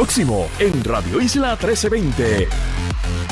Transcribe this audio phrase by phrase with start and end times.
[0.00, 2.48] Próximo en Radio Isla 1320.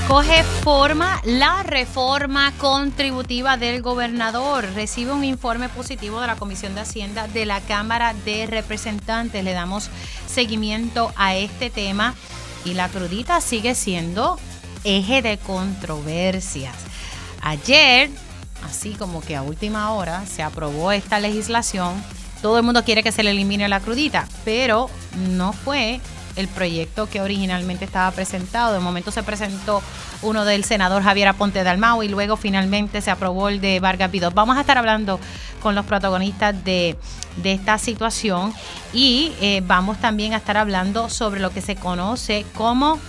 [0.07, 4.67] Coge forma la reforma contributiva del gobernador.
[4.75, 9.43] Recibe un informe positivo de la Comisión de Hacienda de la Cámara de Representantes.
[9.43, 9.89] Le damos
[10.27, 12.15] seguimiento a este tema
[12.67, 14.39] y la crudita sigue siendo
[14.85, 16.77] eje de controversias.
[17.41, 18.11] Ayer,
[18.63, 21.95] así como que a última hora, se aprobó esta legislación.
[22.43, 26.03] Todo el mundo quiere que se le elimine la crudita, pero no fue
[26.39, 28.73] el proyecto que originalmente estaba presentado.
[28.73, 29.83] De momento se presentó
[30.23, 34.11] uno del senador Javier Aponte de Almao y luego finalmente se aprobó el de Vargas
[34.11, 34.33] Vidot.
[34.33, 35.19] Vamos a estar hablando
[35.61, 36.97] con los protagonistas de,
[37.43, 38.55] esta situación
[38.93, 43.01] y eh, vamos también a estar hablando sobre lo que se conoce como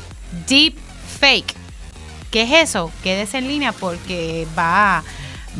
[0.47, 0.75] deep
[1.19, 1.55] fake.
[2.31, 2.91] ¿Qué es eso?
[3.03, 5.03] Quédese en línea porque va,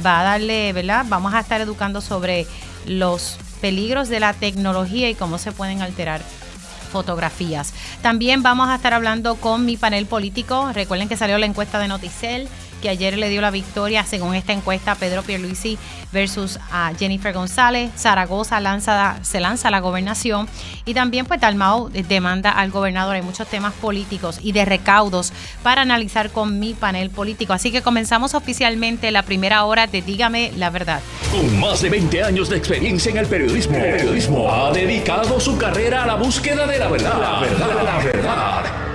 [0.06, 1.06] va a darle, ¿verdad?
[1.08, 2.48] Vamos a estar educando sobre
[2.86, 6.22] los peligros de la tecnología y cómo se pueden alterar
[6.90, 7.74] fotografías.
[8.02, 10.72] También vamos a estar hablando con mi panel político.
[10.74, 14.54] Recuerden que salió la encuesta de Noticel que ayer le dio la victoria, según esta
[14.54, 15.78] encuesta, Pedro Pierluisi
[16.12, 17.92] versus a Jennifer González.
[17.96, 20.48] Zaragoza lanza, se lanza a la gobernación
[20.86, 23.16] y también pues Dalmau demanda al gobernador.
[23.16, 27.54] Hay muchos temas políticos y de recaudos para analizar con mi panel político.
[27.54, 31.02] Así que comenzamos oficialmente la primera hora de Dígame la verdad.
[31.32, 35.58] Con más de 20 años de experiencia en el periodismo, el periodismo ha dedicado su
[35.58, 37.22] carrera a la búsqueda de la verdad.
[37.22, 38.89] La verdad, la verdad.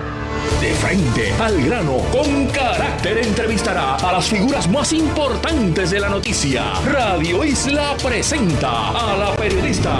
[0.60, 6.72] De frente al grano, con carácter entrevistará a las figuras más importantes de la noticia.
[6.86, 9.92] Radio Isla presenta a la periodista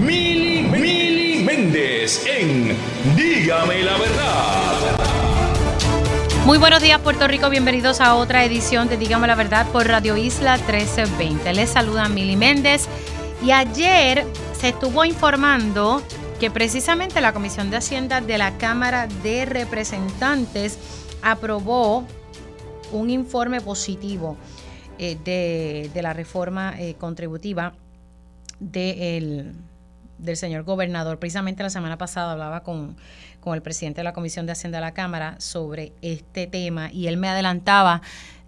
[0.00, 2.76] Mili, Mili Méndez en
[3.16, 5.18] Dígame la verdad.
[6.44, 10.16] Muy buenos días Puerto Rico, bienvenidos a otra edición de Dígame la verdad por Radio
[10.16, 11.52] Isla 1320.
[11.54, 12.88] Les saluda Mili Méndez
[13.44, 14.24] y ayer
[14.58, 16.02] se estuvo informando
[16.40, 20.78] que precisamente la Comisión de Hacienda de la Cámara de Representantes
[21.20, 22.04] aprobó
[22.92, 24.36] un informe positivo
[24.98, 27.74] eh, de, la reforma eh, contributiva
[28.60, 29.54] del
[30.34, 31.18] señor gobernador.
[31.18, 32.96] Precisamente la semana pasada hablaba con,
[33.40, 37.08] con el presidente de la Comisión de Hacienda de la Cámara sobre este tema y
[37.08, 38.00] él me adelantaba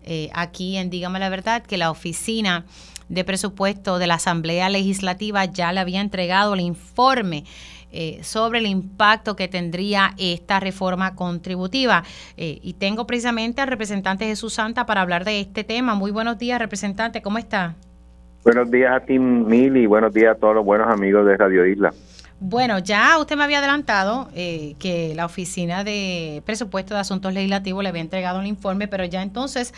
[0.04, 2.64] eh, aquí en Dígame la Verdad que la oficina
[3.08, 7.44] de presupuesto de la Asamblea Legislativa ya le había entregado el informe
[7.92, 12.04] eh, sobre el impacto que tendría esta reforma contributiva.
[12.36, 15.94] Eh, y tengo precisamente al representante Jesús Santa para hablar de este tema.
[15.94, 17.74] Muy buenos días, representante, ¿cómo está?
[18.44, 21.66] Buenos días a ti, Mil, y buenos días a todos los buenos amigos de Radio
[21.66, 21.92] Isla.
[22.42, 27.82] Bueno, ya usted me había adelantado eh, que la Oficina de Presupuesto de Asuntos Legislativos
[27.82, 29.74] le había entregado un informe, pero ya entonces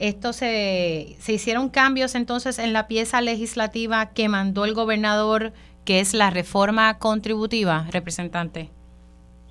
[0.00, 5.52] esto se, se hicieron cambios entonces en la pieza legislativa que mandó el gobernador
[5.84, 8.70] que es la reforma contributiva, representante.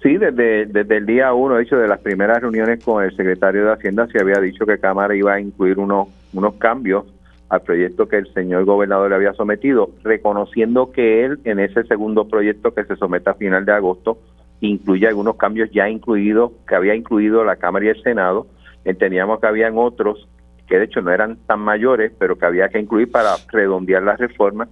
[0.02, 3.66] Sí, desde, desde el día uno, de hecho, de las primeras reuniones con el secretario
[3.66, 7.06] de Hacienda, se había dicho que Cámara iba a incluir unos, unos cambios
[7.50, 12.28] al proyecto que el señor gobernador le había sometido, reconociendo que él, en ese segundo
[12.28, 14.20] proyecto que se somete a final de agosto,
[14.62, 18.48] incluye algunos cambios ya incluidos, que había incluido la Cámara y el Senado.
[18.86, 20.28] Entendíamos que habían otros
[20.68, 24.16] que de hecho no eran tan mayores, pero que había que incluir para redondear la
[24.16, 24.70] reforma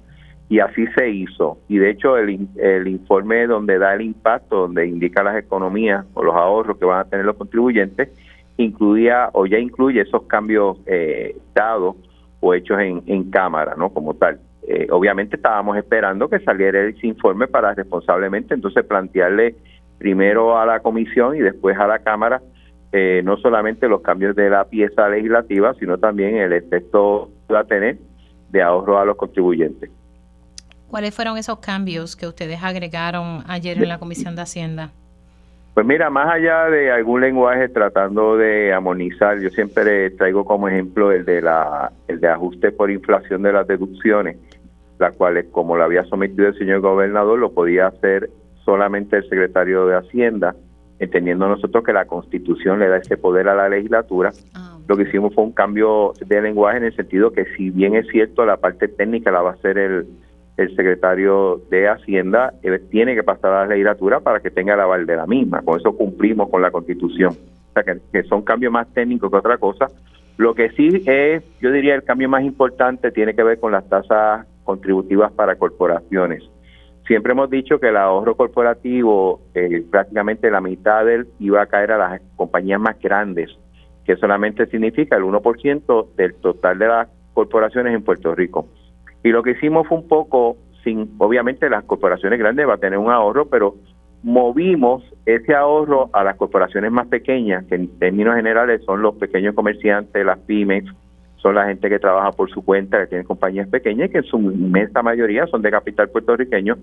[0.49, 1.57] y así se hizo.
[1.67, 6.23] Y de hecho el, el informe donde da el impacto, donde indica las economías o
[6.23, 8.09] los ahorros que van a tener los contribuyentes,
[8.57, 11.95] incluía o ya incluye esos cambios eh, dados
[12.39, 13.89] o hechos en, en Cámara, ¿no?
[13.89, 14.39] Como tal.
[14.67, 19.55] Eh, obviamente estábamos esperando que saliera ese informe para responsablemente entonces plantearle
[19.97, 22.41] primero a la comisión y después a la Cámara
[22.91, 27.61] eh, no solamente los cambios de la pieza legislativa, sino también el efecto que va
[27.61, 27.97] a tener
[28.49, 29.89] de ahorro a los contribuyentes.
[30.89, 34.91] ¿Cuáles fueron esos cambios que ustedes agregaron ayer en la Comisión de Hacienda?
[35.73, 41.11] Pues mira, más allá de algún lenguaje tratando de armonizar, yo siempre traigo como ejemplo
[41.11, 44.37] el de la el de ajuste por inflación de las deducciones,
[44.97, 48.29] las cuales como lo había sometido el señor gobernador lo podía hacer
[48.65, 50.55] solamente el secretario de Hacienda,
[50.97, 54.31] entendiendo nosotros que la Constitución le da ese poder a la legislatura.
[54.55, 57.93] Ah, lo que hicimos fue un cambio de lenguaje en el sentido que si bien
[57.93, 60.07] es cierto la parte técnica la va a hacer el
[60.57, 62.53] el secretario de Hacienda
[62.89, 65.61] tiene que pasar a la legislatura para que tenga el aval de la misma.
[65.61, 67.33] Con eso cumplimos con la Constitución.
[67.33, 69.85] O sea, que, son cambios más técnicos que otra cosa.
[70.37, 73.87] Lo que sí es, yo diría, el cambio más importante tiene que ver con las
[73.87, 76.43] tasas contributivas para corporaciones.
[77.05, 81.67] Siempre hemos dicho que el ahorro corporativo, eh, prácticamente la mitad de él iba a
[81.67, 83.49] caer a las compañías más grandes,
[84.05, 88.67] que solamente significa el 1% del total de las corporaciones en Puerto Rico.
[89.23, 92.99] Y lo que hicimos fue un poco, sin, obviamente las corporaciones grandes va a tener
[92.99, 93.75] un ahorro, pero
[94.23, 99.55] movimos ese ahorro a las corporaciones más pequeñas, que en términos generales son los pequeños
[99.55, 100.85] comerciantes, las pymes,
[101.37, 104.23] son la gente que trabaja por su cuenta, que tiene compañías pequeñas y que en
[104.23, 106.75] su inmensa mayoría son de capital puertorriqueño,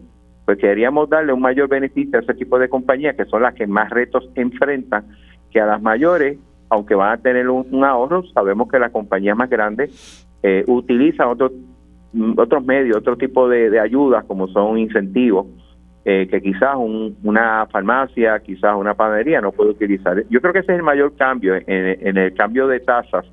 [0.45, 3.67] pues queríamos darle un mayor beneficio a ese tipo de compañías que son las que
[3.67, 5.05] más retos enfrentan,
[5.51, 6.39] que a las mayores,
[6.69, 11.53] aunque van a tener un, ahorro, sabemos que las compañías más grandes eh, utilizan otros
[12.37, 15.47] otros medios, otro tipo de, de ayudas como son incentivos
[16.07, 20.23] eh, que quizás una farmacia, quizás una panadería no puede utilizar.
[20.29, 23.25] Yo creo que ese es el mayor cambio en, el cambio de tasas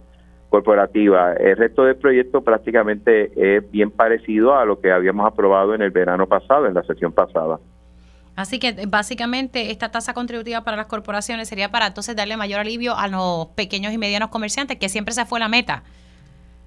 [0.47, 1.37] corporativas.
[1.37, 5.91] El resto del proyecto prácticamente es bien parecido a lo que habíamos aprobado en el
[5.91, 7.59] verano pasado, en la sesión pasada.
[8.37, 12.95] Así que básicamente esta tasa contributiva para las corporaciones sería para entonces darle mayor alivio
[12.95, 15.83] a los pequeños y medianos comerciantes, que siempre se fue la meta.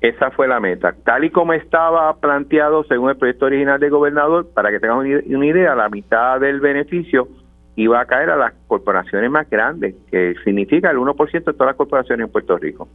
[0.00, 0.94] Esa fue la meta.
[1.04, 5.46] Tal y como estaba planteado según el proyecto original del gobernador, para que tengan una
[5.46, 7.28] idea, la mitad del beneficio
[7.76, 11.76] iba a caer a las corporaciones más grandes, que significa el 1% de todas las
[11.76, 12.88] corporaciones en Puerto Rico.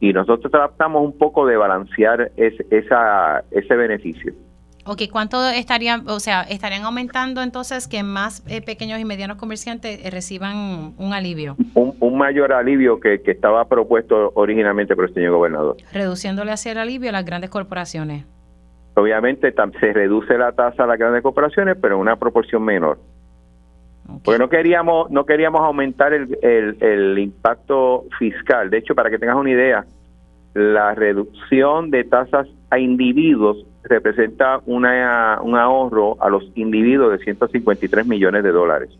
[0.00, 4.32] Y nosotros tratamos un poco de balancear esa, ese beneficio.
[4.90, 10.02] Ok, ¿cuánto estarían, o sea, estarían aumentando entonces que más eh, pequeños y medianos comerciantes
[10.02, 11.56] eh, reciban un alivio?
[11.74, 15.76] Un, mayor alivio que, estaba propuesto originalmente por el señor gobernador.
[15.92, 18.24] Reduciéndole así el alivio a las grandes corporaciones.
[18.94, 22.98] Obviamente se reduce la tasa a las grandes corporaciones, pero en una proporción menor.
[24.24, 28.70] Porque no queríamos, no queríamos aumentar el, el, el impacto fiscal.
[28.70, 29.84] De hecho, para que tengas una idea,
[30.54, 38.06] la reducción de tasas a individuos representa una, un ahorro a los individuos de 153
[38.06, 38.90] millones de dólares.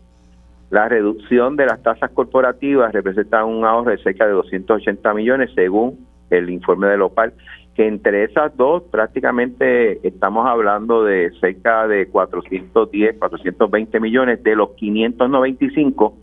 [0.69, 6.07] La reducción de las tasas corporativas representa un ahorro de cerca de 280 millones según
[6.29, 7.33] el informe de Lopal,
[7.75, 14.71] que entre esas dos prácticamente estamos hablando de cerca de 410, 420 millones de los
[14.71, 16.13] 595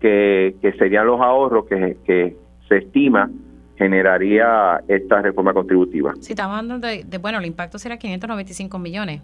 [0.00, 2.36] que, que serían los ahorros que, que
[2.68, 3.30] se estima
[3.76, 6.14] generaría esta reforma contributiva.
[6.20, 9.22] Sí, estamos hablando de, bueno, el impacto será 595 millones.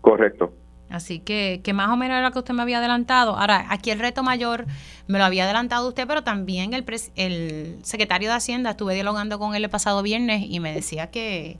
[0.00, 0.52] Correcto.
[0.88, 3.36] Así que, que más o menos era lo que usted me había adelantado.
[3.36, 4.66] Ahora, aquí el reto mayor
[5.06, 9.54] me lo había adelantado usted, pero también el, el secretario de Hacienda, estuve dialogando con
[9.54, 11.58] él el pasado viernes y me decía que,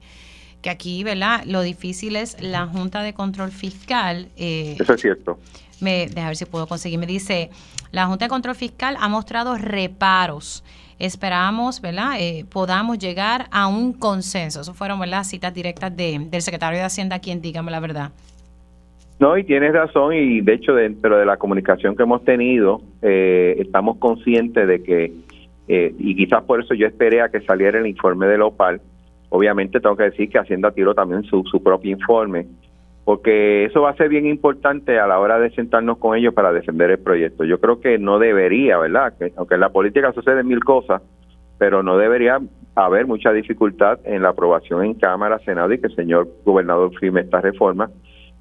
[0.62, 1.44] que aquí, ¿verdad?
[1.46, 4.28] Lo difícil es la Junta de Control Fiscal.
[4.36, 5.38] Eh, Eso es cierto.
[5.80, 6.98] Me, deja ver si puedo conseguir.
[6.98, 7.50] Me dice,
[7.92, 10.64] la Junta de Control Fiscal ha mostrado reparos
[11.00, 14.60] esperamos, ¿verdad?, eh, podamos llegar a un consenso.
[14.60, 18.10] Eso fueron, ¿verdad?, citas directas de, del secretario de Hacienda, quien dígame la verdad.
[19.18, 23.56] No, y tienes razón, y de hecho, dentro de la comunicación que hemos tenido, eh,
[23.58, 25.12] estamos conscientes de que,
[25.68, 28.80] eh, y quizás por eso yo esperé a que saliera el informe del OPAL.
[29.28, 32.46] Obviamente, tengo que decir que Hacienda tiró también su, su propio informe
[33.10, 36.52] porque eso va a ser bien importante a la hora de sentarnos con ellos para
[36.52, 37.42] defender el proyecto.
[37.42, 39.14] Yo creo que no debería, ¿verdad?
[39.18, 41.02] Que, aunque en la política suceden mil cosas,
[41.58, 42.38] pero no debería
[42.76, 47.22] haber mucha dificultad en la aprobación en Cámara, Senado y que el señor gobernador firme
[47.22, 47.90] esta reforma.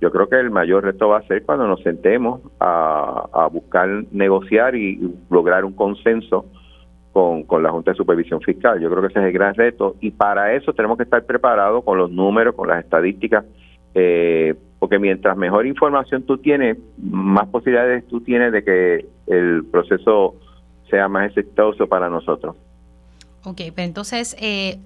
[0.01, 4.75] Yo creo que el mayor reto va a ser cuando nos sentemos a, buscar negociar
[4.75, 4.99] y
[5.31, 6.45] lograr un consenso
[7.11, 8.79] con, con, la Junta de Supervisión Fiscal.
[8.79, 11.83] Yo creo que ese es el gran reto y para eso tenemos que estar preparados
[11.83, 13.45] con los números, con las estadísticas
[13.93, 20.35] eh, porque mientras mejor información tú tienes, más posibilidades tú tienes de que el proceso
[20.89, 22.55] sea más exitoso para nosotros.
[23.43, 24.77] Ok, pero entonces, eh,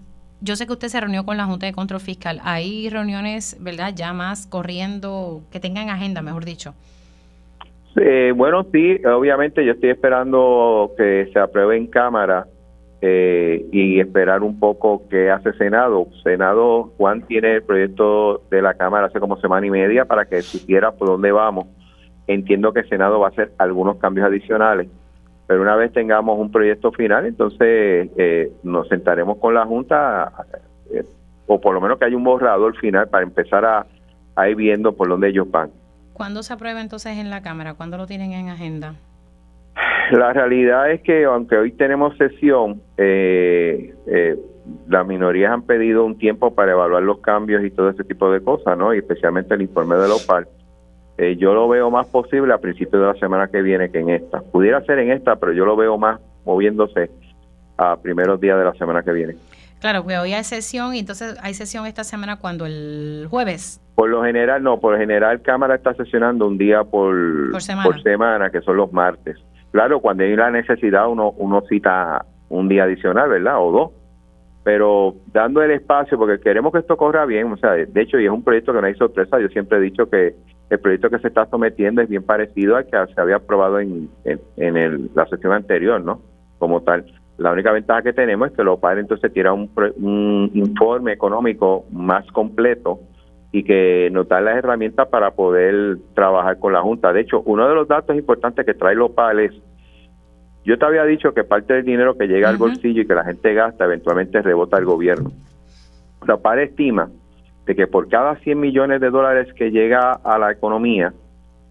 [0.42, 2.40] yo sé que usted se reunió con la Junta de Control Fiscal.
[2.44, 6.74] ¿Hay reuniones, verdad, ya más corriendo, que tengan agenda, mejor dicho?
[7.96, 12.48] Eh, bueno, sí, obviamente yo estoy esperando que se apruebe en Cámara
[13.06, 16.08] eh, y esperar un poco qué hace Senado.
[16.24, 20.42] Senado, Juan tiene el proyecto de la Cámara hace como semana y media para que
[20.42, 21.66] supiera por dónde vamos.
[22.28, 24.88] Entiendo que Senado va a hacer algunos cambios adicionales,
[25.48, 30.32] pero una vez tengamos un proyecto final, entonces eh, nos sentaremos con la Junta,
[30.94, 31.04] eh,
[31.46, 33.86] o por lo menos que haya un borrador final para empezar a,
[34.38, 35.72] a ir viendo por dónde ellos van.
[36.14, 37.74] ¿Cuándo se aprueba entonces en la Cámara?
[37.74, 38.96] ¿Cuándo lo tienen en agenda?
[40.18, 44.38] La realidad es que aunque hoy tenemos sesión, eh, eh,
[44.88, 48.40] las minorías han pedido un tiempo para evaluar los cambios y todo ese tipo de
[48.42, 48.94] cosas, ¿no?
[48.94, 50.48] Y especialmente el informe de OPAL.
[51.18, 54.10] Eh, yo lo veo más posible a principios de la semana que viene que en
[54.10, 54.42] esta.
[54.42, 57.10] Pudiera ser en esta, pero yo lo veo más moviéndose
[57.78, 59.36] a primeros días de la semana que viene.
[59.80, 63.82] Claro, pues hoy hay sesión y entonces hay sesión esta semana cuando el jueves.
[63.96, 68.52] Por lo general, no, por lo general Cámara está sesionando un día por, por semana,
[68.52, 69.38] que son los martes.
[69.74, 73.56] Claro, cuando hay la necesidad uno, uno cita un día adicional, ¿verdad?
[73.60, 73.92] O dos.
[74.64, 78.26] Pero dando el espacio, porque queremos que esto corra bien, o sea, de hecho, y
[78.26, 80.36] es un proyecto que no hay sorpresa, yo siempre he dicho que
[80.70, 84.10] el proyecto que se está sometiendo es bien parecido al que se había aprobado en,
[84.26, 86.22] en, el, la sesión anterior, ¿no?
[86.60, 87.06] Como tal.
[87.40, 91.86] La única ventaja que tenemos es que los padres entonces tiran un, un informe económico
[91.92, 93.00] más completo
[93.56, 97.14] y que nos da las herramientas para poder trabajar con la Junta.
[97.14, 99.54] De hecho, uno de los datos importantes que trae Lopal es,
[100.66, 103.24] yo te había dicho que parte del dinero que llega al bolsillo y que la
[103.24, 105.32] gente gasta eventualmente rebota al gobierno.
[106.26, 107.12] Lopal estima
[107.68, 111.14] de que por cada 100 millones de dólares que llega a la economía,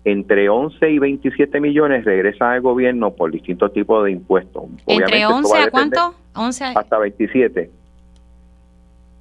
[0.05, 4.65] entre 11 y 27 millones regresan al gobierno por distintos tipos de impuestos.
[4.87, 6.15] ¿Entre 11 a, cuánto?
[6.37, 7.82] 11 Hasta 27.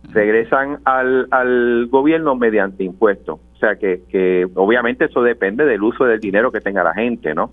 [0.10, 3.40] Regresan al, al gobierno mediante impuestos.
[3.54, 7.36] O sea que, que obviamente eso depende del uso del dinero que tenga la gente,
[7.36, 7.52] ¿no?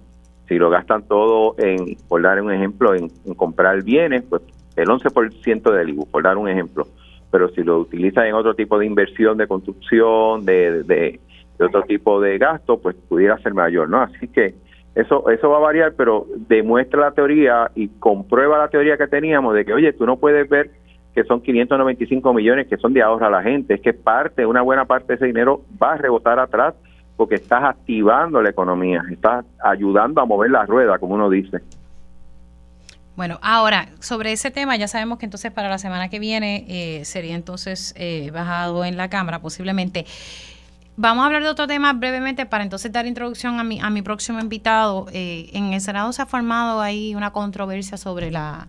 [0.49, 4.43] Si lo gastan todo en, por dar un ejemplo, en, comprar bienes, pues
[4.77, 6.87] el 11% del IBU, por dar un ejemplo
[7.31, 11.21] pero si lo utilizan en otro tipo de inversión, de construcción, de, de,
[11.61, 14.01] otro tipo de gasto, pues pudiera ser mayor, ¿no?
[14.01, 14.55] Así que
[14.95, 19.55] eso eso va a variar, pero demuestra la teoría y comprueba la teoría que teníamos
[19.55, 20.71] de que, oye, tú no puedes ver
[21.19, 24.63] que son 595 millones que son de ahorro a la gente, es que parte, una
[24.63, 26.75] buena parte de ese dinero va a rebotar atrás
[27.17, 31.59] porque estás activando la economía, estás ayudando a mover la rueda, como uno dice.
[33.17, 37.05] Bueno, ahora, sobre ese tema, ya sabemos que entonces para la semana que viene eh,
[37.05, 40.07] sería entonces eh, bajado en la Cámara, posiblemente.
[40.97, 44.03] Vamos a hablar de otro tema brevemente para entonces dar introducción a mi, a mi
[44.03, 45.07] próximo invitado.
[45.13, 48.69] Eh, en el Senado se ha formado ahí una controversia sobre la,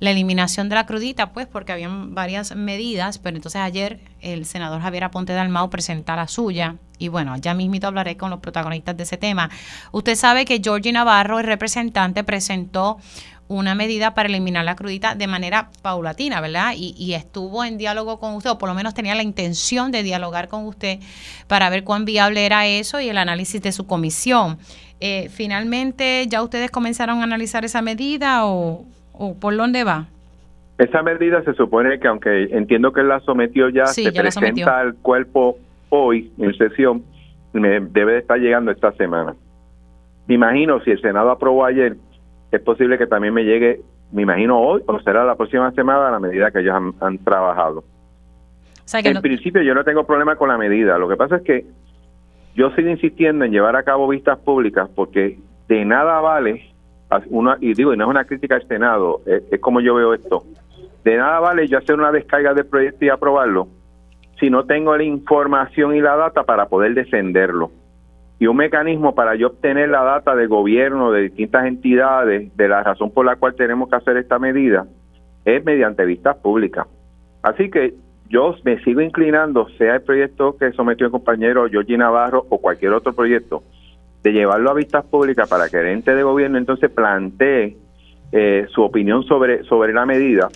[0.00, 4.80] la eliminación de la crudita, pues porque habían varias medidas, pero entonces ayer el senador
[4.80, 9.02] Javier Aponte Dalmau presenta la suya y bueno, ya mismito hablaré con los protagonistas de
[9.04, 9.50] ese tema.
[9.92, 12.98] Usted sabe que Georgie Navarro, el representante, presentó
[13.48, 16.72] una medida para eliminar la crudita de manera paulatina, ¿verdad?
[16.76, 20.46] Y, estuvo en diálogo con usted, o por lo menos tenía la intención de dialogar
[20.48, 21.00] con usted
[21.48, 24.58] para ver cuán viable era eso y el análisis de su comisión.
[25.00, 28.84] Eh, finalmente, ¿ya ustedes comenzaron a analizar esa medida o,
[29.40, 30.06] por dónde va?
[30.78, 35.58] Esa medida se supone que, aunque entiendo que la sometió ya, se presenta al cuerpo
[35.90, 37.02] hoy en sesión,
[37.52, 39.34] me debe de estar llegando esta semana.
[40.26, 41.96] Me imagino si el Senado aprobó ayer,
[42.50, 43.80] es posible que también me llegue,
[44.12, 47.84] me imagino hoy o será la próxima semana a la medida que ellos han, trabajado.
[48.94, 51.66] en principio yo no tengo problema con la medida, lo que pasa es que
[52.54, 56.72] yo sigo insistiendo en llevar a cabo vistas públicas porque de nada vale,
[57.28, 60.14] una, y digo, y no es una crítica al Senado, es, es como yo veo
[60.14, 60.44] esto,
[61.04, 63.68] de nada vale yo hacer una descarga del proyecto y aprobarlo
[64.38, 67.70] si no tengo la información y la data para poder defenderlo
[68.40, 72.82] y un mecanismo para yo obtener la data del gobierno, de distintas entidades, de la
[72.82, 74.86] razón por la cual tenemos que hacer esta medida,
[75.44, 76.86] es mediante vistas públicas.
[77.42, 77.92] Así que
[78.30, 82.94] yo me sigo inclinando, sea el proyecto que sometió el compañero Georgie Navarro o cualquier
[82.94, 83.62] otro proyecto,
[84.22, 87.76] de llevarlo a vistas públicas para que el ente de gobierno entonces plantee
[88.32, 90.48] eh, su opinión sobre, sobre la medida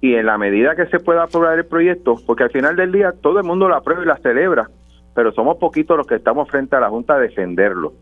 [0.00, 3.12] y en la medida que se pueda aprobar el proyecto, porque al final del día
[3.12, 4.68] todo el mundo lo aprueba y la celebra,
[5.14, 7.92] pero somos poquitos los que estamos frente a la Junta a defenderlo.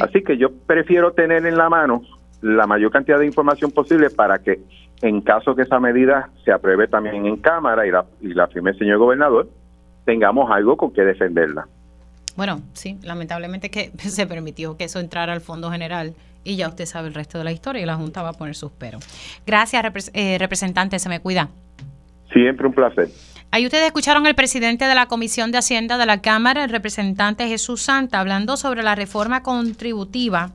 [0.00, 2.02] Así que yo prefiero tener en la mano
[2.42, 4.60] la mayor cantidad de información posible para que
[5.02, 8.70] en caso que esa medida se apruebe también en Cámara y la, y la firme
[8.70, 9.48] el señor gobernador,
[10.04, 11.66] tengamos algo con que defenderla.
[12.36, 16.86] Bueno, sí, lamentablemente que se permitió que eso entrara al Fondo General y ya usted
[16.86, 19.04] sabe el resto de la historia y la Junta va a poner sus peros.
[19.46, 21.48] Gracias, eh, representante, se me cuida.
[22.32, 23.10] Siempre un placer.
[23.50, 27.48] Ahí ustedes escucharon al presidente de la Comisión de Hacienda de la Cámara, el representante
[27.48, 30.52] Jesús Santa, hablando sobre la reforma contributiva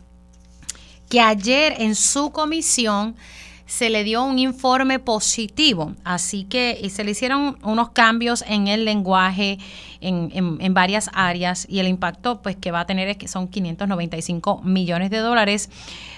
[1.09, 3.15] que ayer en su comisión
[3.65, 8.85] se le dio un informe positivo, así que se le hicieron unos cambios en el
[8.85, 9.57] lenguaje
[10.01, 13.47] en, en, varias áreas y el impacto pues que va a tener es que son
[13.47, 15.69] 595 millones de dólares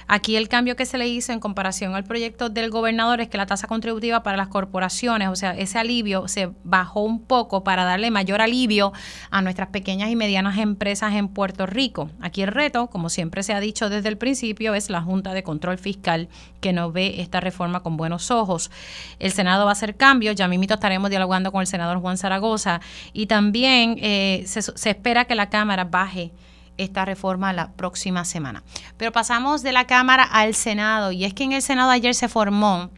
[0.10, 3.38] Aquí el cambio que se le hizo en comparación al proyecto del gobernador es que
[3.38, 7.84] la tasa contributiva para las corporaciones, o sea, ese alivio se bajó un poco para
[7.84, 8.94] darle mayor alivio
[9.32, 12.10] a nuestras pequeñas y medianas empresas en Puerto Rico.
[12.22, 15.44] Aquí el reto, como siempre se ha dicho desde el principio, es la Junta de
[15.44, 16.30] Control Fiscal
[16.62, 18.72] que no ve esta reforma con buenos ojos.
[19.20, 22.82] El Senado va a hacer cambios, ya mismo estaremos dialogando con el senador Juan Zaragoza
[23.14, 26.32] y también eh, se, se espera que la Cámara baje
[26.78, 28.64] esta reforma la próxima semana.
[28.98, 32.28] Pero pasamos de la Cámara al Senado y es que en el Senado ayer se
[32.28, 32.90] formó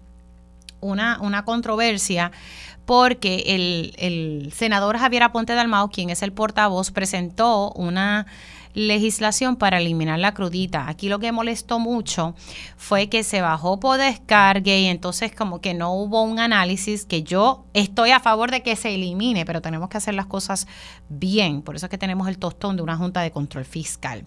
[0.82, 2.32] una, una controversia
[2.86, 8.26] porque el, el senador Javier Aponte Dalmao, quien es el portavoz, presentó una
[8.74, 10.88] legislación para eliminar la crudita.
[10.88, 12.36] Aquí lo que molestó mucho
[12.78, 17.24] fue que se bajó por descargue y entonces como que no hubo un análisis que
[17.24, 20.68] yo estoy a favor de que se elimine, pero tenemos que hacer las cosas
[21.10, 21.62] bien.
[21.62, 24.24] Por eso es que tenemos el tostón de una Junta de Control Fiscal.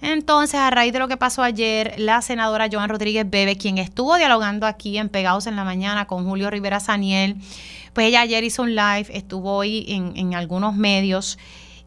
[0.00, 4.16] Entonces, a raíz de lo que pasó ayer, la senadora Joan Rodríguez Bebe, quien estuvo
[4.16, 7.36] dialogando aquí en Pegados en la Mañana con Julio Rivera Saniel,
[7.94, 11.36] pues ella ayer hizo un live, estuvo hoy en, en algunos medios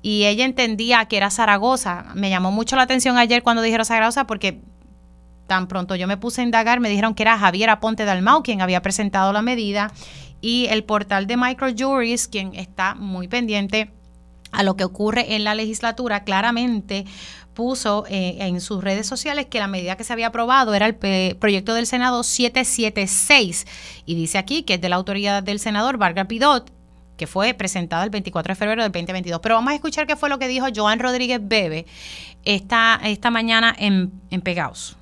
[0.01, 2.05] y ella entendía que era Zaragoza.
[2.15, 4.62] Me llamó mucho la atención ayer cuando dijeron Zaragoza porque
[5.48, 8.62] tan pronto yo me puse a indagar, me dijeron que era Javier Aponte Dalmau quien
[8.62, 9.91] había presentado la medida
[10.39, 13.91] y el portal de Microjuries, quien está muy pendiente
[14.51, 17.05] a lo que ocurre en la legislatura, claramente
[17.53, 20.96] puso eh, en sus redes sociales que la medida que se había aprobado era el
[21.36, 23.65] proyecto del Senado 776
[24.05, 26.72] y dice aquí que es de la autoridad del senador Vargas Pidot
[27.22, 29.40] que fue presentado el 24 de febrero del 2022.
[29.42, 31.86] Pero vamos a escuchar qué fue lo que dijo Joan Rodríguez Bebe
[32.44, 34.98] esta, esta mañana en, en Pegaos.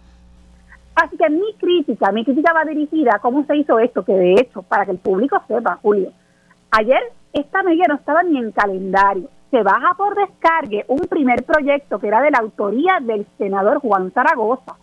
[0.95, 4.33] Así que mi crítica, mi crítica va dirigida a cómo se hizo esto, que de
[4.33, 6.11] hecho, para que el público sepa, Julio,
[6.71, 6.99] ayer
[7.31, 9.29] esta medida no estaba ni en calendario.
[9.49, 14.11] Se baja por descargue un primer proyecto que era de la autoría del senador Juan
[14.11, 14.75] Zaragoza.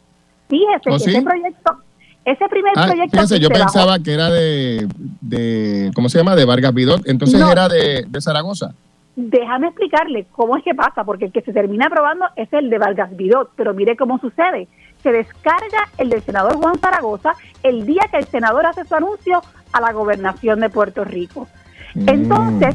[0.48, 1.82] Fíjese ¿Oh, que ese proyecto
[2.26, 3.12] ese primer ah, proyecto.
[3.12, 4.88] Fíjense, yo pensaba que era de,
[5.20, 6.34] de, ¿cómo se llama?
[6.34, 7.06] De Vargas Vidot.
[7.06, 8.74] Entonces era de, de, Zaragoza.
[9.14, 12.78] Déjame explicarle cómo es que pasa, porque el que se termina aprobando es el de
[12.78, 13.50] Vargas Vidot.
[13.54, 14.66] Pero mire cómo sucede.
[15.04, 19.40] Se descarga el del senador Juan Zaragoza el día que el senador hace su anuncio
[19.72, 21.46] a la gobernación de Puerto Rico.
[21.94, 22.08] Mm.
[22.08, 22.74] Entonces,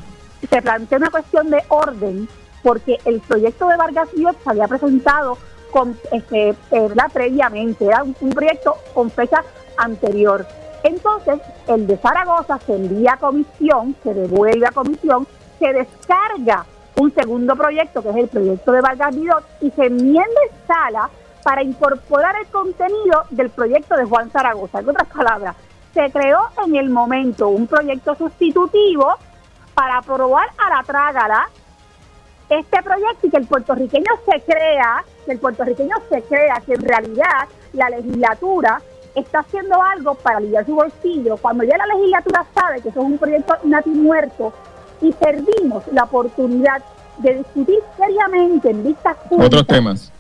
[0.50, 2.30] se plantea una cuestión de orden,
[2.64, 5.38] porque el proyecto de Vargas Vidot se había presentado
[5.72, 6.56] con, este,
[7.14, 9.44] previamente, era un, proyecto con fecha
[9.78, 10.46] anterior.
[10.84, 15.28] Entonces, el de Zaragoza se envía a comisión, se devuelve a comisión,
[15.60, 16.66] se descarga
[16.98, 21.10] un segundo proyecto, que es el proyecto de Vargas Vidot, y se enmienda en sala
[21.44, 24.80] para incorporar el contenido del proyecto de Juan Zaragoza.
[24.80, 25.56] En otras palabras,
[25.94, 29.16] se creó en el momento un proyecto sustitutivo
[29.74, 31.50] para aprobar a la trágala
[32.50, 36.82] este proyecto y que el puertorriqueño se crea, que el puertorriqueño se crea que en
[36.82, 38.82] realidad la legislatura
[39.16, 43.06] está haciendo algo para aliviar su bolsillo, cuando ya la legislatura sabe que eso es
[43.06, 44.54] un proyecto nati muerto
[45.02, 46.82] y perdimos la oportunidad
[47.18, 50.12] de discutir seriamente en vistas públicas otros temas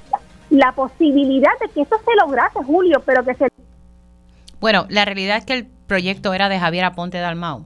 [0.51, 3.47] la posibilidad de que eso se lograse, Julio, pero que se...
[4.59, 7.65] Bueno, la realidad es que el proyecto era de Javier Aponte Dalmau.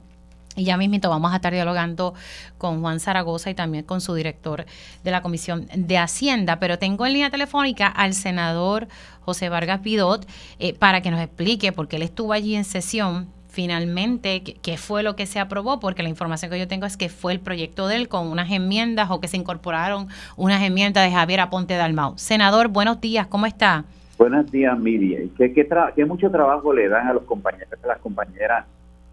[0.55, 2.13] Y ya mismito vamos a estar dialogando
[2.57, 4.65] con Juan Zaragoza y también con su director
[5.03, 6.59] de la Comisión de Hacienda.
[6.59, 8.87] Pero tengo en línea telefónica al senador
[9.21, 10.25] José Vargas Pidot
[10.59, 15.15] eh, para que nos explique, porque él estuvo allí en sesión finalmente qué fue lo
[15.15, 17.95] que se aprobó, porque la información que yo tengo es que fue el proyecto de
[17.95, 22.17] él con unas enmiendas o que se incorporaron unas enmiendas de Javier Aponte Dalmau.
[22.17, 23.85] Senador, buenos días, ¿cómo está?
[24.17, 25.29] Buenos días, Miriam.
[25.37, 28.65] ¿Qué, qué, mucho trabajo le dan a los compañeros, a las compañeras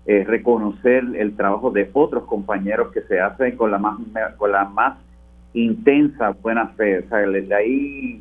[0.04, 3.98] eh, reconocer el trabajo de otros compañeros que se hacen con la más
[4.36, 4.98] con la más
[5.54, 6.98] intensa buena fe.
[6.98, 7.18] O sea,
[7.56, 8.20] ahí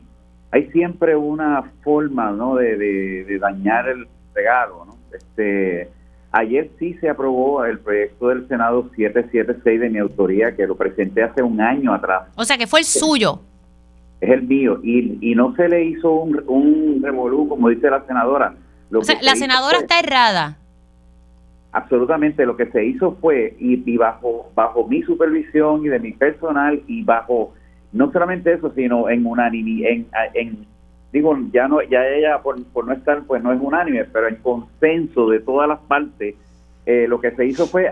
[0.52, 2.56] hay siempre una forma ¿no?
[2.56, 4.86] de, dañar el regalo.
[4.86, 4.98] ¿no?
[5.12, 5.90] Este,
[6.32, 11.24] ayer sí se aprobó el proyecto del Senado 776 de mi autoría, que lo presenté
[11.24, 12.28] hace un año atrás.
[12.36, 13.40] O sea, que fue el suyo.
[14.20, 14.80] Es el mío.
[14.84, 18.54] Y, y no se le hizo un, un revolú, como dice la senadora.
[18.94, 20.58] o sea, la senadora está errada
[21.72, 26.82] absolutamente lo que se hizo fue y, bajo bajo mi supervisión y de mi personal
[26.88, 27.54] y bajo
[27.94, 30.66] no solamente eso sino en unánime en, en
[31.14, 35.30] digo ya no ya ella por, no estar pues no es unánime pero en consenso
[35.30, 36.36] de todas las partes
[36.86, 37.90] eh, lo que se hizo fue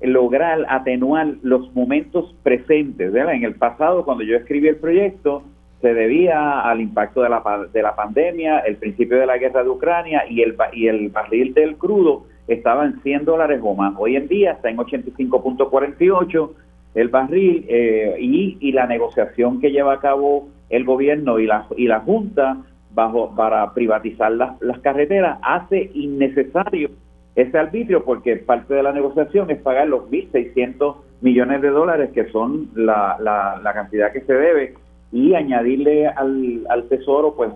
[0.00, 5.42] lograr atenuar los momentos presentes en el pasado cuando yo escribí el proyecto
[5.82, 9.68] se debía al impacto de la, de la pandemia el principio de la guerra de
[9.68, 13.94] Ucrania y el y el barril del crudo estaba en 100 dólares o más.
[13.98, 16.50] Hoy en día está en 85.48
[16.94, 21.66] el barril eh, y, y, la negociación que lleva a cabo el gobierno y la,
[21.76, 22.56] y la Junta
[22.94, 26.90] bajo para privatizar las, las carreteras hace innecesario
[27.36, 32.28] ese arbitrio porque parte de la negociación es pagar los 1.600 millones de dólares que
[32.30, 34.74] son la, la, la cantidad que se debe
[35.12, 37.50] y añadirle al, al tesoro pues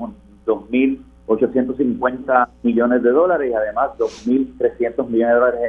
[0.46, 5.60] 2.000 850 millones de dólares y además 2.300 millones de dólares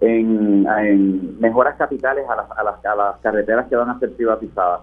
[0.00, 4.12] en, en, mejoras capitales a las, a, las, a las carreteras que van a ser
[4.14, 4.82] privatizadas.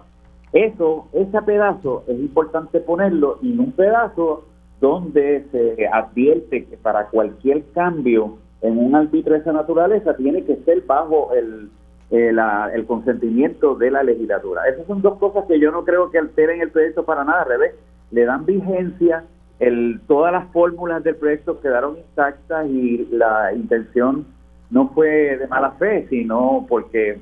[0.52, 4.44] Eso, ese pedazo es importante ponerlo en un pedazo
[4.80, 10.56] donde se advierte que para cualquier cambio en un árbitro de esa naturaleza tiene que
[10.64, 11.70] ser bajo el
[12.12, 12.34] eh,
[12.74, 14.66] el consentimiento de la legislatura.
[14.66, 17.48] Esas son dos cosas que yo no creo que alteren el proyecto para nada, al
[17.48, 17.74] revés,
[18.10, 19.24] le dan vigencia,
[19.60, 24.26] el, todas las fórmulas del proyecto quedaron intactas y la intención
[24.70, 27.20] no fue de mala fe, sino porque,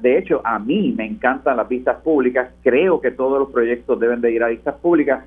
[0.00, 4.20] de hecho, a mí me encantan las vistas públicas, creo que todos los proyectos deben
[4.20, 5.24] de ir a vistas públicas,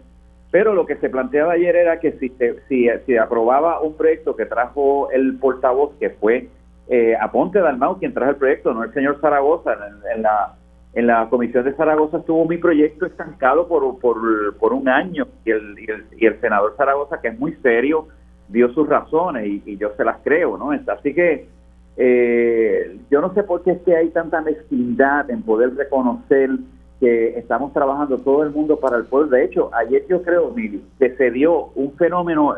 [0.52, 2.32] pero lo que se planteaba ayer era que si,
[2.70, 6.48] si, si aprobaba un proyecto que trajo el portavoz, que fue
[6.88, 9.76] eh, Aponte Dalmau quien trajo el proyecto, no el señor Zaragoza.
[10.14, 10.56] En, la,
[10.94, 15.76] en la comisión de Zaragoza estuvo mi proyecto estancado por, por, un año y el,
[16.18, 18.08] y el, senador Zaragoza, que es muy serio,
[18.48, 20.72] dio sus razones y, yo se las creo, ¿no?
[20.72, 21.48] Así que
[21.98, 26.52] eh, yo no sé por qué es que hay tanta mezquindad en poder reconocer
[27.00, 29.30] que estamos trabajando todo el mundo para el pueblo.
[29.32, 32.56] De hecho, ayer yo creo, que se dio un fenómeno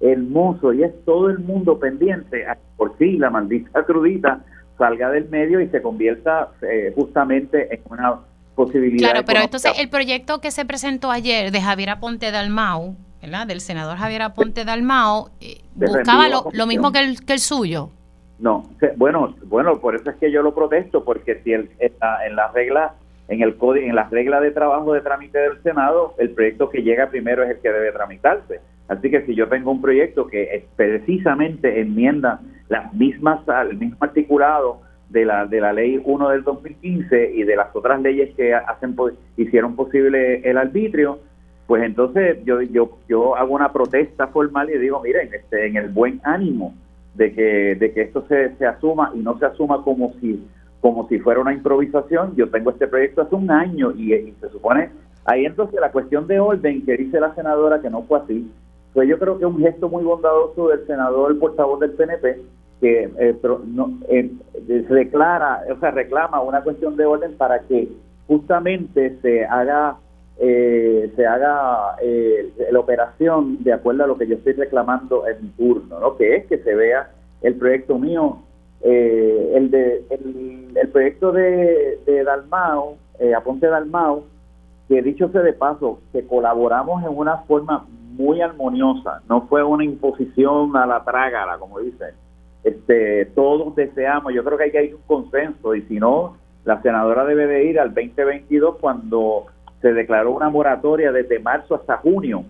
[0.00, 2.44] hermoso y es todo el mundo pendiente
[2.76, 4.44] por sí la maldita crudita
[4.78, 8.20] salga del medio y se convierta eh, justamente en una
[8.54, 9.10] posibilidad.
[9.10, 13.46] Claro, pero entonces el proyecto que se presentó ayer de Javier Aponte Dalmau, ¿verdad?
[13.46, 17.90] Del senador Javier Aponte Dalmau, eh, buscaba lo, mismo que el, que el suyo.
[18.38, 22.26] No, bueno, bueno, por eso es que yo lo protesto, porque si el, en, la,
[22.26, 22.94] en la regla,
[23.28, 26.82] en el código, en las reglas de trabajo de trámite del Senado, el proyecto que
[26.82, 28.60] llega primero es el que debe tramitarse.
[28.88, 34.80] Así que si yo tengo un proyecto que precisamente enmienda las mismas, el mismo articulado
[35.10, 38.96] de la, de la ley 1 del 2015 y de las otras leyes que hacen
[39.36, 41.20] hicieron posible el arbitrio,
[41.66, 45.88] pues entonces yo, yo, yo hago una protesta formal y digo, miren, este, en el
[45.88, 46.74] buen ánimo
[47.14, 50.46] de que, de que esto se, se asuma y no se asuma como si,
[50.80, 54.48] como si fuera una improvisación, yo tengo este proyecto hace un año y, y se
[54.50, 54.90] supone,
[55.24, 58.50] ahí entonces la cuestión de orden que dice la senadora que no fue así,
[58.94, 62.40] pues yo creo que es un gesto muy bondadoso del senador, el portavoz del PNP,
[62.80, 64.30] que eh, no, eh,
[64.88, 67.88] declara, o sea, reclama una cuestión de orden para que
[68.28, 69.96] justamente se haga
[70.38, 75.42] eh, se haga eh, la operación de acuerdo a lo que yo estoy reclamando en
[75.42, 76.16] mi turno, ¿no?
[76.16, 77.10] que es que se vea
[77.42, 78.38] el proyecto mío,
[78.82, 82.96] el de el, proyecto de, de Dalmao,
[83.36, 84.24] Aponte Dalmao,
[84.88, 89.84] que dicho sea de paso, que colaboramos en una forma muy armoniosa, no fue una
[89.84, 92.14] imposición a la trágala, como dicen.
[92.62, 96.80] Este, todos deseamos, yo creo que hay que hay un consenso y si no, la
[96.80, 99.46] senadora debe de ir al 2022 cuando
[99.82, 102.44] se declaró una moratoria desde marzo hasta junio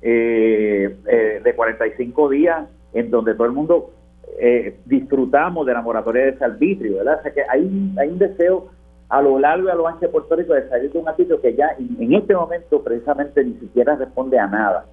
[0.00, 3.90] eh, eh, de 45 días en donde todo el mundo
[4.38, 7.18] eh, disfrutamos de la moratoria de ese arbitrio, ¿verdad?
[7.18, 8.68] O sea que hay, hay un deseo
[9.10, 11.40] a lo largo y a lo ancho de Puerto Rico de salir de un arbitrio
[11.42, 14.86] que ya en este momento precisamente ni siquiera responde a nada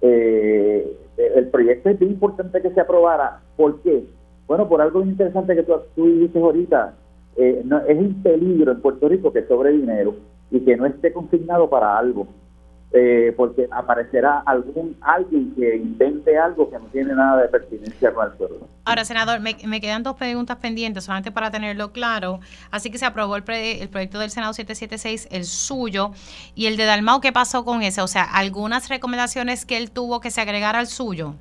[0.00, 3.40] eh, el proyecto es bien importante que se aprobara.
[3.56, 4.04] ¿Por qué?
[4.46, 6.94] Bueno, por algo interesante que tú, tú dijiste ahorita,
[7.36, 10.14] eh, no, es un peligro en Puerto Rico que sobre dinero
[10.50, 12.26] y que no esté consignado para algo.
[12.90, 18.26] Eh, porque aparecerá algún alguien que invente algo que no tiene nada de pertinencia con
[18.26, 18.66] el pueblo.
[18.86, 22.40] Ahora, senador, me, quedan dos preguntas pendientes, solamente para tenerlo claro.
[22.70, 26.12] Así que se aprobó el, el, proyecto del Senado 776, el suyo,
[26.54, 28.00] y el de Dalmau, ¿qué pasó con ese?
[28.00, 31.34] O sea, algunas recomendaciones que él tuvo que se agregara al suyo.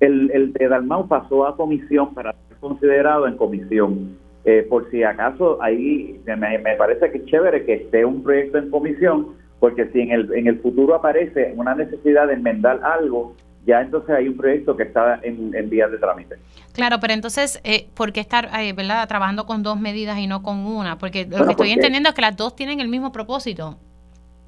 [0.00, 4.18] El, el de Dalmau pasó a comisión para ser considerado en comisión.
[4.44, 8.58] Eh, por si acaso ahí me, me parece que es chévere que esté un proyecto
[8.58, 13.34] en comisión porque si en el, en el futuro aparece una necesidad de enmendar algo,
[13.66, 16.36] ya entonces hay un proyecto que está en, en vías de trámite.
[16.72, 19.06] Claro, pero entonces, eh, ¿por qué estar eh, ¿verdad?
[19.08, 20.96] trabajando con dos medidas y no con una?
[20.96, 23.76] Porque lo que estoy entendiendo es que las dos tienen el mismo propósito.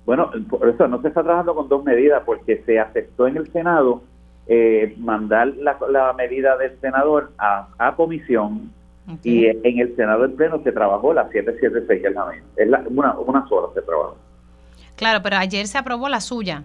[0.06, 3.52] Bueno, por eso no se está trabajando con dos medidas, porque se aceptó en el
[3.52, 4.02] Senado
[4.46, 8.72] eh, mandar la, la, medida del senador a, a comisión
[9.22, 13.18] y en el Senado del Pleno se trabajó la 776, es la Es la, una,
[13.18, 14.16] una sola se trabajó.
[15.00, 16.64] Claro, pero ayer se aprobó la suya.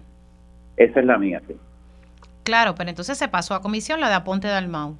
[0.76, 1.56] Esa es la mía, sí.
[2.42, 4.94] Claro, pero entonces se pasó a comisión la de Aponte Dalmau.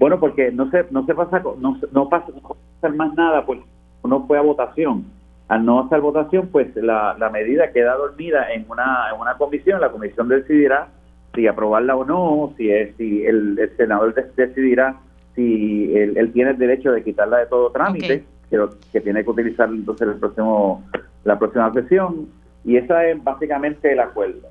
[0.00, 3.60] Bueno, porque no se, no se pasa, no, no pasa, no más nada, pues
[4.02, 5.04] no fue a votación.
[5.48, 9.82] Al no hacer votación, pues la, la medida queda dormida en una, en una comisión,
[9.82, 10.88] la comisión decidirá
[11.34, 14.98] si aprobarla o no, si es, si el, senador decidirá
[15.34, 18.58] si él, tiene el derecho de quitarla de todo trámite, que,
[18.90, 20.82] que tiene que utilizar entonces el próximo
[21.24, 22.28] la próxima sesión
[22.64, 24.48] y esa es básicamente el acuerdo.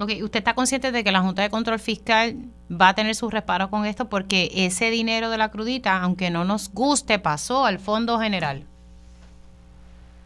[0.00, 2.36] Ok, ¿usted está consciente de que la Junta de Control Fiscal
[2.70, 6.44] va a tener sus reparos con esto porque ese dinero de la crudita, aunque no
[6.44, 8.62] nos guste, pasó al Fondo General?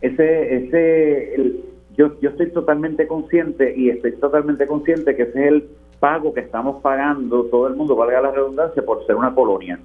[0.03, 1.55] Ese, ese,
[1.97, 5.69] yo, yo estoy totalmente consciente y estoy totalmente consciente que ese es el
[6.01, 9.79] pago que estamos pagando todo el mundo, valga la redundancia, por ser una colonia.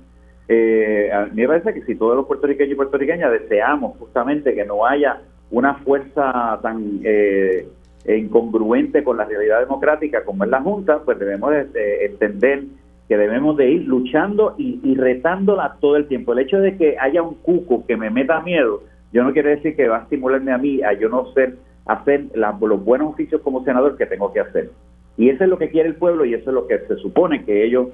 [0.49, 4.65] eh, a mí me parece que si todos los puertorriqueños y puertorriqueñas deseamos justamente que
[4.65, 7.67] no haya una fuerza tan eh,
[8.07, 12.63] incongruente con la realidad democrática como es la Junta, pues debemos de, entender
[13.07, 16.33] que debemos de ir luchando y, y, retándola todo el tiempo.
[16.33, 18.83] El hecho de que haya un cuco que me meta miedo,
[19.13, 21.57] yo no quiero decir que va a estimularme a mí a yo no ser
[21.88, 24.71] hacer los buenos oficios como senador que tengo que hacer.
[25.17, 27.43] Y eso es lo que quiere el pueblo y eso es lo que se supone
[27.43, 27.88] que ellos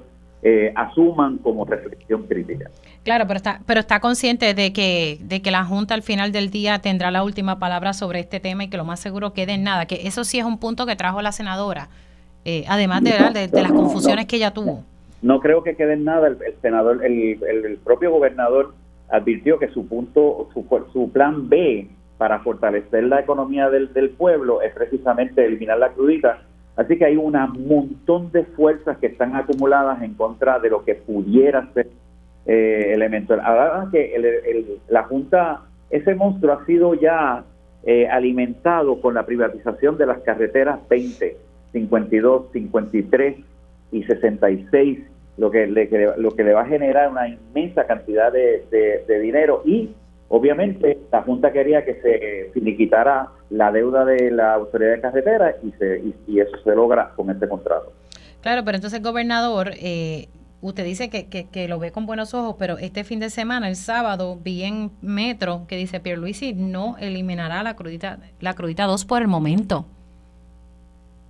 [0.46, 2.70] eh, asuman como reflexión crítica.
[3.04, 6.50] Claro, pero está, pero está consciente de que, de que la Junta al final del
[6.50, 9.64] día tendrá la última palabra sobre este tema y que lo más seguro quede en
[9.64, 11.88] nada, que eso sí es un punto que trajo la senadora,
[12.44, 14.84] eh, además de, de, las confusiones que ella tuvo.
[15.22, 18.74] No creo que quede en nada, el, senador, el, el, propio gobernador
[19.10, 24.62] advirtió que su punto, su, su plan B para fortalecer la economía del, del pueblo
[24.62, 26.42] es precisamente eliminar la crudita
[26.76, 27.34] Así que hay un
[27.68, 31.88] montón de fuerzas que están acumuladas en contra de lo que pudiera ser
[32.46, 33.36] eh, elemento.
[33.44, 37.44] Ahora que la Junta, ese monstruo ha sido ya
[37.84, 41.38] eh, alimentado con la privatización de las carreteras 20,
[41.74, 43.38] 52, 53
[43.92, 45.00] y 66,
[45.38, 49.92] lo que le, lo que le va a generar una inmensa cantidad de dinero y
[50.30, 55.72] Obviamente, la Junta quería que se finiquitara la deuda de la autoridad de carretera y,
[55.74, 57.94] se, y, eso se logra con este contrato.
[58.42, 60.28] Claro, pero entonces, gobernador, eh,
[60.62, 63.76] usted dice que, que, lo ve con buenos ojos, pero este fin de semana, el
[63.76, 69.22] sábado, vi en Metro que dice Pierluisi no eliminará la crudita, la crudita 2 por
[69.22, 69.86] el momento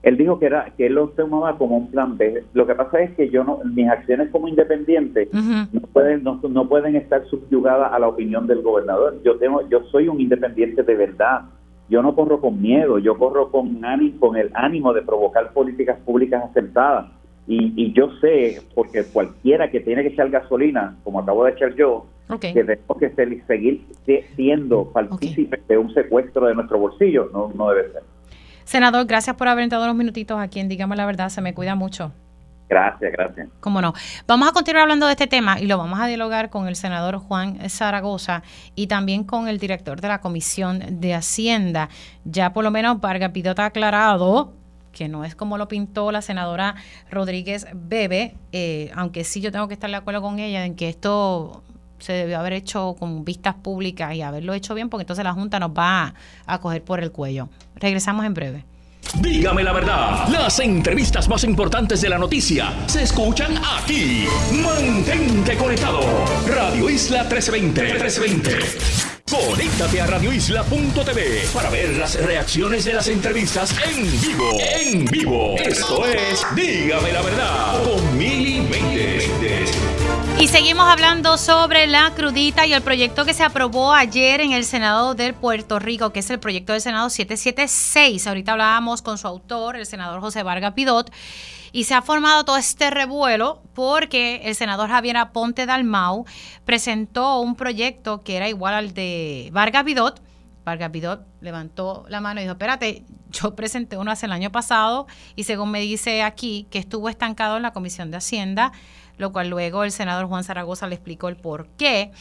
[0.04, 2.44] él dijo que era que él lo tomaba como un plan B.
[2.54, 6.68] Lo que pasa es que yo no, mis acciones como independiente no pueden no, no,
[6.68, 9.22] pueden estar subyugadas a la opinión del gobernador.
[9.24, 11.46] Yo tengo yo soy un independiente de verdad.
[11.90, 15.98] Yo no corro con miedo, yo corro con ánimo, con el ánimo de provocar políticas
[16.00, 17.12] públicas aceptadas.
[17.48, 21.76] Y, y yo sé, porque cualquiera que tiene que echar gasolina, como acabo de echar
[21.76, 22.06] yo,
[22.40, 23.10] que tenemos que
[23.48, 23.86] seguir
[24.36, 28.04] siendo partícipes de un secuestro de nuestro bolsillo, no, no debe ser.
[28.64, 31.76] Senador, gracias por haber entrado unos minutitos aquí en Dígame la Verdad, se me cuida
[31.76, 32.12] mucho.
[32.70, 33.50] Gracias, gracias.
[33.60, 33.94] Cómo no.
[34.26, 37.18] Vamos a continuar hablando de este tema y lo vamos a dialogar con el senador
[37.18, 38.42] Juan Zaragoza
[38.74, 41.90] y también con el director de la Comisión de Hacienda.
[42.26, 44.54] Ya por lo menos Vargas Pidota ha aclarado
[44.92, 46.76] que no es como lo pintó la senadora
[47.10, 50.88] Rodríguez Bebe, eh, aunque sí yo tengo que estar de acuerdo con ella en que
[50.88, 51.64] esto
[52.04, 55.58] se debió haber hecho con vistas públicas y haberlo hecho bien, porque entonces la Junta
[55.58, 56.14] nos va
[56.46, 57.48] a, coger por el cuello.
[57.76, 58.66] Regresamos en breve.
[59.20, 64.26] Dígame la verdad, las entrevistas más importantes de la noticia se escuchan aquí.
[64.52, 66.02] Mantente conectado.
[66.48, 67.82] Radio Isla 1320.
[67.82, 69.14] 1320.
[69.30, 74.52] Conéctate a radioisla.tv para ver las reacciones de las entrevistas en vivo.
[74.60, 75.56] En vivo.
[75.58, 78.62] Esto es Dígame la verdad con Mili
[80.40, 84.66] y seguimos hablando sobre la crudita y el proyecto que se aprobó ayer en el
[84.66, 88.28] Senado de Puerto Rico, que es el proyecto del Senado 776.
[88.28, 91.12] Ahorita hablábamos con su autor, el senador José Vargas Pidot,
[91.72, 96.26] y se ha formado todo este revuelo porque el senador Javier Aponte Dalmau
[96.66, 100.22] presentó un proyecto que era igual al de Vargas Pidot.
[100.66, 105.08] Vargas Pidot levantó la mano y dijo, espérate, yo presenté uno hace el año pasado
[105.36, 108.72] y según me dice aquí que estuvo estancado en la Comisión de Hacienda
[109.18, 112.12] lo cual luego el senador Juan Zaragoza le explicó el por qué.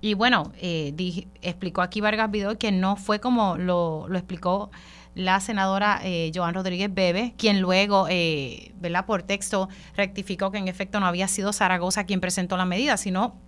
[0.00, 0.94] Y bueno, eh,
[1.40, 4.70] explicó aquí Vargas Vidal que no fue como lo, explicó
[5.14, 9.06] la senadora eh, Joan Rodríguez Bebe, quien luego, eh, ¿verdad?
[9.06, 13.40] por texto, rectificó que en efecto no había sido Zaragoza quien presentó la medida, sino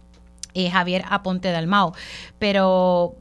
[0.57, 1.95] eh, Javier Aponte Dalmao.
[2.39, 3.17] Pero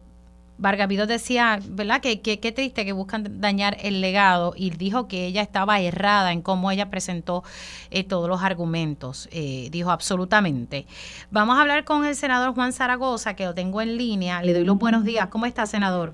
[0.57, 2.01] Vargas decía, ¿verdad?
[2.01, 6.41] Que qué triste que buscan dañar el legado y dijo que ella estaba errada en
[6.41, 7.43] cómo ella presentó
[7.91, 9.27] eh, todos los argumentos.
[9.31, 10.85] Eh, dijo absolutamente.
[11.31, 14.41] Vamos a hablar con el senador Juan Zaragoza, que lo tengo en línea.
[14.41, 15.27] Le doy los buenos días.
[15.27, 16.13] ¿Cómo está, senador?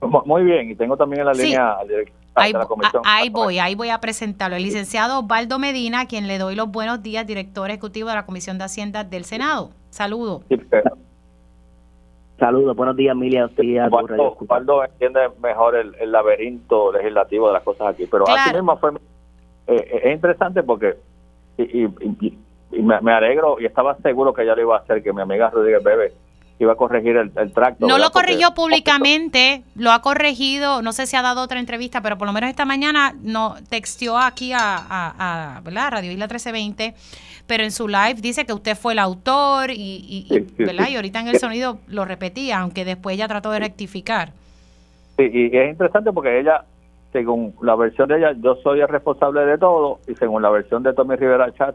[0.00, 2.18] Muy bien, y tengo también en la línea al director.
[2.34, 3.02] Ahí, de la comisión.
[3.04, 4.56] ahí voy, ahí voy a presentarlo.
[4.56, 8.26] El licenciado Osvaldo Medina, a quien le doy los buenos días, director ejecutivo de la
[8.26, 9.72] Comisión de Hacienda del Senado.
[9.90, 10.44] Saludo.
[10.48, 10.56] Sí,
[12.38, 13.50] Saludos, buenos días, Emilia.
[13.90, 18.92] Osvaldo entiende mejor el, laberinto legislativo de las cosas aquí, pero así mismo fue.
[18.92, 20.96] Eh, eh, es interesante porque.
[21.58, 21.88] Y,
[22.82, 25.82] me, alegro y estaba seguro que ya lo iba a hacer, que mi amiga Rodríguez
[25.82, 26.12] Bebe
[26.60, 27.86] iba a corregir el, tracto.
[27.88, 32.18] No lo corrigió públicamente, lo ha corregido, no sé si ha dado otra entrevista, pero
[32.18, 36.94] por lo menos esta mañana no texteó aquí a, a, a Radio Isla 1320
[37.48, 41.38] pero en su live dice que usted fue el autor y, y, ahorita en el
[41.38, 44.28] sonido lo repetía, aunque después ella trató de rectificar.
[45.16, 46.64] Sí, y es interesante porque ella,
[47.12, 50.82] según la versión de ella, yo soy el responsable de todo y según la versión
[50.82, 51.74] de Tommy Rivera Chat,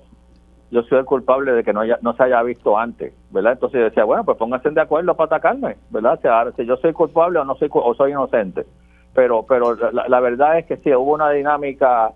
[0.69, 3.53] yo soy el culpable de que no, haya, no se haya visto antes, ¿verdad?
[3.53, 6.19] Entonces yo decía, bueno, pues pónganse de acuerdo para atacarme, ¿verdad?
[6.55, 8.65] si yo soy culpable o no soy o soy inocente.
[9.13, 12.11] Pero pero la, verdad es que sí, hubo una dinámica,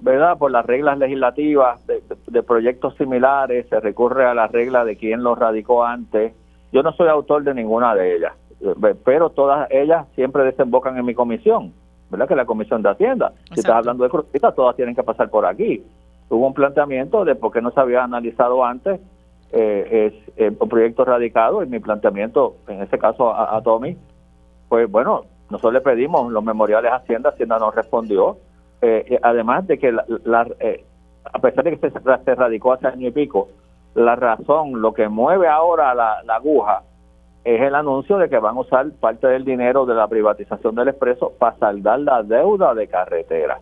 [0.00, 0.38] ¿verdad?
[0.38, 5.38] Por las reglas legislativas de, proyectos similares, se recurre a la regla de quién los
[5.38, 6.32] radicó antes.
[6.72, 8.32] Yo no soy autor de ninguna de ellas,
[9.04, 11.72] pero todas ellas siempre desembocan en mi comisión,
[12.10, 12.28] ¿verdad?
[12.28, 13.32] Que es la Comisión de Hacienda.
[13.52, 15.82] Si estás hablando de crucitas, todas tienen que pasar por aquí
[16.30, 19.00] hubo un planteamiento de por qué no se había analizado antes
[19.52, 23.96] eh, es eh, un proyecto radicado y mi planteamiento, en este caso a, Tommy,
[24.68, 28.36] pues bueno, nosotros le pedimos los memoriales a Hacienda, Hacienda nos respondió,
[28.80, 30.46] eh, además de que la,
[31.24, 33.48] a pesar de que se, radicó hace año y pico,
[33.94, 36.82] la razón, lo que mueve ahora la, la aguja
[37.44, 40.88] es el anuncio de que van a usar parte del dinero de la privatización del
[40.88, 43.60] expreso para saldar la deuda de carretera.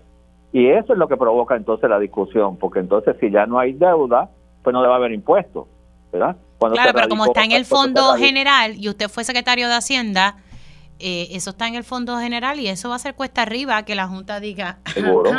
[0.52, 3.74] Y eso es lo que provoca entonces la discusión, porque entonces si ya no hay
[3.74, 4.28] deuda,
[4.62, 5.66] pues no debe haber impuestos,
[6.12, 6.36] ¿verdad?
[6.58, 10.36] claro, pero como está en el fondo general y usted fue secretario de Hacienda,
[10.98, 13.94] eh, eso está en el fondo general y eso va a ser cuesta arriba que
[13.94, 14.78] la Junta diga.
[14.86, 15.30] Seguro.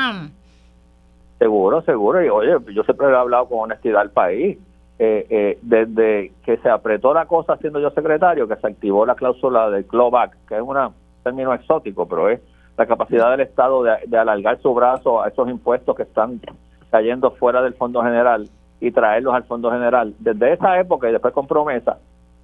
[1.39, 2.23] seguro, seguro.
[2.23, 4.57] Y oye, yo siempre he hablado con honestidad al país.
[4.99, 9.13] Eh, eh, desde que se apretó la cosa siendo yo secretario, que se activó la
[9.13, 10.75] cláusula del clawback, que es un
[11.23, 12.39] término exótico, pero es
[12.77, 16.41] la capacidad del Estado de, alargar su brazo a esos impuestos que están
[16.89, 20.15] cayendo fuera del Fondo General y traerlos al Fondo General.
[20.17, 21.97] Desde esa época y después con promesa,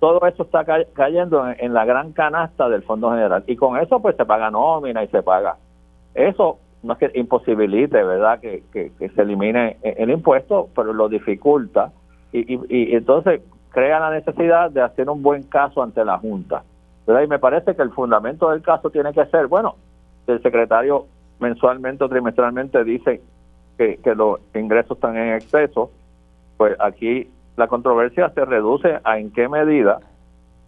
[0.03, 3.41] todo eso está cayendo en, la gran canasta del Fondo General.
[3.47, 5.55] Y con eso pues se paga nómina y se paga.
[6.13, 8.63] Eso no es que imposibilite, ¿verdad?, que,
[8.99, 11.93] se elimine el impuesto, pero lo dificulta.
[12.33, 16.63] Y, y, entonces crea la necesidad de hacer un buen caso ante la Junta.
[17.07, 17.21] ¿verdad?
[17.21, 19.75] Y me parece que el fundamento del caso tiene que ser, bueno,
[20.27, 21.05] el secretario
[21.39, 23.21] mensualmente o trimestralmente dice
[23.77, 25.91] que, los ingresos están en exceso,
[26.57, 29.99] pues aquí la controversia se reduce a en qué medida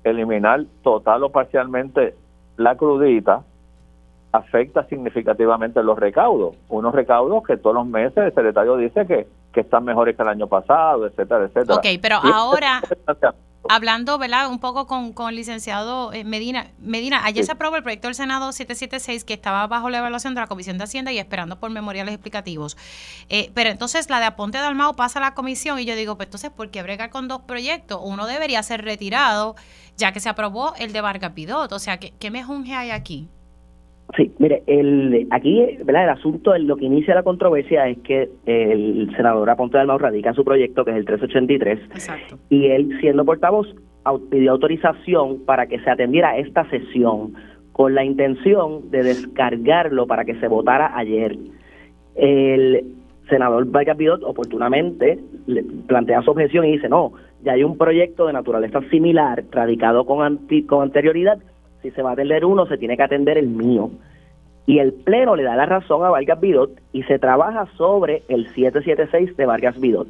[0.04, 2.16] eliminar total o parcialmente
[2.58, 3.44] la crudita
[4.32, 6.56] afecta significativamente los recaudos.
[6.70, 10.28] Unos recaudos que todos los meses el secretario dice que, que están mejores que el
[10.28, 11.76] año pasado, etcétera, etcétera.
[11.76, 12.82] Ok, pero ahora
[13.70, 14.50] hablando, ¿verdad?
[14.50, 16.72] Un poco con, con el licenciado eh, Medina.
[16.80, 20.42] Medina, ayer se aprobó el proyecto del Senado 776 que estaba bajo la evaluación de
[20.42, 22.78] la Comisión de Hacienda y esperando por memoriales explicativos.
[23.30, 26.16] Eh, pero entonces la de Aponte de Almao pasa a la comisión y yo digo,
[26.18, 28.00] pues entonces, ¿por qué bregar con dos proyectos?
[28.04, 29.56] Uno debería ser retirado
[29.98, 31.72] ya que se aprobó el de Vargas Pidot.
[31.72, 33.30] O sea, ¿qué, qué mejunje hay aquí?
[34.16, 36.06] Sí, mire, el, aquí ¿verdad?
[36.06, 40.46] el asunto, lo que inicia la controversia es que el senador Aponte Almao radica su
[40.46, 42.40] proyecto, que es el 383, Exacto.
[42.50, 43.68] y él, siendo portavoz,
[44.30, 47.34] pidió autorización para que se atendiera esta sesión
[47.74, 51.36] con la intención de descargarlo para que se votara ayer.
[52.16, 52.86] El
[53.28, 57.12] senador Vargas Bidot oportunamente le plantea su objeción y dice, no,
[57.44, 61.40] ya hay un proyecto de naturaleza similar radicado con, con anterioridad
[61.86, 63.92] si se va a atender uno, se tiene que atender el mío.
[64.66, 68.48] Y el Pleno le da la razón a Vargas Vidot y se trabaja sobre el
[68.48, 70.08] 776 de Vargas Vidot.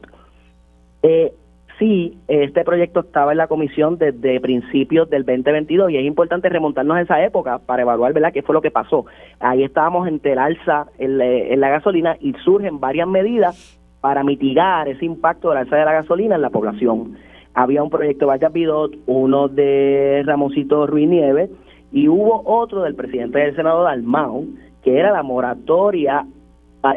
[1.03, 1.33] Eh,
[1.77, 6.95] sí, este proyecto estaba en la comisión desde principios del 2022 y es importante remontarnos
[6.95, 8.31] a esa época para evaluar ¿verdad?
[8.31, 9.05] qué fue lo que pasó.
[9.41, 14.88] Ahí estábamos entre el alza en, en la gasolina y surgen varias medidas para mitigar
[14.88, 17.17] ese impacto del alza de la gasolina en la población.
[17.53, 21.49] Había un proyecto de Vargas Vidot, uno de Ramoncito Ruiz Nieves,
[21.95, 24.45] y hubo otro del presidente del Senado Dalmau,
[24.84, 26.27] que era la moratoria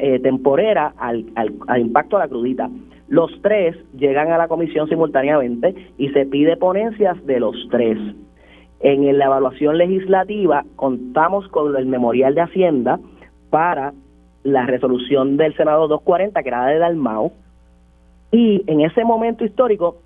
[0.00, 2.68] eh, temporera al, al, impacto de la crudita.
[3.06, 7.96] Los tres llegan a la comisión simultáneamente y se pide ponencias de los tres.
[8.80, 12.98] En la evaluación legislativa contamos con el memorial de Hacienda
[13.50, 13.92] para
[14.42, 17.30] la resolución del Senado 240, que era de Dalmau,
[18.32, 19.98] y en ese momento histórico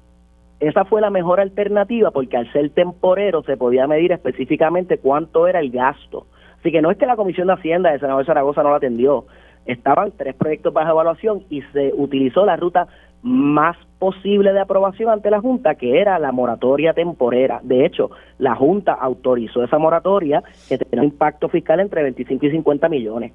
[0.63, 5.59] esa fue la mejor alternativa porque al ser temporero se podía medir específicamente cuánto era
[5.59, 6.27] el gasto.
[6.61, 9.25] Así que no es que la Comisión de Hacienda de Senador Zaragoza no lo atendió.
[9.67, 12.87] Estaban tres proyectos bajo evaluación y se utilizó la ruta
[13.23, 17.59] más posible de aprobación ante la Junta, que era la moratoria temporera.
[17.65, 22.51] De hecho, la Junta autorizó esa moratoria que tenía un impacto fiscal entre 25 y
[22.53, 23.33] 50 millones.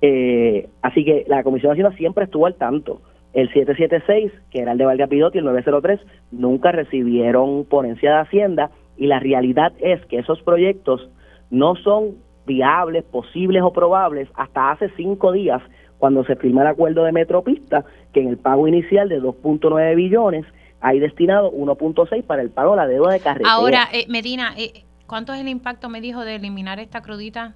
[0.00, 3.02] Eh, así que la Comisión de Hacienda siempre estuvo al tanto.
[3.32, 6.00] El 776, que era el de Valga Pidotti, el 903,
[6.32, 11.08] nunca recibieron ponencia de Hacienda y la realidad es que esos proyectos
[11.50, 15.62] no son viables, posibles o probables hasta hace cinco días
[15.98, 20.44] cuando se firma el acuerdo de Metropista, que en el pago inicial de 2.9 billones
[20.80, 23.52] hay destinado 1.6 para el pago de la deuda de carretera.
[23.52, 27.54] Ahora, eh, Medina, eh, ¿cuánto es el impacto, me dijo, de eliminar esta crudita?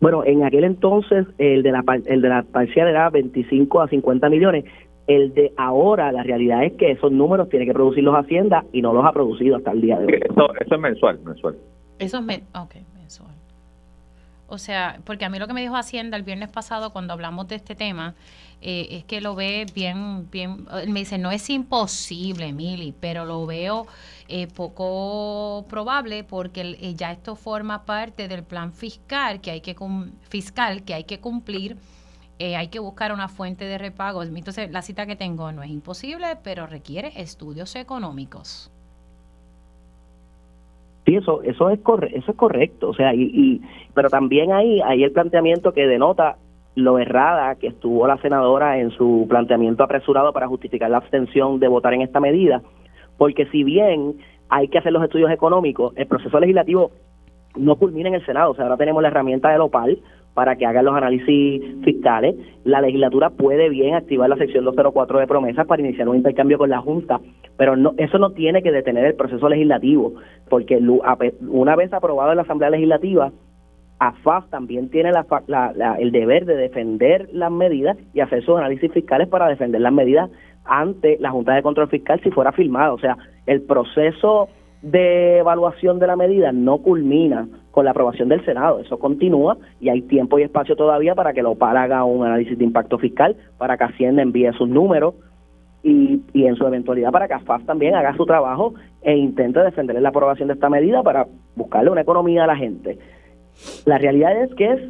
[0.00, 4.28] Bueno, en aquel entonces el de la, el de la parcial era 25 a 50
[4.28, 4.64] millones,
[5.06, 8.92] El de ahora, la realidad es que esos números tiene que producirlos Hacienda y no
[8.92, 10.20] los ha producido hasta el día de hoy.
[10.30, 11.56] Eso, es mensual, mensual.
[11.98, 12.24] Eso es
[12.94, 13.37] mensual.
[14.48, 17.48] O sea, porque a mí lo que me dijo Hacienda el viernes pasado cuando hablamos
[17.48, 18.14] de este tema
[18.62, 23.44] eh, es que lo ve bien, bien, me dice, no es imposible, Mili, pero lo
[23.44, 23.86] veo
[24.26, 29.76] eh, poco probable porque eh, ya esto forma parte del plan fiscal que hay que,
[30.30, 31.76] fiscal que, hay que cumplir.
[32.40, 34.22] hay que buscar una fuente de repago.
[34.22, 38.70] Entonces, la cita que tengo no es imposible, pero requiere estudios económicos.
[41.08, 41.80] Sí, eso, eso, es,
[42.12, 42.90] eso es correcto.
[42.90, 43.62] O sea, y, y,
[43.94, 46.36] pero también ahí hay el planteamiento que denota
[46.74, 51.68] lo errada que estuvo la senadora en su planteamiento apresurado para justificar la abstención de
[51.68, 52.60] votar en esta medida,
[53.16, 54.16] porque si bien
[54.50, 56.90] hay que hacer los estudios económicos, el proceso legislativo
[57.56, 59.98] no culmina en el Senado, o sea, ahora tenemos la herramienta del OPAL
[60.34, 65.26] para que hagan los análisis fiscales, la legislatura puede bien activar la sección 204 de
[65.26, 67.18] promesas para iniciar un intercambio con la Junta,
[67.58, 70.14] pero no, eso no tiene que detener el proceso legislativo,
[70.48, 73.32] porque una vez aprobado en la Asamblea Legislativa,
[73.98, 75.10] AFAF también tiene
[75.98, 80.30] el deber de defender las medidas y hacer sus análisis fiscales para defender las medidas
[80.64, 82.92] ante la Junta de Control Fiscal si fuera firmada.
[82.92, 84.48] O sea, el proceso
[84.82, 88.78] de evaluación de la medida no culmina con la aprobación del Senado.
[88.78, 92.56] Eso continúa y hay tiempo y espacio todavía para que la OPAL haga un análisis
[92.56, 95.14] de impacto fiscal, para que Hacienda envíe sus números
[95.82, 100.00] y, y en su eventualidad para que AFAF también haga su trabajo e intente defender
[100.00, 101.26] la aprobación de esta medida para
[101.56, 102.98] buscarle una economía a la gente.
[103.84, 104.80] La realidad es que es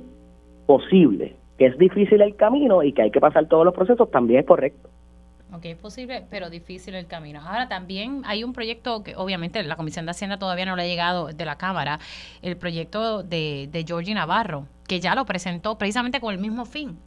[0.67, 4.41] posible, que es difícil el camino y que hay que pasar todos los procesos, también
[4.41, 4.89] es correcto.
[5.51, 7.41] Ok, es posible, pero difícil el camino.
[7.41, 10.87] Ahora también hay un proyecto que obviamente la Comisión de Hacienda todavía no le ha
[10.87, 12.01] llegado de la Cámara,
[12.43, 16.99] el proyecto de, de Georgie Navarro, que ya lo presentó precisamente con el mismo fin.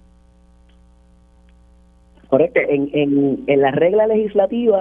[2.31, 4.79] Correcto, en, en, en la regla legislativa,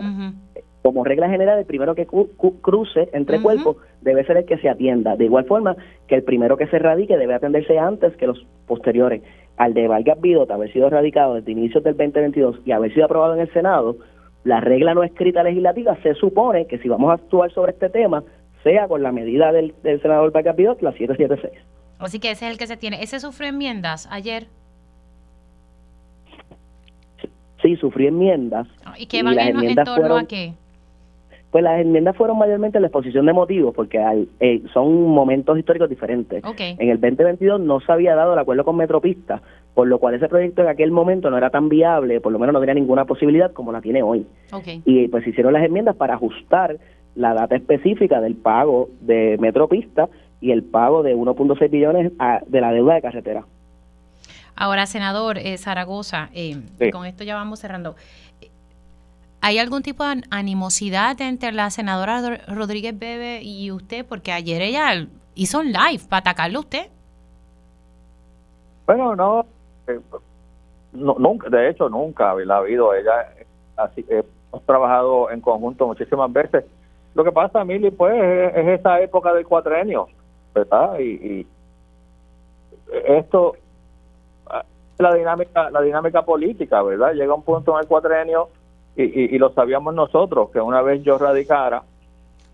[0.82, 5.16] como regla general, el primero que cruce entre cuerpos debe ser el que se atienda.
[5.16, 5.76] De igual forma
[6.06, 9.22] que el primero que se radique debe atenderse antes que los posteriores.
[9.56, 13.34] Al de Vargas Bidot haber sido radicado desde inicios del 2022 y haber sido aprobado
[13.34, 13.96] en el Senado,
[14.44, 18.22] la regla no escrita legislativa se supone que si vamos a actuar sobre este tema,
[18.62, 21.62] sea con la medida del, senador Vargas Bidot, la 776.
[21.98, 23.02] Así que ese es el que se tiene.
[23.02, 24.46] ¿Ese sufrió enmiendas ayer?
[27.62, 28.66] Sí, sufrió enmiendas.
[28.98, 30.54] ¿Y qué van en, torno a qué?
[31.50, 33.98] Pues las enmiendas fueron mayormente la exposición de motivos, porque
[34.38, 36.44] eh, son momentos históricos diferentes.
[36.58, 39.42] En el 2022 no se había dado el acuerdo con Metropista,
[39.74, 42.52] por lo cual ese proyecto en aquel momento no era tan viable, por lo menos
[42.52, 44.26] no tenía ninguna posibilidad como la tiene hoy.
[44.84, 46.76] Y pues hicieron las enmiendas para ajustar
[47.16, 50.08] la data específica del pago de Metropista
[50.40, 52.12] y el pago de 1.6 billones
[52.46, 53.44] de la deuda de carretera.
[54.56, 56.60] Ahora, senador eh, Zaragoza, eh,
[56.92, 57.96] con esto ya vamos cerrando.
[59.42, 64.04] ¿Hay algún tipo de animosidad entre la senadora Rodríguez Bebe y usted?
[64.06, 66.86] Porque ayer ella hizo un live para atacarle a usted.
[68.86, 69.46] Bueno, no,
[69.86, 70.00] eh,
[70.92, 72.92] nunca, de hecho nunca ha habido.
[72.94, 73.32] Ella,
[73.76, 76.64] así, hemos trabajado en conjunto muchísimas veces.
[77.14, 78.14] Lo que pasa, Mili, pues,
[78.54, 80.08] es, esa época del cuatrenio,
[80.54, 80.98] ¿verdad?
[80.98, 81.46] Y, y
[83.06, 83.56] esto,
[85.00, 87.12] la dinámica, la dinámica política, ¿verdad?
[87.14, 88.48] Llega un punto en el cuatrenio
[88.96, 91.82] y, lo sabíamos nosotros, que una vez yo radicara,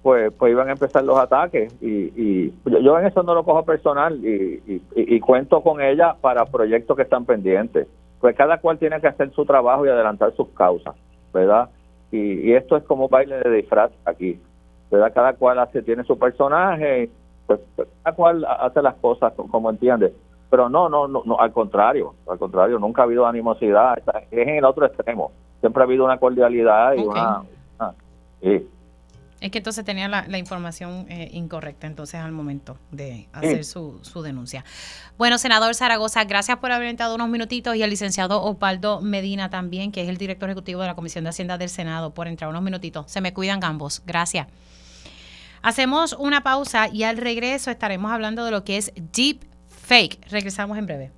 [0.02, 1.74] pues, pues iban a empezar los ataques.
[1.82, 7.02] Y, yo en eso no lo cojo personal y, cuento con ella para proyectos que
[7.02, 7.88] están pendientes.
[8.20, 10.94] Pues cada cual tiene que hacer su trabajo y adelantar sus causas,
[11.32, 11.68] ¿verdad?
[12.12, 14.40] Y, esto es como baile de disfraz aquí,
[14.90, 15.12] ¿verdad?
[15.12, 17.10] Cada cual hace, tiene su personaje,
[17.46, 20.12] pues, pues cada cual hace las cosas como entiende.
[20.50, 24.50] Pero no, no, no, no, al contrario, al contrario, nunca ha habido animosidad, es en
[24.50, 27.42] el otro extremo siempre ha habido una cordialidad y una...
[29.38, 34.22] Es que entonces tenía la, información eh, incorrecta entonces al momento de hacer su, su,
[34.22, 34.64] denuncia.
[35.18, 39.92] Bueno, senador Zaragoza, gracias por haber entrado unos minutitos y al licenciado Opaldo Medina también,
[39.92, 42.62] que es el director ejecutivo de la Comisión de Hacienda del Senado, por entrar unos
[42.62, 43.10] minutitos.
[43.10, 44.02] Se me cuidan ambos.
[44.06, 44.46] Gracias.
[45.60, 49.44] Hacemos una pausa y al regreso estaremos hablando de lo que es deep
[49.86, 50.18] fake.
[50.30, 51.12] Regresamos en breve.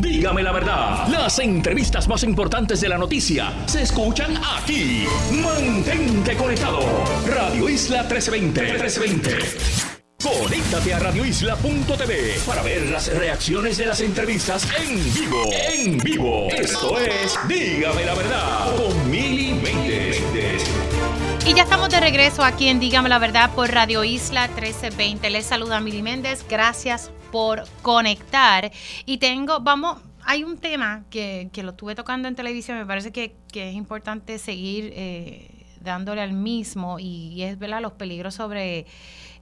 [0.00, 5.04] Dígame la verdad, las entrevistas más importantes de la noticia se escuchan aquí.
[5.30, 6.80] Mantente conectado.
[7.28, 8.62] Radio Isla 1320.
[8.62, 9.86] 1320.
[10.22, 15.44] Conéctate a radioisla.tv para ver las reacciones de las entrevistas en vivo.
[15.52, 16.48] En vivo.
[16.50, 19.54] Esto es Dígame la verdad con Mili
[21.46, 25.30] y ya estamos de regreso aquí en Dígame la Verdad por Radio Isla 1320.
[25.30, 26.44] Les saluda Mili Méndez.
[26.48, 28.72] Gracias por conectar.
[29.04, 33.12] Y tengo, vamos hay un tema que, que, lo estuve tocando en televisión, me parece
[33.12, 37.80] que, que es importante seguir eh, dándole al mismo y, es ¿verdad?
[37.80, 38.86] los peligros sobre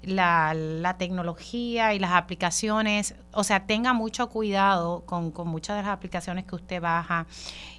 [0.02, 3.14] la, la, tecnología y las aplicaciones.
[3.32, 7.26] O sea, tenga mucho cuidado con, con muchas de las aplicaciones que usted baja.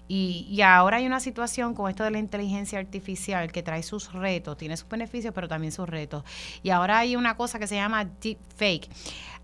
[0.08, 4.14] Y, y, ahora hay una situación con esto de la inteligencia artificial que trae sus
[4.14, 6.24] retos, tiene sus beneficios, pero también sus retos.
[6.62, 8.88] Y ahora hay una cosa que se llama deepfake.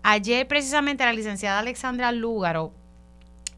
[0.04, 2.72] Ayer precisamente la licenciada Alexandra Lúgaro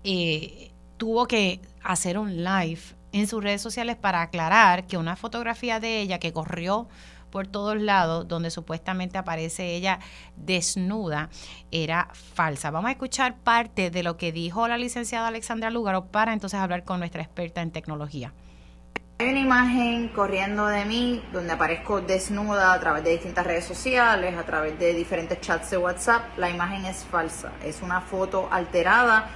[0.03, 2.81] eh, tuvo que hacer un live
[3.13, 6.89] en sus redes sociales para aclarar que una fotografía de ella que corrió
[7.35, 9.99] por todos lados, donde supuestamente aparece ella
[10.37, 11.29] desnuda,
[11.73, 12.71] era falsa.
[12.71, 16.85] Vamos a escuchar parte de lo que dijo la licenciada Alexandra Lúgaro para entonces hablar
[16.85, 18.33] con nuestra experta en tecnología.
[19.19, 24.39] Hay una imagen corriendo de mí donde aparezco desnuda a través de distintas redes sociales,
[24.39, 26.39] a través de diferentes chats de WhatsApp.
[26.39, 29.29] La imagen es falsa, es una foto alterada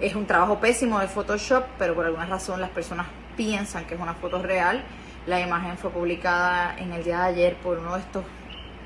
[0.00, 3.06] es un trabajo pésimo de Photoshop, pero por alguna razón las personas
[3.36, 4.82] piensan que es una foto real.
[5.26, 8.24] La imagen fue publicada en el día de ayer por uno de estos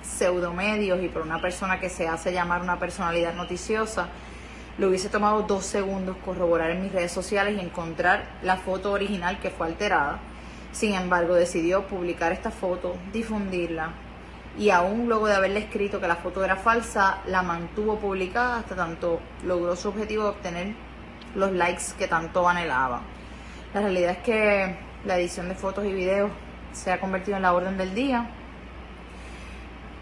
[0.03, 4.09] pseudomedios y por una persona que se hace llamar una personalidad noticiosa.
[4.79, 9.41] Le hubiese tomado dos segundos corroborar en mis redes sociales y encontrar la foto original
[9.41, 10.21] que fue alterada.
[10.71, 13.91] Sin embargo, decidió publicar esta foto, difundirla
[14.57, 18.77] y aún luego de haberle escrito que la foto era falsa, la mantuvo publicada hasta
[18.77, 20.75] tanto logró su objetivo de obtener
[21.35, 23.03] los likes que tanto anhelaba.
[23.75, 26.31] La realidad es que la edición de fotos y videos
[26.73, 28.31] se ha convertido en la orden del día.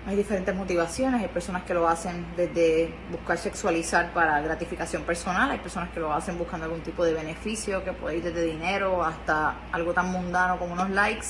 [0.07, 5.59] Hay diferentes motivaciones, hay personas que lo hacen desde buscar sexualizar para gratificación personal, hay
[5.59, 9.57] personas que lo hacen buscando algún tipo de beneficio que puede ir desde dinero hasta
[9.73, 11.27] algo tan mundano como unos likes.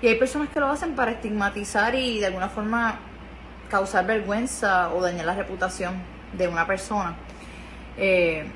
[0.00, 2.98] Y hay personas que lo hacen para estigmatizar y de alguna forma
[3.70, 5.94] causar vergüenza o dañar la reputación
[6.32, 7.14] de una persona.
[7.98, 8.46] Eh,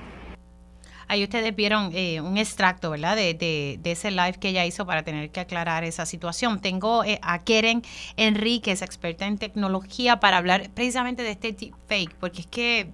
[1.08, 3.16] Ahí ustedes vieron eh, un extracto, ¿verdad?
[3.16, 6.60] De, de, ese live que ella hizo para tener que aclarar esa situación.
[6.60, 7.82] Tengo eh, a Keren
[8.16, 12.88] Enríquez, experta en tecnología, para hablar precisamente de este fake, porque es que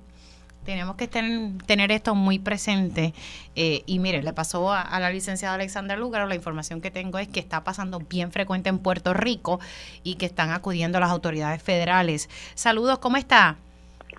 [0.64, 3.14] tenemos que tener esto muy presente.
[3.54, 7.28] Eh, y mire, le pasó a, la licenciada Alexandra Lugaro, la información que tengo es
[7.28, 9.60] que está pasando bien frecuente en Puerto Rico
[10.02, 12.28] y que están acudiendo las autoridades federales.
[12.54, 13.56] Saludos, ¿cómo está?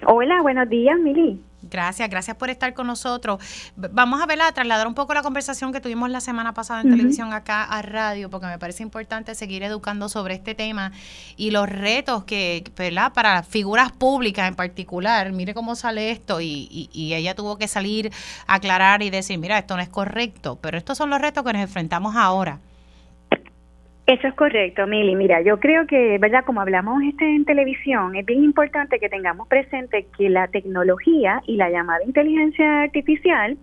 [0.07, 1.41] Hola, buenos días, Mili.
[1.69, 3.39] Gracias, gracias por estar con nosotros.
[3.75, 6.91] Vamos a ver, a trasladar un poco la conversación que tuvimos la semana pasada en
[6.91, 10.91] televisión acá a radio, porque me parece importante seguir educando sobre este tema
[11.37, 13.13] y los retos que, ¿verdad?
[13.13, 18.11] Para figuras públicas en particular, mire cómo sale esto y, y ella tuvo que salir
[18.47, 21.53] a aclarar y decir, mira, esto no es correcto, pero estos son los retos que
[21.53, 22.59] nos enfrentamos ahora.
[24.07, 25.15] Eso es correcto, Mili.
[25.15, 26.45] Mira, yo creo que, ¿verdad?
[26.45, 31.55] Como hablamos este en televisión, es bien importante que tengamos presente que la tecnología y
[31.55, 33.57] la llamada inteligencia artificial,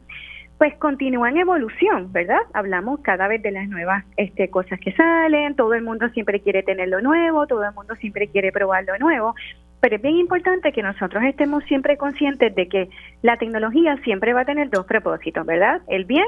[0.59, 2.41] pues continúa en evolución, ¿verdad?
[2.55, 6.65] Hablamos cada vez de las nuevas este, cosas que salen, todo el mundo siempre quiere
[6.65, 9.37] tener lo nuevo, todo el mundo siempre quiere probar lo nuevo,
[9.81, 12.89] pero es bien importante que nosotros estemos siempre conscientes de que
[13.23, 15.83] la tecnología siempre va a tener dos propósitos, ¿verdad?
[15.87, 16.27] El bien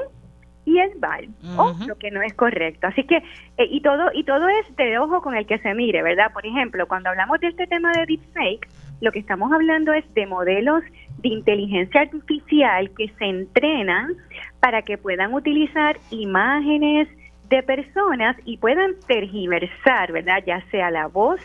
[0.64, 2.86] y es mal o lo que no es correcto.
[2.86, 6.02] Así que eh, y todo y todo es de ojo con el que se mire,
[6.02, 6.32] ¿verdad?
[6.32, 8.68] Por ejemplo, cuando hablamos de este tema de deepfake,
[9.00, 10.82] lo que estamos hablando es de modelos
[11.18, 14.14] de inteligencia artificial que se entrenan
[14.60, 17.08] para que puedan utilizar imágenes
[17.48, 20.42] de personas y puedan tergiversar, ¿verdad?
[20.46, 21.40] Ya sea la voz,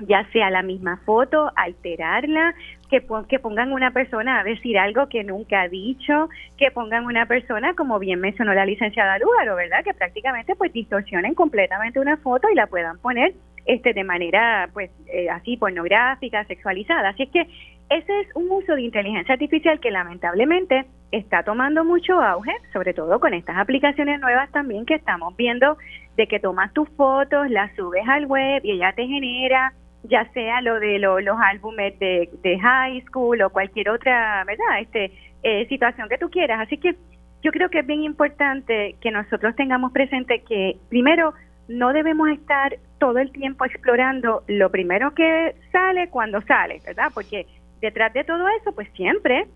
[0.00, 2.54] ya sea la misma foto, alterarla,
[2.88, 7.26] que, que pongan una persona a decir algo que nunca ha dicho, que pongan una
[7.26, 9.84] persona, como bien mencionó la licenciada Lúgaro, ¿verdad?
[9.84, 13.34] Que prácticamente pues distorsionen completamente una foto y la puedan poner
[13.66, 17.10] este de manera pues eh, así pornográfica, sexualizada.
[17.10, 17.46] Así es que
[17.90, 23.18] ese es un uso de inteligencia artificial que lamentablemente está tomando mucho auge, sobre todo
[23.20, 25.78] con estas aplicaciones nuevas también que estamos viendo
[26.16, 29.72] de que tomas tus fotos, las subes al web y ella te genera
[30.04, 34.80] ya sea lo de los álbumes de, high school o cualquier otra, ¿verdad?
[34.80, 36.60] Este, eh, situación que tú quieras.
[36.60, 36.96] Así que
[37.42, 41.34] yo creo que es bien importante que nosotros tengamos presente que primero
[41.68, 47.10] no debemos estar todo el tiempo explorando lo primero que sale cuando sale, ¿verdad?
[47.14, 47.46] Porque
[47.80, 49.46] detrás de todo eso, pues siempre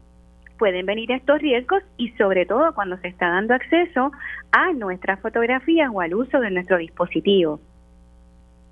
[0.59, 4.12] pueden venir estos riesgos y sobre todo cuando se está dando acceso
[4.53, 7.61] a nuestras fotografías o al uso de nuestro dispositivo.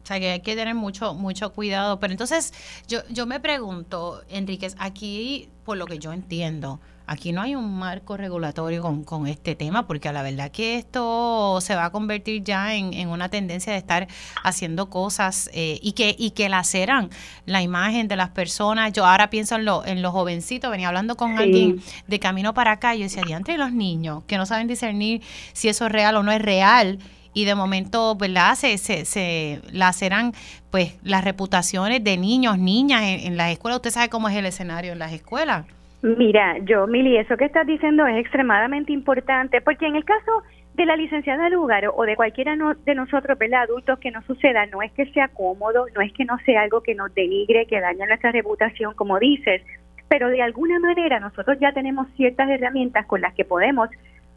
[0.03, 2.01] O sea que hay que tener mucho, mucho cuidado.
[2.01, 2.53] Pero entonces,
[2.89, 6.81] yo, yo me pregunto, Enríquez, aquí, por lo que yo entiendo,
[7.11, 10.77] aquí no hay un marco regulatorio con, con, este tema, porque a la verdad que
[10.77, 14.07] esto se va a convertir ya en, en una tendencia de estar
[14.45, 17.11] haciendo cosas eh, y que y que laceran
[17.47, 18.93] la imagen de las personas.
[18.93, 22.73] Yo ahora pienso en, lo, en los jovencitos, venía hablando con alguien de camino para
[22.73, 25.21] acá, y yo decía, entre los niños que no saben discernir
[25.53, 27.01] si eso es real o no es real
[27.33, 28.55] y de momento, ¿verdad?
[28.55, 30.33] Se, se, se laceran
[30.71, 33.77] pues las reputaciones de niños, niñas en, las escuelas.
[33.77, 35.67] Usted sabe cómo es el escenario en las escuelas.
[36.03, 40.43] Mira, yo, Mili, eso que estás diciendo es extremadamente importante, porque en el caso
[40.75, 42.57] de la licenciada Lugar o de cualquiera
[42.87, 43.63] de nosotros, ¿verdad?
[43.63, 46.83] adultos, que no suceda, no es que sea cómodo, no es que no sea algo
[46.83, 49.63] que nos denigre, que daña nuestra reputación, como dices,
[50.09, 53.91] pero de alguna manera nosotros ya tenemos ciertas herramientas con las que podemos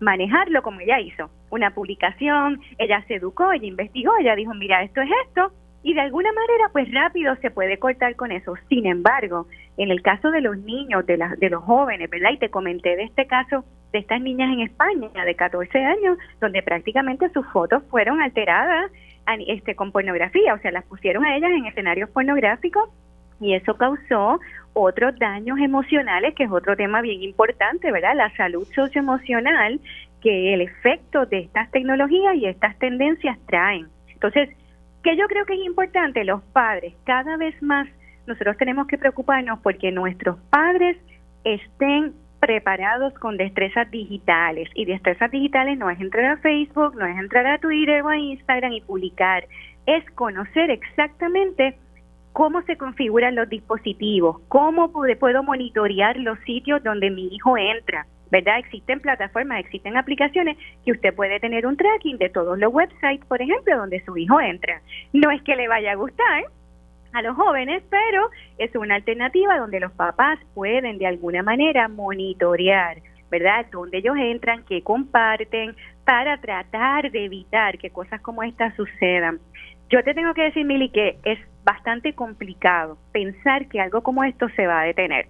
[0.03, 1.29] manejarlo como ella hizo.
[1.49, 5.51] Una publicación, ella se educó, ella investigó, ella dijo, mira, esto es esto,
[5.83, 8.53] y de alguna manera pues rápido se puede cortar con eso.
[8.69, 9.47] Sin embargo,
[9.77, 12.31] en el caso de los niños, de, de los jóvenes, ¿verdad?
[12.31, 16.63] Y te comenté de este caso de estas niñas en España de 14 años, donde
[16.63, 18.91] prácticamente sus fotos fueron alteradas
[19.47, 22.89] este, con pornografía, o sea, las pusieron a ellas en escenarios pornográficos
[23.39, 24.39] y eso causó
[24.73, 28.15] otros daños emocionales, que es otro tema bien importante, ¿verdad?
[28.15, 29.79] La salud socioemocional
[30.21, 33.87] que el efecto de estas tecnologías y estas tendencias traen.
[34.07, 34.49] Entonces,
[35.03, 37.87] que yo creo que es importante, los padres, cada vez más
[38.25, 40.97] nosotros tenemos que preocuparnos porque nuestros padres
[41.43, 44.69] estén preparados con destrezas digitales.
[44.75, 48.17] Y destrezas digitales no es entrar a Facebook, no es entrar a Twitter o a
[48.17, 49.45] Instagram y publicar,
[49.85, 51.77] es conocer exactamente
[52.33, 58.57] cómo se configuran los dispositivos, cómo puedo monitorear los sitios donde mi hijo entra, ¿verdad?
[58.57, 63.41] Existen plataformas, existen aplicaciones que usted puede tener un tracking de todos los websites, por
[63.41, 64.81] ejemplo, donde su hijo entra.
[65.13, 66.45] No es que le vaya a gustar
[67.13, 72.97] a los jóvenes, pero es una alternativa donde los papás pueden de alguna manera monitorear,
[73.29, 73.67] ¿verdad?
[73.71, 79.39] Donde ellos entran, qué comparten, para tratar de evitar que cosas como estas sucedan.
[79.89, 84.49] Yo te tengo que decir, Mili, que es bastante complicado pensar que algo como esto
[84.55, 85.27] se va a detener.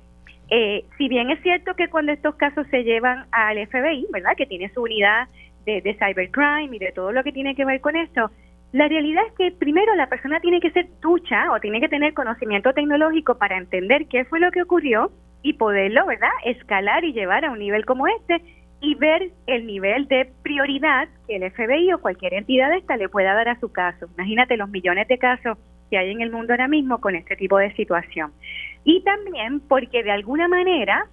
[0.50, 4.36] Eh, si bien es cierto que cuando estos casos se llevan al FBI, ¿verdad?
[4.38, 5.28] Que tiene su unidad
[5.66, 8.30] de, cybercrime y de todo lo que tiene que ver con esto,
[8.72, 12.14] la realidad es que primero la persona tiene que ser ducha o tiene que tener
[12.14, 15.12] conocimiento tecnológico para entender qué fue lo que ocurrió
[15.44, 16.32] y poderlo, ¿verdad?
[16.46, 18.42] Escalar y llevar a un nivel como este
[18.84, 23.34] y ver el nivel de prioridad que el FBI o cualquier entidad esta le pueda
[23.34, 24.08] dar a su caso.
[24.18, 25.58] Imagínate los millones de casos
[25.90, 28.34] que hay en el mundo ahora mismo con este tipo de situación.
[28.84, 31.08] Y también porque de alguna manera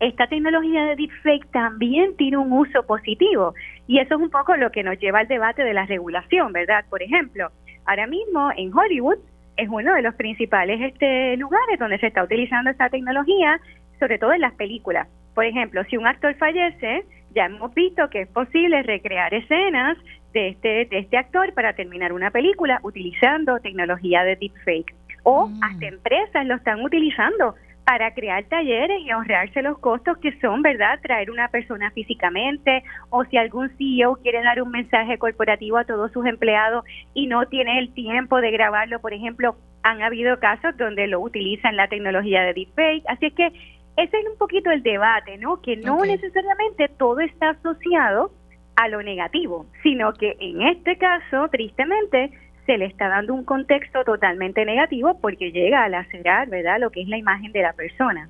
[0.00, 3.54] esta tecnología de deepfake también tiene un uso positivo
[3.86, 6.84] y eso es un poco lo que nos lleva al debate de la regulación, ¿verdad?
[6.90, 7.48] Por ejemplo,
[7.86, 9.18] ahora mismo en Hollywood
[9.56, 13.60] es uno de los principales este, lugares donde se está utilizando esta tecnología,
[13.98, 15.08] sobre todo en las películas.
[15.34, 19.98] Por ejemplo, si un actor fallece, ya hemos visto que es posible recrear escenas
[20.32, 25.62] de este, de este actor para terminar una película utilizando tecnología de deepfake o mm.
[25.62, 30.98] hasta empresas lo están utilizando para crear talleres y ahorrarse los costos que son, ¿verdad?
[31.02, 36.10] Traer una persona físicamente o si algún CEO quiere dar un mensaje corporativo a todos
[36.12, 41.06] sus empleados y no tiene el tiempo de grabarlo, por ejemplo, han habido casos donde
[41.06, 43.52] lo utilizan la tecnología de deepfake, así es que
[43.96, 45.60] ese es un poquito el debate, ¿no?
[45.60, 48.32] Que no necesariamente todo está asociado
[48.76, 52.32] a lo negativo, sino que en este caso, tristemente,
[52.66, 57.02] se le está dando un contexto totalmente negativo porque llega a lacerar, ¿verdad?, lo que
[57.02, 58.28] es la imagen de la persona.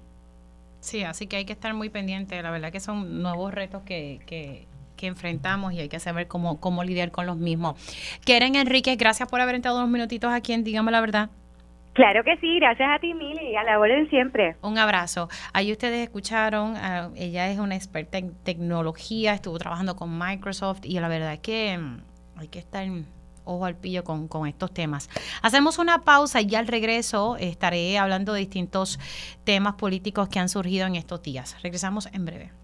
[0.80, 2.42] Sí, así que hay que estar muy pendiente.
[2.42, 4.66] La verdad que son nuevos retos que, que,
[4.98, 7.74] que enfrentamos y hay que saber cómo, cómo lidiar con los mismos.
[8.26, 11.30] Keren Enrique, gracias por haber entrado unos minutitos aquí en Dígame la Verdad.
[11.95, 14.57] Claro que sí, gracias a ti, Mili, a la orden siempre.
[14.62, 15.28] Un abrazo.
[15.53, 20.99] Ahí ustedes escucharon, ah, ella es una experta en tecnología, estuvo trabajando con Microsoft y
[20.99, 22.03] la verdad es que mm,
[22.36, 22.84] hay que estar
[23.45, 25.09] ojo al pillo con, con estos temas.
[25.40, 28.99] Hacemos una pausa y al regreso estaré hablando de distintos
[29.45, 31.57] temas políticos que han surgido en estos días.
[31.62, 32.63] Regresamos en breve.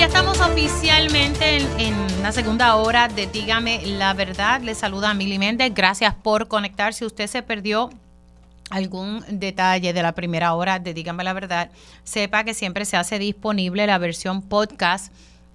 [0.00, 4.62] ya estamos oficialmente en, la segunda hora de Dígame la verdad.
[4.62, 5.74] Le saluda a Mili Méndez.
[5.74, 6.94] Gracias por conectar.
[6.94, 7.90] Si usted se perdió
[8.70, 11.70] algún detalle de la primera hora de Dígame la verdad,
[12.02, 15.12] sepa que siempre se hace disponible la versión podcast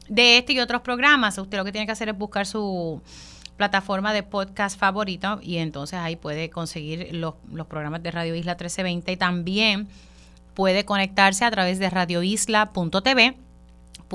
[0.10, 1.40] de este y otros programas.
[1.40, 3.02] Usted lo que tiene que hacer es buscar su
[3.58, 8.52] plataforma de podcast favorito y entonces ahí puede conseguir los, los programas de Radio Isla
[8.52, 9.88] 1320 y también
[10.54, 13.45] puede conectarse a través de radioisla.tv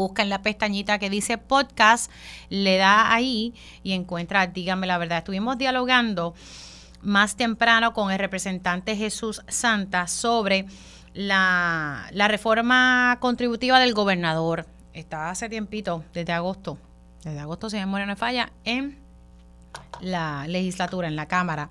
[0.00, 2.10] busca en la pestañita que dice podcast,
[2.48, 6.34] le da ahí y encuentra, dígame la verdad, estuvimos dialogando
[7.02, 10.66] más temprano con el representante Jesús Santa sobre
[11.12, 14.66] la, reforma contributiva del gobernador.
[14.92, 16.78] Está hace tiempito, desde agosto,
[17.22, 18.98] desde agosto se me muere no falla, en
[20.00, 21.68] la legislatura, en la Cámara.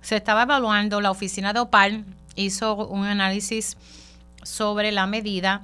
[0.00, 2.04] Se estaba evaluando, la oficina de OPAL
[2.36, 3.76] hizo un análisis
[4.42, 5.62] sobre la medida.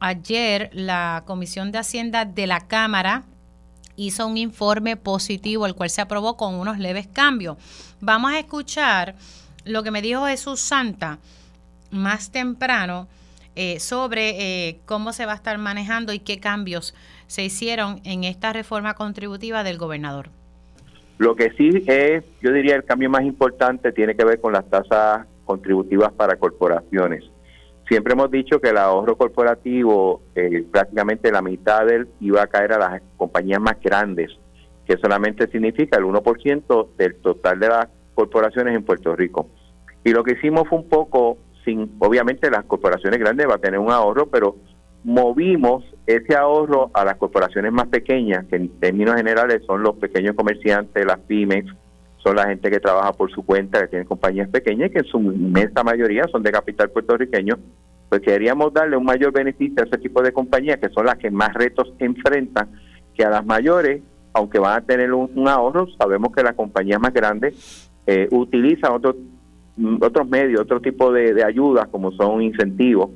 [0.00, 3.24] Ayer la Comisión de Hacienda de la Cámara
[3.96, 7.56] hizo un informe positivo, el cual se aprobó con unos leves cambios.
[8.00, 9.16] Vamos a escuchar
[9.64, 11.18] lo que me dijo Jesús Santa
[11.90, 13.08] más temprano
[13.56, 16.94] eh, sobre eh, cómo se va a estar manejando y qué cambios
[17.26, 20.30] se hicieron en esta reforma contributiva del gobernador.
[21.18, 24.70] Lo que sí es, yo diría, el cambio más importante tiene que ver con las
[24.70, 27.24] tasas contributivas para corporaciones.
[27.88, 32.46] Siempre hemos dicho que el ahorro corporativo, eh, prácticamente la mitad de él iba a
[32.46, 34.30] caer a las compañías más grandes,
[34.86, 39.48] que solamente significa el 1% del total de las corporaciones en Puerto Rico.
[40.04, 43.80] Y lo que hicimos fue un poco, sin, obviamente las corporaciones grandes va a tener
[43.80, 44.56] un ahorro, pero
[45.04, 50.34] movimos ese ahorro a las corporaciones más pequeñas, que en términos generales son los pequeños
[50.36, 51.64] comerciantes, las pymes,
[52.18, 55.18] son la gente que trabaja por su cuenta, que tiene compañías pequeñas que en su
[55.18, 57.56] inmensa mayoría son de capital puertorriqueño,
[58.08, 61.30] pues queríamos darle un mayor beneficio a ese tipo de compañías que son las que
[61.30, 62.68] más retos enfrentan
[63.14, 64.02] que a las mayores,
[64.32, 69.16] aunque van a tener un, ahorro, sabemos que las compañías más grandes eh, utilizan otros
[70.00, 73.10] otros medios, otro tipo de ayudas como son incentivos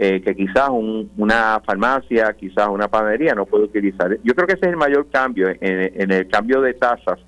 [0.00, 4.16] eh, que quizás una farmacia, quizás una panadería no puede utilizar.
[4.22, 7.18] Yo creo que ese es el mayor cambio en, el cambio de tasas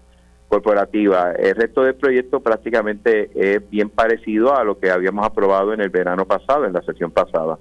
[0.50, 1.36] corporativas.
[1.38, 5.88] El resto del proyecto prácticamente es bien parecido a lo que habíamos aprobado en el
[5.88, 7.58] verano pasado, en la sesión pasada.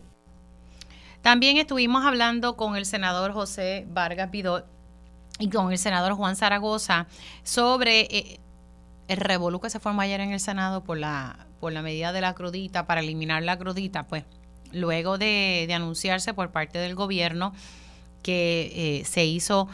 [1.22, 4.66] También estuvimos hablando con el senador José Vargas Vidot
[5.38, 7.06] y con el senador Juan Zaragoza
[7.44, 8.40] sobre eh,
[9.08, 12.22] el revolú que se formó ayer en el Senado por la, por la medida de
[12.22, 14.24] la crudita, para eliminar la crudita, pues
[14.72, 17.54] luego de, anunciarse por parte del gobierno
[18.24, 19.68] que eh, se hizo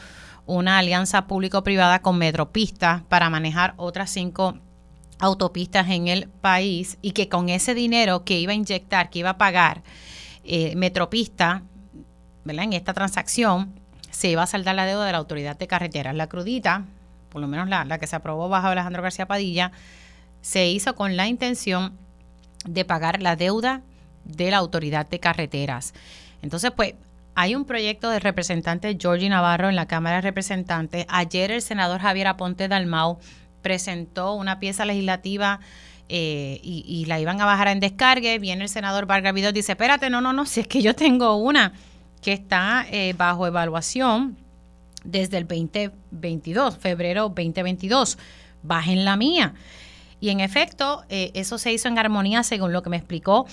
[0.45, 4.57] una alianza público-privada con Metropista para manejar otras cinco
[5.19, 9.31] autopistas en el país y que con ese dinero que iba a inyectar, que iba
[9.31, 9.83] a pagar
[10.43, 11.63] eh, Metropista,
[12.43, 12.65] ¿verdad?
[12.65, 13.79] En esta transacción
[14.11, 16.15] se iba a saldar la deuda de la autoridad de carreteras.
[16.15, 16.85] La crudita,
[17.29, 19.71] por lo menos la, la que se aprobó bajo Alejandro García Padilla,
[20.41, 21.97] se hizo con la intención
[22.65, 23.81] de pagar la deuda
[24.25, 25.93] de la Autoridad de Carreteras.
[26.41, 26.95] Entonces, pues
[27.36, 31.05] hay un proyecto del representante Georgie Navarro en la Cámara de Representantes.
[31.09, 33.19] Ayer el senador Javier Aponte Dalmau
[33.61, 35.59] presentó una pieza legislativa
[36.07, 38.39] eh, y, la iban a bajar en descargue.
[38.39, 41.36] Viene el senador Vargas Vidal dice, espérate, no, no, no, si es que yo tengo
[41.36, 41.73] una
[42.21, 44.38] que está eh, bajo evaluación
[45.03, 48.17] desde el 2022, febrero 2022.
[48.63, 49.53] Bajen la mía.
[50.19, 53.45] Y en efecto, eh, eso se hizo en armonía según lo que me explicó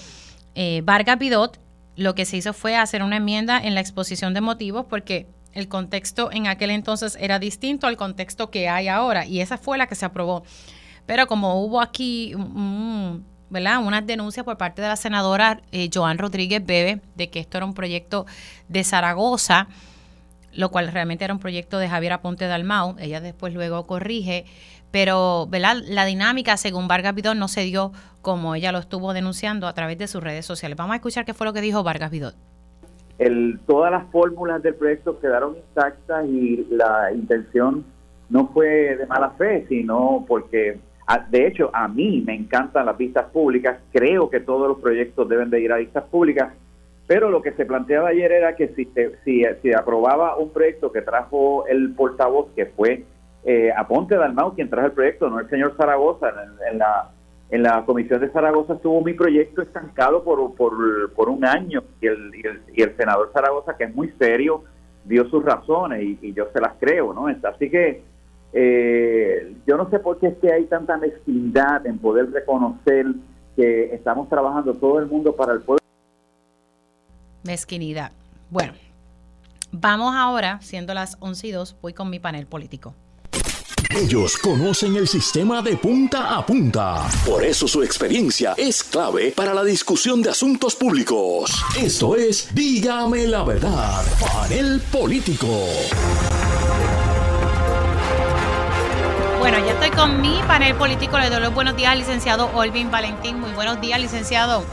[0.54, 1.58] eh, Vargas Pidot,
[1.96, 5.68] lo que se hizo fue hacer una enmienda en la exposición de motivos porque el
[5.68, 9.86] contexto en aquel entonces era distinto al contexto que hay ahora y esa fue la
[9.86, 10.44] que se aprobó.
[11.06, 12.34] Pero como hubo aquí
[13.50, 13.84] ¿verdad?
[13.84, 17.66] unas denuncias por parte de la senadora eh, Joan Rodríguez Bebe de que esto era
[17.66, 18.24] un proyecto
[18.68, 19.68] de Zaragoza,
[20.52, 24.46] lo cual realmente era un proyecto de Javier Aponte Dalmau, ella después luego corrige,
[24.92, 25.78] pero ¿verdad?
[25.88, 27.90] la dinámica según Vargas Vidot no se dio
[28.20, 30.76] como ella lo estuvo denunciando a través de sus redes sociales.
[30.76, 32.36] Vamos a escuchar qué fue lo que dijo Vargas Vidot.
[33.66, 37.84] Todas las fórmulas del proyecto quedaron intactas y la intención
[38.28, 40.78] no fue de mala fe, sino porque,
[41.30, 45.50] de hecho, a mí me encantan las vistas públicas, creo que todos los proyectos deben
[45.50, 46.52] de ir a vistas públicas,
[47.06, 48.88] pero lo que se planteaba ayer era que si,
[49.24, 53.04] si, si aprobaba un proyecto que trajo el portavoz, que fue
[53.44, 56.32] eh, Aponte Dalmau quien trajo el proyecto, no el señor Zaragoza,
[56.70, 57.10] en, la
[57.52, 62.30] en la comisión de Zaragoza estuvo mi proyecto estancado por, por, un año y el,
[62.74, 64.64] y el, senador Zaragoza, que es muy serio,
[65.04, 67.26] dio sus razones y, yo se las creo, ¿no?
[67.26, 68.02] Así que
[68.54, 73.06] eh, yo no sé por qué es que hay tanta mezquindad en poder reconocer
[73.54, 75.82] que estamos trabajando todo el mundo para el pueblo.
[77.44, 78.12] Mezquinidad.
[78.48, 78.72] Bueno,
[79.72, 82.94] vamos ahora, siendo las 11 y 2, voy con mi panel político.
[83.94, 87.06] Ellos conocen el sistema de punta a punta.
[87.26, 91.62] Por eso su experiencia es clave para la discusión de asuntos públicos.
[91.78, 95.46] Esto es Dígame la verdad, panel político.
[99.40, 101.18] Bueno, ya estoy con mi panel político.
[101.18, 103.40] Le doy los buenos días al licenciado Olvin Valentín.
[103.40, 104.64] Muy buenos días, licenciado.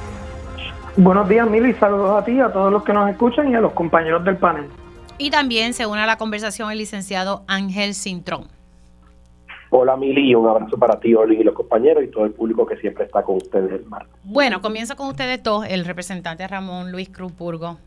[0.95, 1.73] Buenos días, Mili.
[1.73, 4.69] Saludos a ti, a todos los que nos escuchan y a los compañeros del panel.
[5.17, 8.58] Y también se une a la conversación el licenciado Ángel Cintrón.
[9.71, 12.77] Hola Mili, un abrazo para ti, Oli, y los compañeros y todo el público que
[12.77, 14.09] siempre está con ustedes el martes.
[14.23, 15.65] Bueno, comienzo con ustedes dos.
[15.67, 17.77] El representante Ramón Luis Cruz Burgo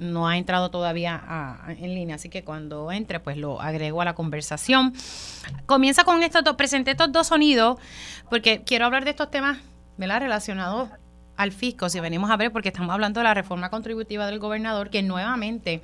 [0.00, 4.14] no ha entrado todavía en línea, así que cuando entre, pues lo agrego a la
[4.14, 4.92] conversación.
[5.66, 7.78] Comienza con estos dos, presenté estos dos sonidos,
[8.28, 9.58] porque quiero hablar de estos temas,
[9.96, 10.20] ¿verdad?
[10.20, 10.90] Relacionados
[11.36, 14.90] al fisco, si venimos a ver, porque estamos hablando de la reforma contributiva del gobernador,
[14.90, 15.82] que nuevamente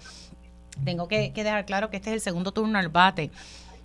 [0.85, 3.31] tengo que, que dejar claro que este es el segundo turno al bate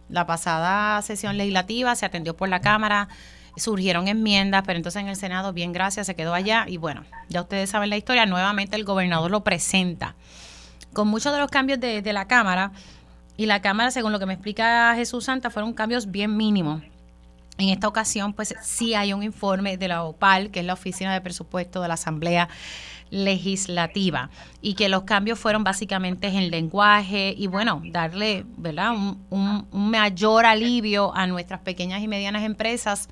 [0.09, 3.07] la pasada sesión legislativa se atendió por la Cámara,
[3.55, 7.41] surgieron enmiendas, pero entonces en el Senado, bien gracias, se quedó allá y bueno, ya
[7.41, 10.15] ustedes saben la historia, nuevamente el gobernador lo presenta
[10.93, 12.71] con muchos de los cambios de, la Cámara
[13.37, 16.81] y la Cámara, según lo que me explica Jesús Santa, fueron cambios bien mínimos.
[17.57, 21.13] En esta ocasión, pues sí hay un informe de la OPAL, que es la Oficina
[21.13, 22.47] de Presupuesto de la Asamblea
[23.11, 24.29] legislativa
[24.61, 28.93] y que los cambios fueron básicamente en lenguaje y bueno, darle ¿verdad?
[29.29, 33.09] Un, mayor alivio a nuestras pequeñas y medianas empresas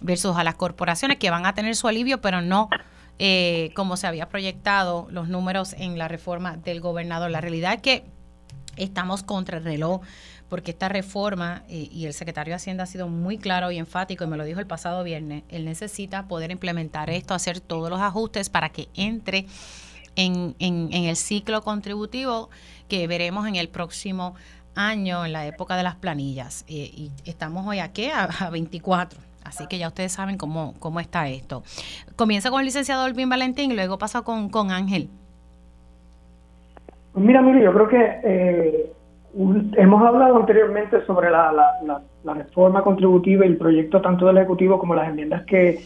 [0.00, 2.68] versus a las corporaciones que van a tener su alivio, pero no
[3.18, 7.30] eh, como se había proyectado los números en la reforma del gobernador.
[7.30, 8.04] La realidad es que
[8.76, 10.00] estamos contra el reloj
[10.52, 14.24] porque esta reforma, eh, y el secretario de Hacienda ha sido muy claro y enfático,
[14.24, 18.02] y me lo dijo el pasado viernes, él necesita poder implementar esto, hacer todos los
[18.02, 19.46] ajustes para que entre
[20.14, 22.50] en, el ciclo contributivo
[22.86, 24.34] que veremos en el próximo
[24.74, 26.66] año, en la época de las planillas.
[26.68, 29.18] Eh, y estamos hoy aquí a, a 24.
[29.44, 31.62] Así que ya ustedes saben cómo, cómo está esto.
[32.14, 35.08] Comienza con el licenciado Olvin Valentín y luego pasa con, con Ángel.
[37.14, 38.92] Pues mira, mire, yo creo que eh,
[39.34, 41.52] hemos hablado anteriormente sobre la,
[42.22, 45.80] la, reforma contributiva y el proyecto tanto del Ejecutivo como las enmiendas que,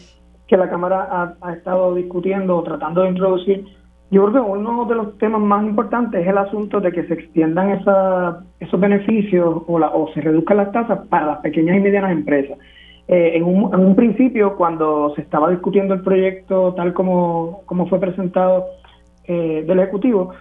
[0.51, 3.65] la Cámara ha, estado discutiendo o tratando de introducir.
[4.11, 7.15] Yo creo que uno de los temas más importantes es el asunto de que se
[7.15, 11.81] extiendan esa, esos beneficios o, la, o se reduzcan las tasas para las pequeñas y
[11.81, 12.59] medianas empresas.
[13.09, 18.67] Eh, en, un, principio, cuando se estaba discutiendo el proyecto tal como, como fue presentado
[19.25, 20.33] eh, del Ejecutivo,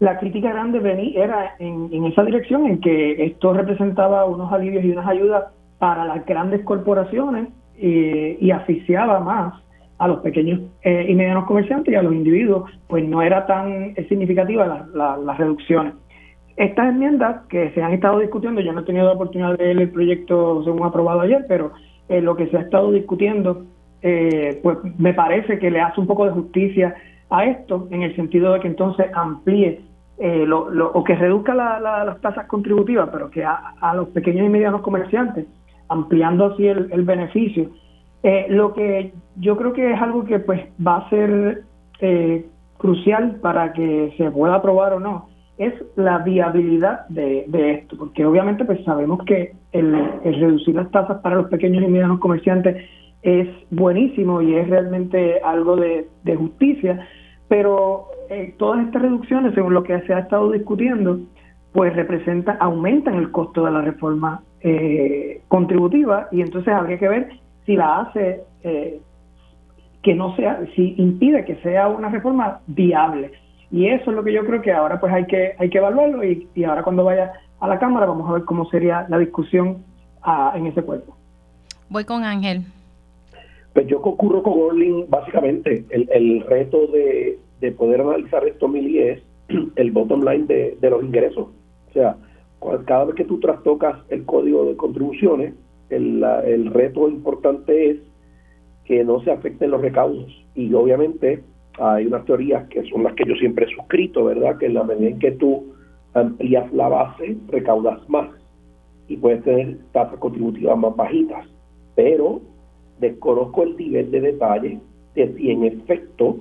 [0.00, 0.80] la crítica grande
[1.14, 5.44] era en, esa dirección, en que esto representaba unos alivios y unas ayudas
[5.78, 9.54] para las grandes corporaciones eh, y asfixiaba más
[9.98, 13.94] a los pequeños eh, y medianos comerciantes y a los individuos, pues no era tan
[14.08, 15.92] significativa las reducciones.
[16.56, 19.80] Estas enmiendas que se han estado discutiendo, yo no he tenido la oportunidad de ver
[19.80, 21.72] el proyecto según aprobado ayer, pero
[22.08, 23.66] eh, lo que se ha estado discutiendo,
[24.00, 26.94] pues me parece que le hace un poco de justicia
[27.28, 29.89] a esto, en el sentido de que entonces amplíe
[30.22, 34.82] eh, lo, o que reduzca las tasas contributivas, pero que a, los pequeños y medianos
[34.82, 35.46] comerciantes,
[35.88, 37.70] ampliando así el, beneficio.
[38.22, 41.62] Eh, lo que yo creo que es algo que pues va a ser
[42.00, 42.44] eh,
[42.76, 48.66] crucial para que se pueda aprobar o no, es la viabilidad de, esto, porque obviamente
[48.66, 52.76] pues sabemos que el, reducir las tasas para los pequeños y medianos comerciantes
[53.22, 57.08] es buenísimo y es realmente algo de justicia,
[57.48, 61.18] pero eh, todas estas reducciones, según lo que se ha estado discutiendo,
[61.72, 67.28] pues representan, aumentan el costo de la reforma eh, contributiva y entonces habría que ver
[67.66, 69.00] si la hace eh,
[70.00, 73.32] que no sea, si impide que sea una reforma viable.
[73.72, 76.22] Y eso es lo que yo creo que ahora pues hay que, hay que evaluarlo
[76.22, 79.78] y, ahora cuando vaya a la Cámara vamos a ver cómo sería la discusión
[80.22, 81.16] ah, en ese cuerpo.
[81.88, 82.62] Voy con Ángel.
[83.72, 88.98] Pues yo concurro con Orlin, básicamente, el, el reto de, de, poder analizar esto, Mili,
[88.98, 89.22] es
[89.76, 91.48] el bottom line de, de los ingresos.
[91.88, 92.16] O sea,
[92.86, 95.54] cada vez que tú trastocas el código de contribuciones,
[95.88, 97.96] el, el reto importante es
[98.84, 100.30] que no se afecten los recaudos.
[100.54, 101.42] Y obviamente
[101.78, 104.58] hay unas teorías que son las que yo siempre he suscrito, ¿verdad?
[104.58, 105.72] Que en la medida en que tú
[106.14, 108.28] amplías la base, recaudas más
[109.08, 111.46] y puedes tener tasas contributivas más bajitas.
[111.94, 112.40] Pero
[113.00, 114.80] desconozco el nivel de detalle
[115.14, 116.36] de si en efecto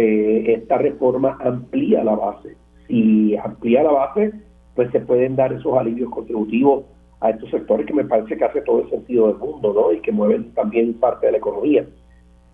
[0.00, 2.56] eh, esta reforma amplía la base.
[2.86, 4.32] Si amplía la base,
[4.74, 6.84] pues se pueden dar esos alivios contributivos
[7.20, 9.92] a estos sectores que me parece que hace todo el sentido del mundo, ¿no?
[9.92, 11.86] Y que mueven también parte de la economía.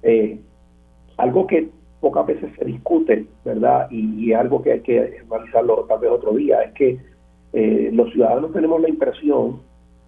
[0.02, 0.40] Eh,
[1.18, 1.68] algo que
[2.00, 3.88] pocas veces se discute, ¿verdad?
[3.90, 6.98] Y, algo que hay que analizarlo tal vez otro día, es que
[7.52, 9.60] eh, los ciudadanos tenemos la impresión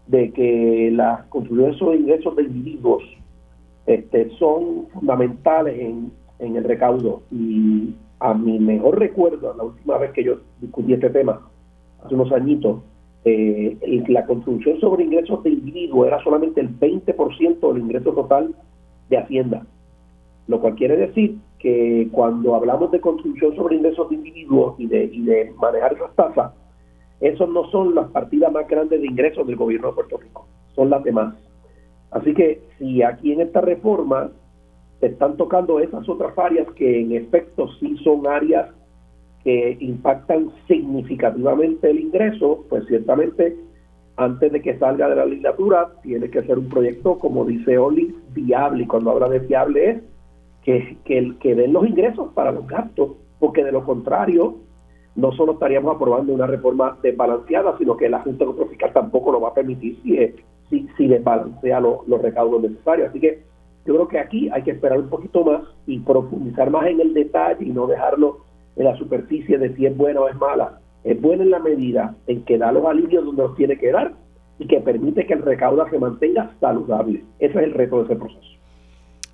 [0.09, 3.03] de que las contribuciones sobre ingresos de individuos
[3.86, 10.12] este, son fundamentales en, en el recaudo y a mi mejor recuerdo, la última vez
[10.12, 11.41] que yo discutí este tema,
[12.03, 12.82] hace unos añitos,
[13.24, 13.76] eh,
[14.09, 18.55] la contribución sobre ingresos de individuo era solamente el 20% del ingreso total
[19.09, 19.66] de Hacienda.
[20.47, 25.05] Lo cual quiere decir que cuando hablamos de contribución sobre ingresos de individuos y de,
[25.05, 26.53] y de manejar esas tasas,
[27.20, 30.91] esos no son las partidas más grandes de ingresos del gobierno de Puerto Rico, son
[30.91, 31.34] las demás.
[32.11, 34.30] Así que si aquí en esta reforma
[35.01, 38.70] se están tocando esas otras áreas que en efecto sí son áreas
[39.44, 43.57] que impactan significativamente el ingreso, pues ciertamente
[44.16, 48.14] antes de que salga de la legislatura tiene que ser un proyecto, como dice Oli,
[48.32, 48.82] viable.
[48.82, 50.03] Y cuando habla de viable es
[50.64, 54.57] que, que, den los ingresos para los gastos, porque de lo contrario
[55.14, 59.51] no solo estaríamos aprobando una reforma desbalanceada, sino que la Junta Fiscal tampoco lo va
[59.51, 60.18] a permitir si,
[60.68, 63.11] si, si desbalancea los recaudos necesarios.
[63.11, 63.47] Así que
[63.89, 67.14] yo creo que aquí hay que esperar un poquito más y profundizar más en el
[67.14, 68.45] detalle y no dejarlo
[68.76, 70.78] en la superficie de si es buena o es mala.
[71.05, 74.12] Es buena en la medida en que da los alivios donde los tiene que dar
[74.59, 77.24] y que permite que el recaudo se mantenga saludable.
[77.39, 78.59] Ese es el reto de ese proceso.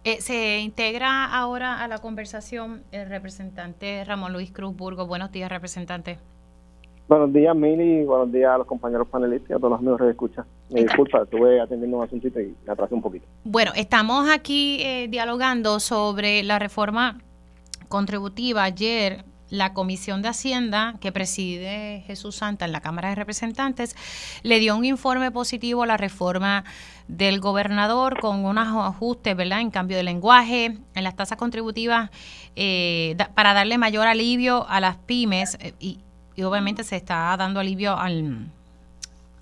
[0.04, 5.08] Eh, se integra ahora a la conversación el representante Ramón Luis Cruz Burgo.
[5.08, 6.18] Buenos días, representante.
[7.06, 8.04] Buenos días, Mili.
[8.04, 10.46] Buenos días a los compañeros panelistas y a todos los amigos que escuchan.
[10.70, 13.26] Me disculpa, estuve atendiendo un asuntito y me atrasé un poquito.
[13.44, 17.18] Bueno, estamos aquí eh, dialogando sobre la reforma
[17.88, 18.64] contributiva.
[18.64, 23.94] Ayer la Comisión de Hacienda que preside Jesús Santa en la Cámara de Representantes
[24.42, 26.64] le dio un informe positivo a la reforma
[27.06, 29.60] del gobernador con unos ajustes, ¿verdad?
[29.60, 32.10] En cambio de lenguaje, en las tasas contributivas,
[32.56, 35.98] eh, para darle mayor alivio a las pymes eh, y,
[36.42, 38.48] obviamente se está dando alivio al,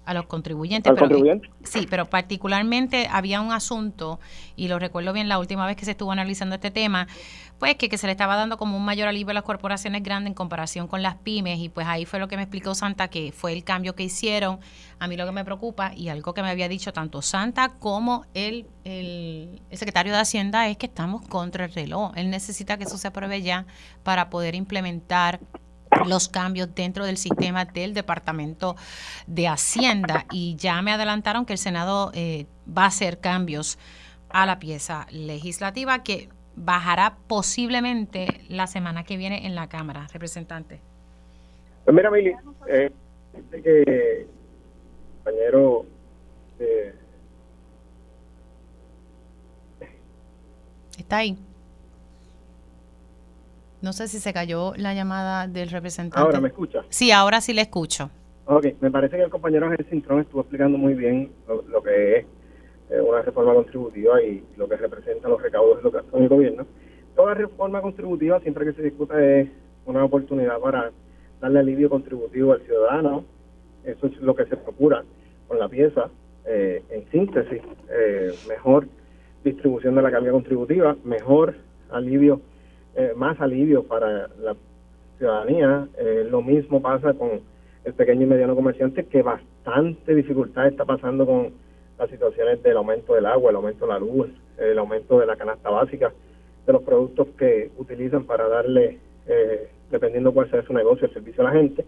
[0.04, 0.92] a los contribuyentes.
[0.98, 4.18] pero, sí, pero particularmente había un asunto,
[4.56, 7.06] y lo recuerdo bien la última vez que se estuvo analizando este tema,
[7.58, 10.30] pues que, que, se le estaba dando como un mayor alivio a las corporaciones grandes
[10.30, 13.30] en comparación con las pymes, y pues ahí fue lo que me explicó Santa, que
[13.32, 14.58] fue el cambio que hicieron.
[14.98, 18.24] A mí lo que me preocupa, y algo que me había dicho tanto Santa como
[18.34, 22.12] el, el, el secretario de Hacienda, es que estamos contra el reloj.
[22.16, 23.66] Él necesita que eso se apruebe ya
[24.02, 25.38] para poder implementar
[26.06, 28.76] los cambios dentro del sistema del Departamento
[29.26, 33.78] de Hacienda y ya me adelantaron que el Senado eh, va a hacer cambios
[34.30, 40.80] a la pieza legislativa que bajará posiblemente la semana que viene en la Cámara, representante.
[41.84, 42.34] Pues mira, Mili,
[42.68, 42.92] eh,
[43.50, 44.26] que
[45.24, 45.86] compañero
[46.58, 46.94] eh,
[50.98, 51.38] está ahí.
[53.82, 56.24] No sé si se cayó la llamada del representante.
[56.24, 56.84] Ahora me escucha.
[56.88, 58.10] Sí, ahora sí le escucho.
[58.44, 62.26] Ok, me parece que el compañero Cintrón estuvo explicando muy bien lo, que es
[62.90, 66.28] eh, una reforma contributiva y lo que representa los recaudos de lo que hace el
[66.28, 66.64] gobierno.
[67.16, 69.48] Toda reforma contributiva, siempre que se discuta, es
[69.84, 70.92] una oportunidad para
[71.40, 73.24] darle alivio contributivo al ciudadano.
[73.84, 75.02] Eso es lo que se procura
[75.48, 76.08] con la pieza.
[76.46, 78.86] Eh, en síntesis, eh, mejor
[79.42, 81.56] distribución de la carga contributiva, mejor
[81.90, 82.40] alivio
[82.96, 84.54] eh, más alivio para la
[85.18, 85.88] ciudadanía.
[85.98, 87.40] Eh, lo mismo pasa con
[87.84, 91.52] el pequeño y mediano comerciante, que bastante dificultad está pasando con
[91.98, 94.28] las situaciones del aumento del agua, el aumento de la luz,
[94.58, 96.12] el aumento de la canasta básica,
[96.66, 101.46] de los productos que utilizan para darle, eh, dependiendo cuál sea su negocio, el servicio
[101.46, 101.84] a la gente.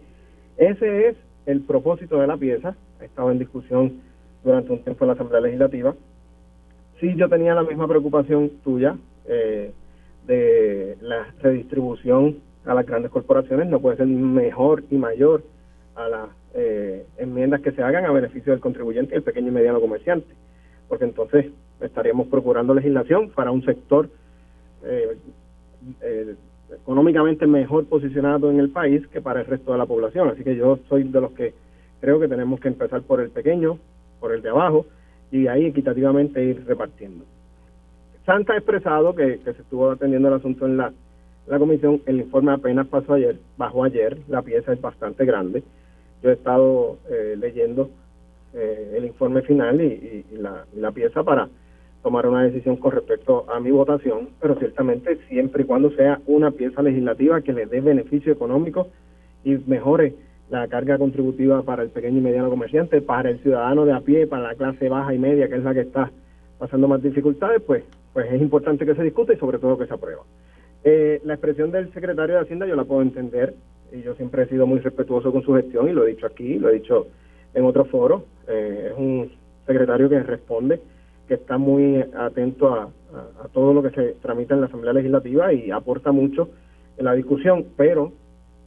[0.57, 2.75] Ese es el propósito de la pieza.
[2.99, 4.01] Ha estado en discusión
[4.43, 5.95] durante un tiempo en la Asamblea Legislativa.
[6.99, 8.95] Sí, yo tenía la misma preocupación tuya.
[9.27, 9.71] Eh,
[10.27, 15.43] de la redistribución a las grandes corporaciones no puede ser mejor y mayor
[15.95, 19.51] a las eh, enmiendas que se hagan a beneficio del contribuyente y el pequeño y
[19.51, 20.33] mediano comerciante,
[20.87, 21.47] porque entonces
[21.81, 24.09] estaríamos procurando legislación para un sector
[24.83, 25.17] eh,
[26.01, 26.35] eh,
[26.81, 30.29] económicamente mejor posicionado en el país que para el resto de la población.
[30.29, 31.53] Así que yo soy de los que
[32.01, 33.77] creo que tenemos que empezar por el pequeño,
[34.19, 34.85] por el de abajo,
[35.31, 37.25] y ahí equitativamente ir repartiendo.
[38.25, 40.91] Santa ha expresado que, se estuvo atendiendo el asunto en la,
[41.59, 42.01] comisión.
[42.07, 44.17] El informe apenas pasó ayer, bajó ayer.
[44.27, 45.63] La pieza es bastante grande.
[46.23, 47.91] Yo he estado eh, leyendo
[48.53, 51.47] eh, el informe final y, la, la pieza para
[52.01, 56.51] tomar una decisión con respecto a mi votación, pero ciertamente siempre y cuando sea una
[56.51, 58.87] pieza legislativa que le dé beneficio económico
[59.43, 60.15] y mejore
[60.49, 64.27] la carga contributiva para el pequeño y mediano comerciante, para el ciudadano de a pie,
[64.27, 66.11] para la clase baja y media, que es la que está
[66.59, 67.83] pasando más dificultades, pues
[68.15, 70.23] pues es importante que se discute y sobre todo que se aprueba.
[70.85, 73.55] Eh, la expresión del secretario de Hacienda yo la puedo entender
[73.91, 76.57] y yo siempre he sido muy respetuoso con su gestión y lo he dicho aquí,
[76.57, 77.07] lo he dicho
[77.53, 78.23] en otros foros.
[78.47, 79.29] Eh, es un
[79.67, 80.79] secretario que responde,
[81.27, 85.51] que está muy atento a, a, todo lo que se tramita en la Asamblea Legislativa
[85.51, 86.47] y aporta mucho
[86.95, 88.13] en la discusión, pero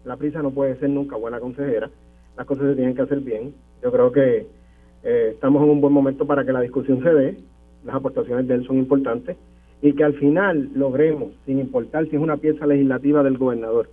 [0.04, 1.88] la prisa no puede ser nunca buena consejera.
[2.36, 3.54] Las cosas se tienen que hacer bien.
[3.82, 4.46] Yo creo que
[5.04, 7.38] eh, estamos en un buen momento para que la discusión se dé.
[7.84, 9.36] Las aportaciones de él son importantes
[9.80, 13.88] y que al final logremos, sin importar si es una pieza legislativa del gobernador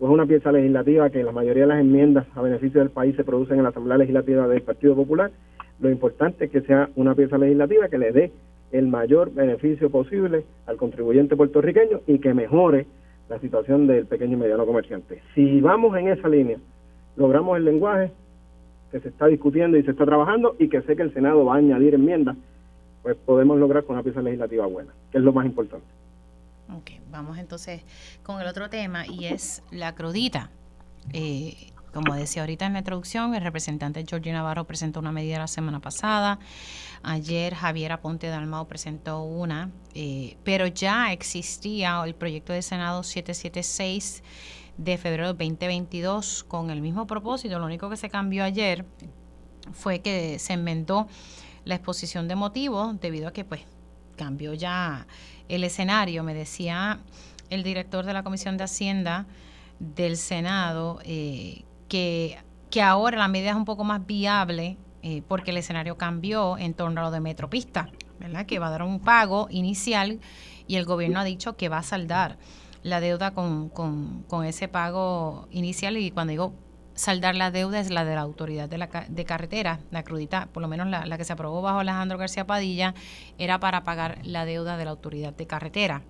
[0.00, 3.16] o es una pieza legislativa que la mayoría de las enmiendas a beneficio del país
[3.16, 5.30] se producen en la Asamblea Legislativa del Partido Popular,
[5.80, 8.32] lo importante es que sea una pieza legislativa que le dé
[8.70, 12.86] el mayor beneficio posible al contribuyente puertorriqueño y que mejore
[13.28, 15.22] la situación del pequeño y mediano comerciante.
[15.34, 16.58] Si vamos en esa línea,
[17.16, 18.10] logramos el lenguaje
[18.90, 21.54] que se está discutiendo y se está trabajando y que sé que el Senado va
[21.54, 22.36] a añadir enmiendas
[23.02, 25.86] pues podemos lograr con una pieza legislativa buena, que es lo más importante.
[26.76, 27.82] Ok, vamos entonces
[28.22, 30.50] con el otro tema y es la crudita.
[31.12, 35.46] Eh, como decía ahorita en la introducción, el representante Georgie Navarro presentó una medida la
[35.46, 36.38] semana pasada.
[37.02, 44.22] Ayer Javier Aponte Dalmao presentó una, eh, pero ya existía el proyecto de Senado 776
[44.76, 47.58] de febrero de 2022 con el mismo propósito.
[47.58, 48.84] Lo único que se cambió ayer
[49.72, 51.08] fue que se enmendó
[51.68, 53.60] la exposición de motivos debido a que pues
[54.16, 55.06] cambió ya
[55.48, 56.24] el escenario.
[56.24, 57.00] Me decía
[57.50, 59.26] el director de la Comisión de Hacienda
[59.78, 62.38] del Senado eh, que,
[62.70, 66.72] que ahora la medida es un poco más viable eh, porque el escenario cambió en
[66.72, 68.46] torno a lo de Metropista, ¿verdad?
[68.46, 70.20] Que va a dar un pago inicial
[70.66, 72.38] y el gobierno ha dicho que va a saldar
[72.82, 76.54] la deuda con, con, con ese pago inicial y cuando digo
[76.98, 80.60] saldar la deuda es la de la autoridad de, la, de carretera, la crudita, por
[80.60, 82.94] lo menos la, que se aprobó bajo Alejandro García Padilla,
[83.38, 86.02] era para pagar la deuda de la autoridad de carretera.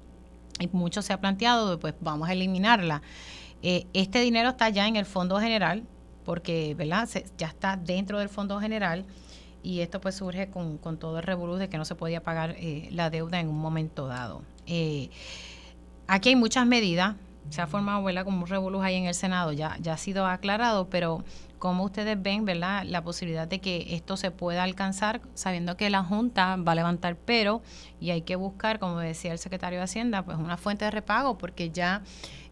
[0.58, 3.02] Y mucho se ha planteado, pues vamos a eliminarla.
[3.62, 5.84] Eh, este dinero está ya en el Fondo General,
[6.24, 7.08] porque ¿verdad?
[7.36, 9.04] ya está dentro del Fondo General
[9.62, 12.88] y esto pues surge con, todo el revolú de que no se podía pagar eh,
[12.92, 14.42] la deuda en un momento dado.
[14.66, 15.10] Eh,
[16.06, 17.16] aquí hay muchas medidas,
[17.50, 18.24] se ha formado ¿verdad?
[18.24, 21.24] como un revolú ahí en el Senado, ya, ya ha sido aclarado, pero
[21.58, 22.84] como ustedes ven, ¿verdad?
[22.84, 27.16] La posibilidad de que esto se pueda alcanzar, sabiendo que la Junta va a levantar
[27.16, 27.62] pero
[28.00, 31.36] y hay que buscar, como decía el secretario de Hacienda, pues una fuente de repago,
[31.36, 32.02] porque ya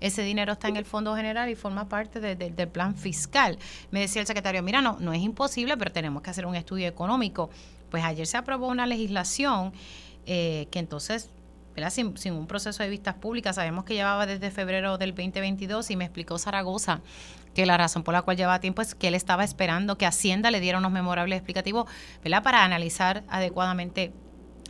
[0.01, 3.59] ese dinero está en el Fondo General y forma parte del plan fiscal.
[3.91, 6.89] Me decía el secretario, mira, no, no es imposible, pero tenemos que hacer un estudio
[6.89, 7.49] económico.
[7.91, 9.73] Pues ayer se aprobó una legislación
[10.27, 11.31] eh, que entonces
[11.91, 13.57] sin, sin, un proceso de vistas públicas.
[13.57, 17.01] Sabemos que llevaba desde febrero del 2022 y me explicó Zaragoza
[17.55, 20.51] que la razón por la cual llevaba tiempo es que él estaba esperando que Hacienda
[20.51, 21.91] le diera unos memorables explicativos
[22.23, 22.43] ¿verdad?
[22.43, 24.13] para analizar adecuadamente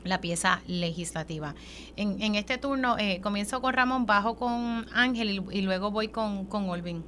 [0.04, 1.54] la pieza legislativa.
[1.96, 6.46] En, en este turno eh, comienzo con Ramón, bajo con Ángel y, luego voy con,
[6.46, 7.02] con Olvin.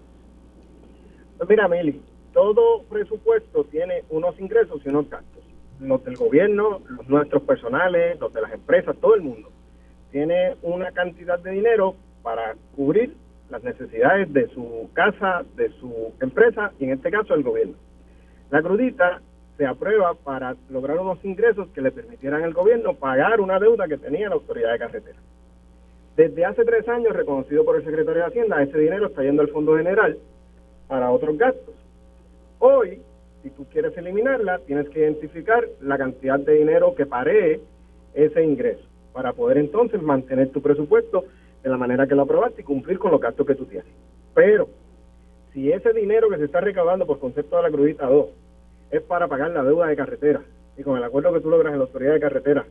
[1.37, 5.45] Pues mira, Meli, todo presupuesto tiene unos ingresos y unos gastos.
[5.79, 9.49] Los del gobierno, los nuestros personales, los de las empresas, todo el mundo
[10.11, 13.15] tiene una cantidad de dinero para cubrir
[13.51, 17.75] las necesidades de su casa, de su empresa y en este caso el gobierno.
[18.51, 19.21] La crudita
[19.57, 23.99] se aprueba para lograr unos ingresos que le permitieran al gobierno pagar una deuda que
[23.99, 25.19] tenía la autoridad de carretera.
[26.17, 29.49] Desde hace tres años, reconocido por el secretario de Hacienda, ese dinero está yendo al
[29.49, 30.19] Fondo General
[30.87, 31.75] para otros gastos.
[32.59, 33.01] Hoy,
[33.43, 37.61] si tú quieres eliminarla, tienes que identificar la cantidad de dinero que paree
[38.15, 38.88] ese ingreso
[39.19, 41.25] para poder entonces mantener tu presupuesto
[41.65, 43.93] de la manera que lo aprobaste y cumplir con los gastos que tú tienes.
[44.33, 44.69] Pero,
[45.53, 48.27] si ese dinero que se está recaudando por concepto de la crudita 2
[48.93, 50.43] es para pagar la deuda de carretera,
[50.77, 52.67] y con el acuerdo que tú logras en la autoridad de carretera,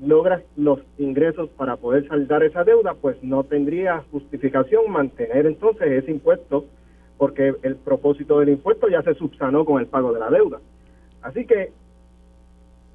[0.00, 6.12] logras los ingresos para poder saldar esa deuda, pues no tendría justificación mantener entonces ese
[6.12, 6.66] impuesto,
[7.18, 10.60] porque el propósito del impuesto ya se subsanó con el pago de la deuda.
[11.20, 11.72] Así que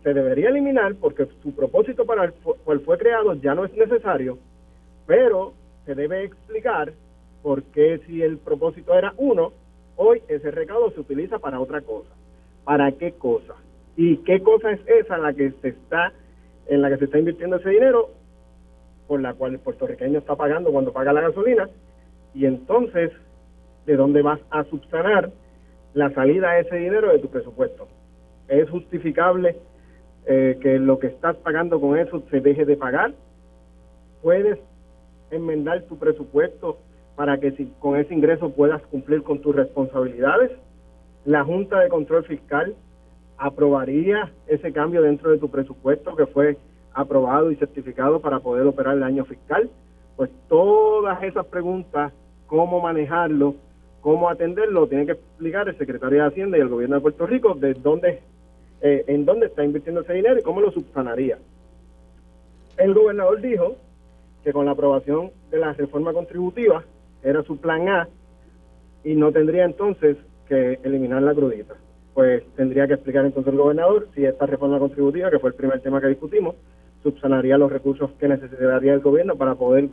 [0.03, 4.37] se debería eliminar porque su propósito para el cual fue creado ya no es necesario,
[5.05, 5.53] pero
[5.85, 6.93] se debe explicar
[7.41, 9.51] por qué si el propósito era uno,
[9.95, 12.09] hoy ese recaudo se utiliza para otra cosa.
[12.63, 13.55] ¿Para qué cosa?
[13.95, 16.13] ¿Y qué cosa es esa la que se está
[16.67, 18.09] en la que se está invirtiendo ese dinero
[19.07, 21.69] por la cual el puertorriqueño está pagando cuando paga la gasolina?
[22.33, 23.11] Y entonces,
[23.85, 25.31] ¿de dónde vas a subsanar
[25.93, 27.87] la salida de ese dinero de tu presupuesto?
[28.47, 29.57] ¿Es justificable
[30.25, 33.13] eh, que lo que estás pagando con eso se deje de pagar.
[34.21, 34.59] Puedes
[35.31, 36.77] enmendar tu presupuesto
[37.15, 40.51] para que si, con ese ingreso puedas cumplir con tus responsabilidades.
[41.25, 42.75] La Junta de Control Fiscal
[43.37, 46.57] aprobaría ese cambio dentro de tu presupuesto que fue
[46.93, 49.69] aprobado y certificado para poder operar el año fiscal.
[50.15, 52.11] Pues todas esas preguntas,
[52.47, 53.55] cómo manejarlo,
[54.01, 57.53] cómo atenderlo tiene que explicar el secretario de Hacienda y el gobierno de Puerto Rico
[57.53, 58.21] de dónde,
[58.81, 61.37] eh, en dónde está invirtiendo ese dinero y cómo lo subsanaría.
[62.77, 63.75] El gobernador dijo
[64.43, 66.83] que con la aprobación de la reforma contributiva
[67.21, 68.07] era su plan A
[69.03, 70.15] y no tendría entonces
[70.47, 71.75] que eliminar la crudita.
[72.13, 75.81] Pues tendría que explicar entonces el gobernador si esta reforma contributiva, que fue el primer
[75.81, 76.55] tema que discutimos,
[77.03, 79.89] subsanaría los recursos que necesitaría el gobierno para poder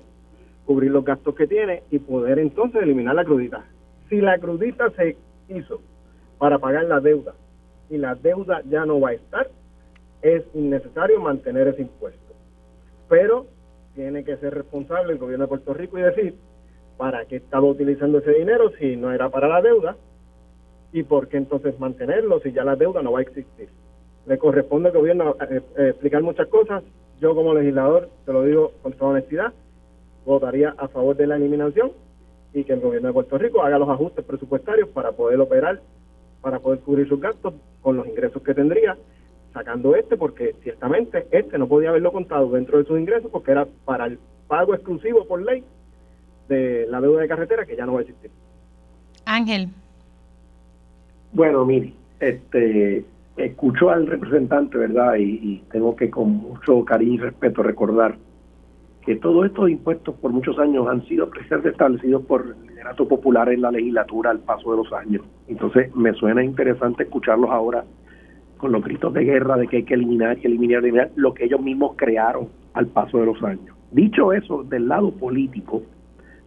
[0.64, 3.64] cubrir los gastos que tiene y poder entonces eliminar la crudita.
[4.08, 5.16] Si la crudita se
[5.48, 5.80] hizo
[6.38, 7.34] para pagar la deuda
[7.90, 9.48] y la deuda ya no va a estar,
[10.22, 12.34] es innecesario mantener ese impuesto.
[13.08, 13.46] Pero
[13.94, 16.34] tiene que ser responsable el gobierno de Puerto Rico y decir
[16.96, 19.96] para qué estaba utilizando ese dinero si no era para la deuda
[20.92, 23.68] y por qué entonces mantenerlo si ya la deuda no va a existir.
[24.26, 26.82] Le corresponde al gobierno eh, eh, explicar muchas cosas.
[27.20, 29.52] Yo como legislador, te lo digo con toda honestidad,
[30.24, 31.92] votaría a favor de la eliminación
[32.52, 35.80] y que el gobierno de Puerto Rico haga los ajustes presupuestarios para poder operar,
[36.46, 38.96] para poder cubrir sus gastos con los ingresos que tendría,
[39.52, 43.66] sacando este, porque ciertamente este no podía haberlo contado dentro de sus ingresos porque era
[43.84, 45.64] para el pago exclusivo por ley
[46.48, 48.30] de la deuda de carretera que ya no va a existir.
[49.24, 49.70] Ángel.
[51.32, 53.04] Bueno, mire, este,
[53.36, 55.16] escucho al representante, ¿verdad?
[55.16, 58.16] y tengo que con mucho cariño y respeto recordar
[59.06, 63.48] que todos estos impuestos por muchos años han sido precisamente establecidos por el liderato popular
[63.50, 65.22] en la legislatura al paso de los años.
[65.46, 67.84] Entonces me suena interesante escucharlos ahora
[68.56, 71.44] con los gritos de guerra de que hay que eliminar y eliminar, eliminar lo que
[71.44, 73.76] ellos mismos crearon al paso de los años.
[73.92, 75.82] Dicho eso, del lado político,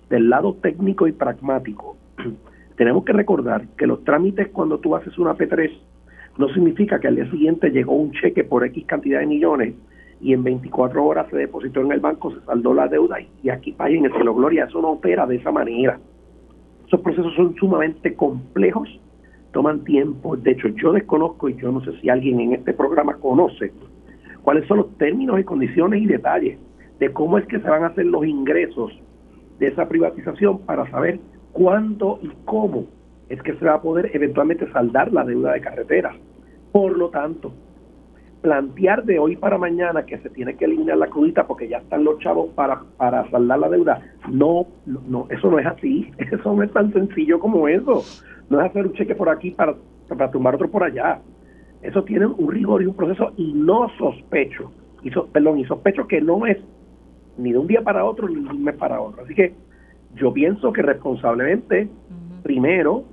[0.09, 1.95] del lado técnico y pragmático,
[2.75, 5.71] tenemos que recordar que los trámites cuando tú haces una P3
[6.37, 9.75] no significa que al día siguiente llegó un cheque por X cantidad de millones
[10.21, 13.71] y en 24 horas se depositó en el banco, se saldó la deuda y, aquí
[13.71, 14.65] paguen el cielo gloria.
[14.65, 15.99] Eso no opera de esa manera.
[16.85, 18.89] Esos procesos son sumamente complejos,
[19.51, 20.35] toman tiempo.
[20.35, 23.71] De hecho, yo desconozco y yo no sé si alguien en este programa conoce
[24.43, 26.59] cuáles son los términos y condiciones y detalles
[26.99, 28.91] de cómo es que se van a hacer los ingresos
[29.59, 31.19] de esa privatización para saber
[31.53, 32.85] cuándo y cómo
[33.29, 36.15] es que se va a poder eventualmente saldar la deuda de carreteras.
[36.71, 37.53] Por lo tanto,
[38.41, 42.03] plantear de hoy para mañana que se tiene que eliminar la crudita porque ya están
[42.03, 44.01] los chavos para, para saldar la deuda.
[44.29, 46.11] No, no, eso no es así.
[46.17, 48.03] Eso no es tan sencillo como eso.
[48.49, 49.75] No es hacer un cheque por aquí para,
[50.07, 51.19] para tumbar otro por allá.
[51.81, 54.71] Eso tiene un rigor y un proceso y no sospecho,
[55.01, 56.57] y perdón, y sospecho que no es
[57.37, 59.23] ni de un día para otro ni de un mes para otro.
[59.23, 59.53] Así que
[60.15, 61.87] yo pienso que responsablemente,
[62.43, 63.05] primero,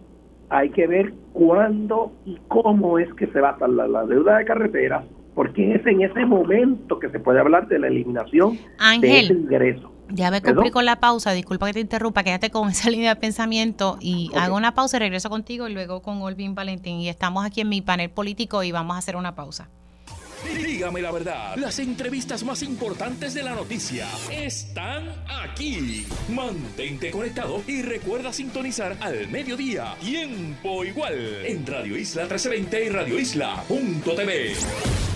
[0.48, 4.44] hay que ver cuándo y cómo es que se va a saldar la deuda de
[4.44, 5.04] carreteras
[5.36, 8.58] porque es en ese momento que se puede hablar de la eliminación
[9.00, 9.92] de ese ingreso.
[10.08, 13.20] Ya me cumplí con la pausa, disculpa que te interrumpa, quédate con esa línea de
[13.20, 17.00] pensamiento y hago una pausa y regreso contigo y luego con Olvin Valentín.
[17.00, 19.68] Y estamos aquí en mi panel político y vamos a hacer una pausa.
[20.54, 25.10] Dígame la verdad, las entrevistas más importantes de la noticia están
[25.42, 26.06] aquí.
[26.30, 33.18] Mantente conectado y recuerda sintonizar al mediodía, tiempo igual, en Radio Isla 1320 y Radio
[33.18, 35.15] Isla.tv.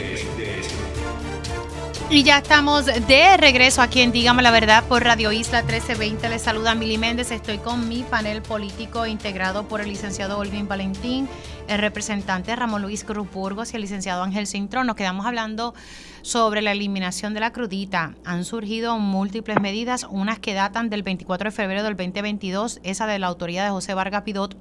[2.13, 6.27] Y ya estamos de regreso aquí en Dígame la Verdad por Radio Isla 1320.
[6.27, 7.31] Les saluda Mili Méndez.
[7.31, 11.29] Estoy con mi panel político integrado por el licenciado Olvin Valentín,
[11.69, 14.87] el representante Ramón Luis Cruz Burgos y el licenciado Ángel Cintrón.
[14.87, 15.73] Nos quedamos hablando
[16.21, 18.13] sobre la eliminación de la crudita.
[18.25, 23.19] Han surgido múltiples medidas, unas que datan del 24 de febrero del 2022, esa de
[23.19, 24.57] la autoridad de José Vargas Pidot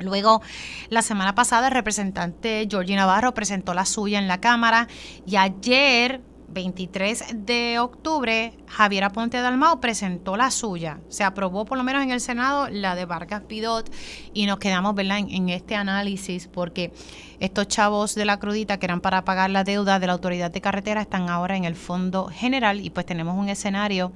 [0.00, 0.42] Luego,
[0.88, 4.88] la semana pasada, el representante Georgie Navarro presentó la suya en la Cámara
[5.24, 6.20] y ayer
[6.54, 11.00] 23 de octubre, Javier Aponte Dalmao presentó la suya.
[11.08, 13.90] Se aprobó por lo menos en el Senado la de Vargas Pidot
[14.32, 15.18] y nos quedamos ¿verdad?
[15.18, 16.92] En, este análisis porque
[17.40, 20.60] estos chavos de la crudita que eran para pagar la deuda de la autoridad de
[20.60, 24.12] carretera están ahora en el fondo general y pues tenemos un escenario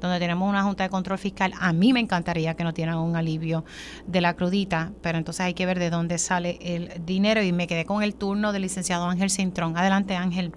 [0.00, 1.52] donde tenemos una Junta de Control Fiscal.
[1.58, 3.64] A mí me encantaría que no tienen un alivio
[4.06, 7.66] de la crudita, pero entonces hay que ver de dónde sale el dinero y me
[7.66, 9.76] quedé con el turno del licenciado Ángel Cintrón.
[9.76, 10.52] Adelante Ángel.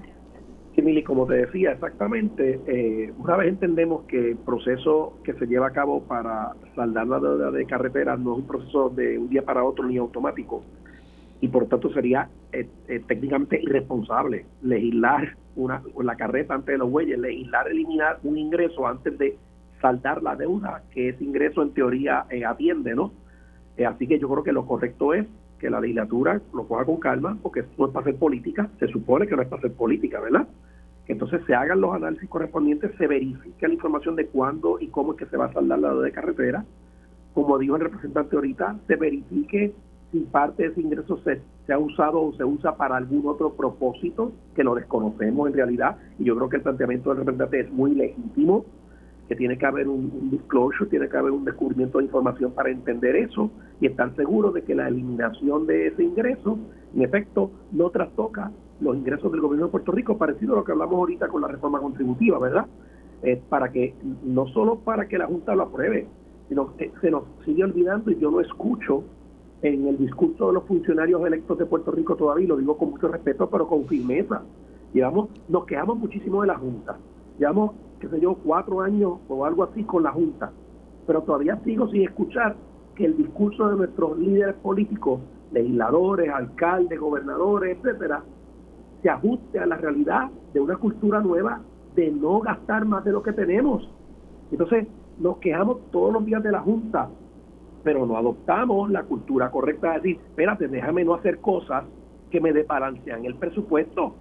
[0.81, 5.67] Mili, como te decía exactamente, eh, una vez entendemos que el proceso que se lleva
[5.67, 9.43] a cabo para saldar la deuda de carreteras no es un proceso de un día
[9.43, 10.63] para otro ni automático,
[11.41, 16.91] y por tanto sería eh, eh, técnicamente irresponsable legislar una, la carreta antes de los
[16.91, 19.37] bueyes, legislar eliminar un ingreso antes de
[19.81, 23.13] saldar la deuda que ese ingreso en teoría atiende, ¿no?
[23.87, 25.25] así que yo creo que lo correcto es
[25.59, 29.27] que la legislatura lo coja con calma, porque no es para hacer política, se supone
[29.27, 30.47] que no es para hacer política, ¿verdad?
[31.09, 35.17] Entonces se hagan los análisis correspondientes, se verifique la información de cuándo y cómo es
[35.17, 36.63] que se va a saldar la de carretera.
[37.33, 39.73] Como dijo el representante ahorita, se verifique
[40.11, 43.53] si parte de ese ingreso se, se, ha usado o se usa para algún otro
[43.53, 47.71] propósito, que lo desconocemos en realidad, y yo creo que el planteamiento del representante es
[47.71, 48.65] muy legítimo,
[49.27, 53.15] que tiene que haber un, disclosure, tiene que haber un descubrimiento de información para entender
[53.15, 53.49] eso
[53.81, 56.59] y estar seguro de que la eliminación de ese ingreso,
[56.95, 60.71] en efecto, no trastoca los ingresos del gobierno de Puerto Rico, parecido a lo que
[60.71, 62.65] hablamos ahorita con la reforma contributiva, ¿verdad?
[63.21, 66.07] Eh, para que, no solo para que la Junta lo apruebe,
[66.47, 69.03] sino que se nos sigue olvidando y yo lo escucho
[69.61, 73.09] en el discurso de los funcionarios electos de Puerto Rico todavía, lo digo con mucho
[73.09, 74.41] respeto, pero con firmeza.
[74.93, 76.97] Llevamos, nos quejamos muchísimo de la Junta.
[77.37, 80.51] Llevamos qué sé yo, cuatro años o algo así con la Junta.
[81.05, 82.55] Pero todavía sigo sin escuchar
[82.95, 88.23] que el discurso de nuestros líderes políticos, legisladores, alcaldes, gobernadores, etcétera,
[89.01, 91.61] se ajuste a la realidad de una cultura nueva
[91.95, 93.89] de no gastar más de lo que tenemos.
[94.51, 94.87] Entonces,
[95.19, 97.09] nos quejamos todos los días de la Junta,
[97.83, 101.85] pero no adoptamos la cultura correcta de decir, espérate, déjame no hacer cosas
[102.29, 104.15] que me desbalancean el presupuesto.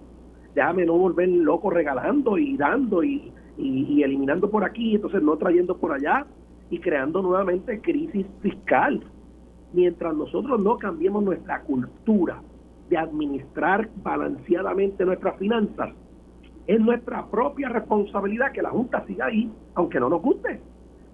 [0.55, 5.77] Déjame no volver loco regalando y dando y, y, eliminando por aquí, entonces no trayendo
[5.77, 6.25] por allá
[6.69, 9.03] y creando nuevamente crisis fiscal.
[9.73, 12.41] Mientras nosotros no cambiemos nuestra cultura
[12.89, 15.89] de administrar balanceadamente nuestras finanzas,
[16.67, 20.59] es nuestra propia responsabilidad que la Junta siga ahí, aunque no nos guste.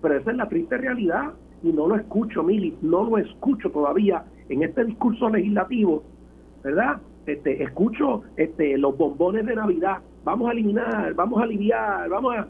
[0.01, 1.33] Pero esa es la triste realidad
[1.63, 6.03] y no lo escucho, Mili, no lo escucho todavía en este discurso legislativo,
[6.63, 7.01] ¿verdad?
[7.25, 12.47] Este, escucho este, los bombones de Navidad vamos a eliminar, vamos a aliviar, vamos a...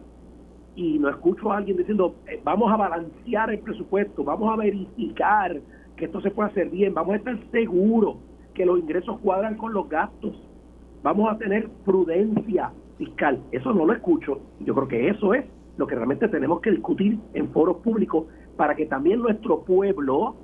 [0.76, 5.62] Y no escucho a alguien diciendo, eh, vamos a balancear el presupuesto, vamos a verificar
[5.96, 8.18] que esto se puede hacer bien, vamos a estar seguros
[8.56, 10.34] que los ingresos cuadran con los gastos,
[11.04, 13.40] vamos a tener prudencia fiscal.
[13.52, 14.40] Eso no lo escucho.
[14.62, 15.46] Yo creo que eso es
[15.78, 18.26] lo que realmente tenemos que discutir en foros públicos
[18.58, 20.36] para que también nuestro pueblo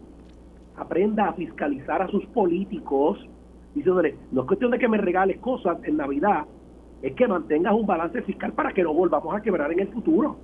[0.76, 3.18] aprenda a fiscalizar a sus políticos,
[3.74, 6.46] diciéndole, no es cuestión de que me regales cosas en Navidad,
[7.02, 10.38] es que mantengas un balance fiscal para que no volvamos a quebrar en el futuro.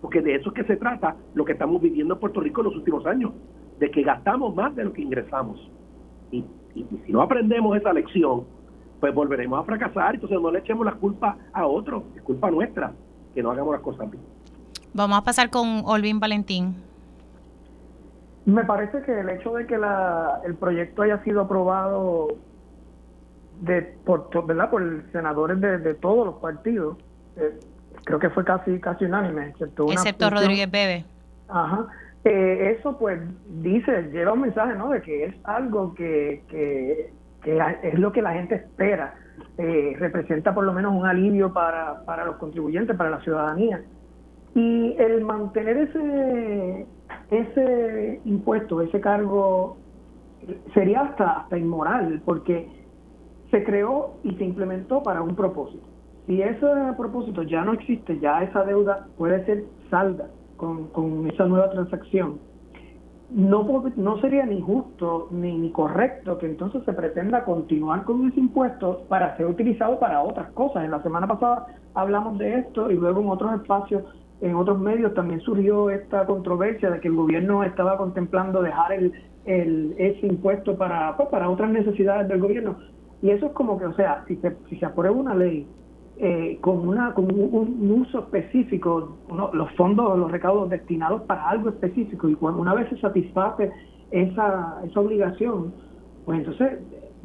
[0.00, 2.66] Porque de eso es que se trata lo que estamos viviendo en Puerto Rico en
[2.66, 3.32] los últimos años,
[3.78, 5.70] de que gastamos más de lo que ingresamos.
[6.30, 6.44] Y,
[7.04, 8.44] si no aprendemos esa lección,
[9.00, 12.92] pues volveremos a fracasar, entonces no le echemos la culpa a otro, es culpa nuestra
[13.34, 14.22] que no hagamos las cosas bien.
[14.94, 16.76] Vamos a pasar con Olvin Valentín.
[18.46, 22.28] Me parece que el hecho de que la, el proyecto haya sido aprobado
[23.60, 24.82] de por verdad por
[25.12, 26.98] senadores de, todos los partidos
[27.36, 27.58] eh,
[28.04, 31.06] creo que fue casi casi unánime excepto, excepto Rodríguez Bebe
[31.48, 31.86] ajá
[32.28, 33.20] eh, eso pues
[33.62, 37.12] dice lleva un mensaje no de que es algo que, que,
[37.84, 39.14] es lo que la gente espera.
[39.58, 43.80] Eh, representa por lo menos un alivio para, para los contribuyentes para la ciudadanía.
[44.56, 46.86] Y el mantener ese
[47.30, 49.76] ese impuesto ese cargo
[50.74, 52.68] sería hasta hasta inmoral porque
[53.52, 55.86] se creó y se implementó para un propósito.
[56.26, 56.66] Si ese
[56.96, 62.38] propósito ya no existe, ya esa deuda puede ser salda con, con esa nueva transacción,
[63.30, 68.38] no, no sería ni justo ni, ni correcto que entonces se pretenda continuar con ese
[68.38, 70.84] impuesto para ser utilizado para otras cosas.
[70.84, 74.04] En la semana pasada hablamos de esto y luego en otros espacios,
[74.40, 79.12] en otros medios también surgió esta controversia de que el gobierno estaba contemplando dejar el,
[79.44, 82.76] el, ese impuesto para, pues, para otras necesidades del gobierno.
[83.22, 85.66] Y eso es como que, o sea, si se, si se aprueba una ley
[86.18, 89.16] eh, con, una, con un, uso específico,
[89.52, 93.70] los fondos, los recaudos destinados para algo específico, y cuando una vez se satisface
[94.10, 95.74] esa, esa obligación,
[96.24, 96.78] pues entonces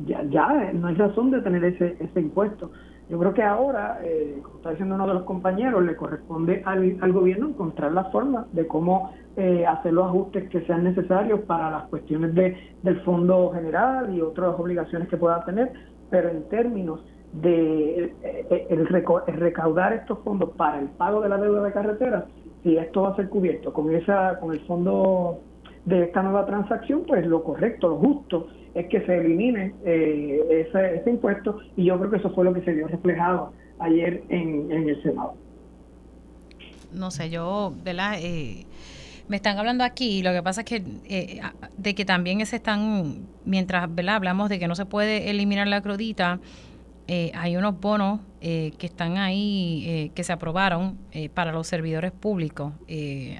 [0.05, 2.71] ya, ya no hay razón de tener ese, ese impuesto.
[3.09, 6.97] Yo creo que ahora, eh, como está diciendo uno de los compañeros, le corresponde al,
[7.01, 11.71] al gobierno encontrar la forma de cómo eh, hacer los ajustes que sean necesarios para
[11.71, 15.71] las cuestiones de, del fondo general y otras obligaciones que pueda tener,
[16.09, 17.01] pero en términos
[17.33, 22.25] de eh, el, recaudar estos fondos para el pago de la deuda de carreteras,
[22.63, 25.39] si esto va a ser cubierto con esa con el fondo
[25.85, 31.09] de esta nueva transacción, pues lo correcto, lo justo es que se elimine eh, ese,
[31.09, 35.01] impuesto y yo creo que eso fue lo que se vio reflejado ayer en, el
[35.01, 35.33] Senado.
[36.93, 38.15] No sé, yo, ¿verdad?
[38.19, 38.65] Eh,
[39.27, 41.41] me están hablando aquí, lo que pasa es que eh,
[41.77, 44.15] de que también se están, mientras ¿verdad?
[44.15, 46.39] hablamos de que no se puede eliminar la crudita,
[47.07, 50.97] eh, hay unos bonos que están ahí, que se aprobaron
[51.35, 52.73] para los servidores públicos.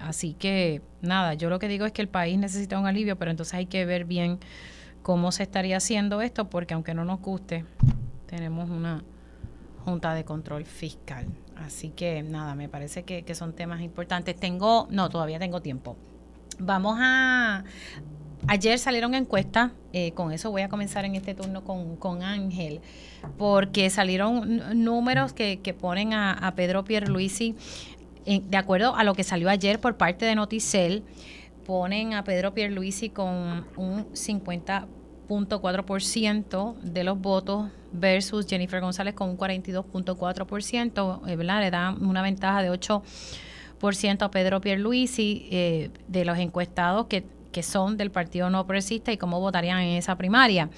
[0.03, 3.31] así que nada, yo lo que digo es que el país necesita un alivio, pero
[3.31, 4.37] entonces hay que ver bien
[5.01, 7.65] cómo se estaría haciendo esto, porque aunque no nos guste,
[8.27, 9.03] tenemos una
[9.83, 11.27] Junta de Control Fiscal.
[11.57, 14.35] Así que nada, me parece que, son temas importantes.
[14.35, 15.97] Tengo, no, todavía tengo tiempo.
[16.59, 17.63] Vamos a...
[18.47, 22.81] Ayer salieron encuestas, eh, con eso voy a comenzar en este turno con, Ángel,
[23.37, 27.55] porque salieron números que, ponen a, Pedro Pierluisi,
[28.25, 31.03] de acuerdo a lo que salió ayer por parte de Noticel,
[31.65, 39.37] ponen a Pedro Pierluisi con un 50.4% de los votos versus Jennifer González con un
[39.37, 41.61] 42.4%, eh, ¿verdad?
[41.61, 47.63] Le da una ventaja de 8% a Pedro Pierluisi eh, de los encuestados que, que
[47.63, 50.69] son del Partido No Progresista y cómo votarían en esa primaria.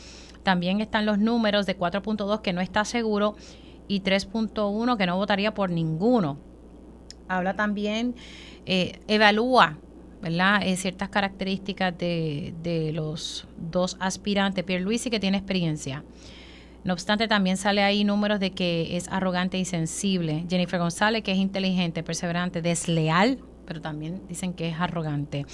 [0.44, 3.36] También están los números de 4.2 que no está seguro
[3.88, 6.38] y 3.1 que no votaría por ninguno.
[7.28, 8.16] Habla también,
[8.66, 9.78] eh, evalúa.
[10.26, 14.64] Eh, ciertas características de, los dos aspirantes.
[14.64, 16.04] Pierre Luisi que tiene experiencia.
[16.86, 20.46] No obstante, también sale ahí números de que es arrogante y sensible.
[20.50, 25.46] Jennifer González, que es inteligente, perseverante, desleal, pero también dicen que es arrogante.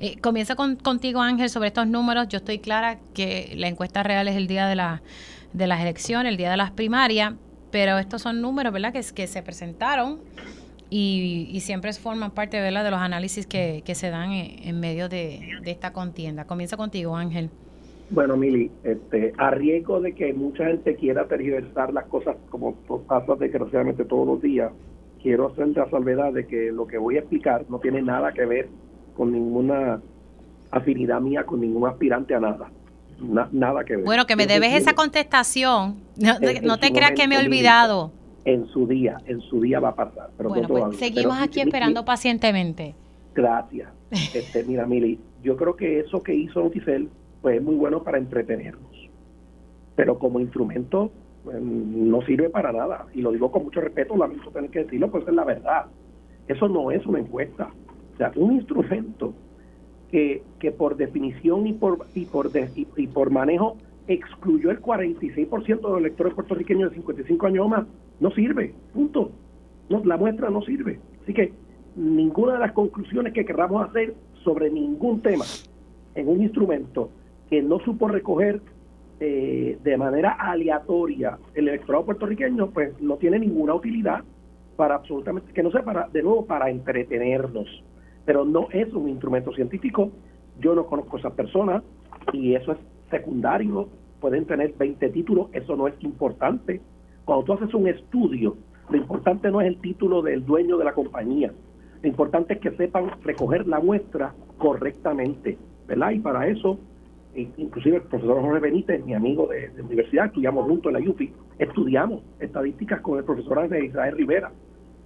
[0.00, 2.28] Eh, comienza contigo, Ángel, sobre estos números.
[2.28, 5.02] Yo estoy clara que la encuesta real es el día de, la,
[5.52, 7.34] de las elecciones, el día de las primarias,
[7.70, 10.20] pero estos son números, ¿verdad?, que, se presentaron
[10.88, 15.92] y, y, siempre forman parte de los análisis que, se dan en, medio de, esta
[15.92, 16.44] contienda.
[16.46, 17.50] Comienza contigo, Ángel.
[18.08, 22.74] Bueno, Mili, este, a riesgo de que mucha gente quiera tergiversar las cosas como
[23.08, 24.70] pasa desgraciadamente todos los días,
[25.26, 28.46] quiero hacer la salvedad de que lo que voy a explicar no tiene nada que
[28.46, 28.68] ver
[29.16, 30.00] con ninguna
[30.70, 32.70] afinidad mía con ningún aspirante a nada.
[33.50, 34.04] nada que ver.
[34.04, 35.96] Bueno, que me debes esa contestación.
[36.16, 38.12] No, te creas que me he olvidado
[38.44, 40.30] en su día, en su día va a pasar.
[40.36, 42.94] Pero bueno, pues seguimos aquí esperando pacientemente.
[43.34, 43.90] Gracias.
[44.32, 47.10] Este, mira, Mili, yo creo que eso que hizo Noticel
[47.42, 49.10] pues, es muy bueno para entretenernos,
[49.96, 51.10] pero como instrumento
[51.60, 53.06] no sirve para nada.
[53.14, 55.86] Y lo digo con mucho respeto, lamento tener que decirlo, pues es la verdad.
[56.48, 57.70] Eso no es una encuesta.
[58.14, 59.34] O sea, un instrumento
[60.10, 62.50] que, que por definición y por, y por,
[62.96, 63.76] y por manejo
[64.08, 67.86] excluyó el 46% de los electores puertorriqueños de 55 años o más,
[68.20, 69.30] no sirve, punto.
[69.88, 71.00] No, la muestra no sirve.
[71.22, 71.52] Así que
[71.96, 74.14] ninguna de las conclusiones que queramos hacer
[74.44, 75.44] sobre ningún tema
[76.14, 77.10] en un instrumento
[77.50, 78.60] que no supo recoger
[79.20, 84.22] eh, de manera aleatoria el electorado puertorriqueño, pues no tiene ninguna utilidad
[84.76, 87.82] para absolutamente, que no sea para, de nuevo, para entretenernos.
[88.24, 90.10] Pero no es un instrumento científico.
[90.60, 91.82] Yo no conozco a esas personas
[92.32, 92.78] y eso es
[93.10, 93.88] secundario.
[94.20, 96.80] Pueden tener 20 títulos, eso no es importante
[97.26, 98.56] cuando tú haces un estudio,
[98.88, 101.52] lo importante no es el título del dueño de la compañía,
[102.00, 106.12] lo importante es que sepan recoger la muestra correctamente, ¿verdad?
[106.12, 106.78] Y para eso,
[107.36, 112.22] inclusive el profesor Jorge Benítez, mi amigo de, universidad, estudiamos juntos en la UPI, estudiamos
[112.40, 114.52] estadísticas con el profesor Israel Rivera,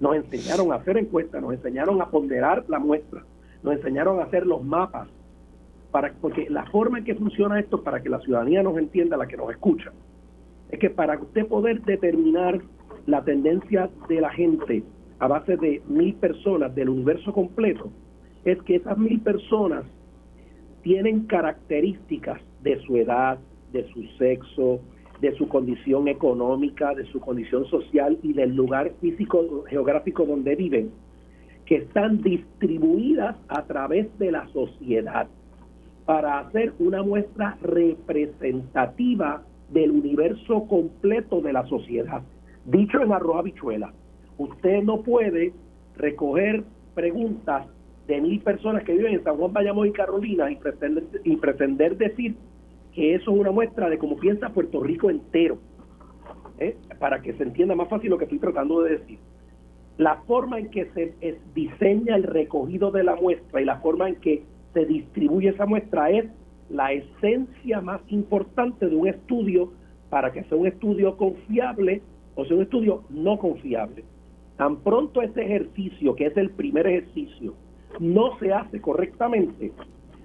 [0.01, 3.25] nos enseñaron a hacer encuestas, nos enseñaron a ponderar la muestra,
[3.63, 5.09] nos enseñaron a hacer los mapas,
[5.91, 9.27] para, porque la forma en que funciona esto, para que la ciudadanía nos entienda, la
[9.27, 9.93] que nos escucha,
[10.71, 12.61] es que para usted poder determinar
[13.07, 14.85] la tendencia de la gente
[15.19, 17.91] a base de mil personas del universo completo,
[18.45, 19.85] es que esas mil personas
[20.83, 23.39] tienen características de su edad,
[23.73, 24.81] de su sexo,
[25.21, 30.91] de su condición económica, de su condición social y del lugar físico geográfico donde viven,
[31.67, 35.29] que están distribuidas a través de la sociedad
[36.07, 42.23] para hacer una muestra representativa del universo completo de la sociedad.
[42.65, 43.93] Dicho en arroz habichuela,
[44.39, 45.53] usted no puede
[45.97, 47.67] recoger preguntas
[48.11, 51.97] de mil personas que viven en San Juan, Bayamón y Carolina y pretender, y pretender
[51.97, 52.35] decir
[52.93, 55.59] que eso es una muestra de cómo piensa Puerto Rico entero.
[56.59, 56.77] ¿eh?
[56.99, 59.19] Para que se entienda más fácil lo que estoy tratando de decir.
[59.97, 61.15] La forma en que se
[61.55, 64.43] diseña el recogido de la muestra y la forma en que
[64.73, 66.27] se distribuye esa muestra es
[66.69, 69.73] la esencia más importante de un estudio
[70.09, 72.03] para que sea un estudio confiable
[72.35, 74.05] o sea un estudio no confiable.
[74.57, 77.55] Tan pronto ese ejercicio, que es el primer ejercicio,
[77.99, 79.73] no se hace correctamente,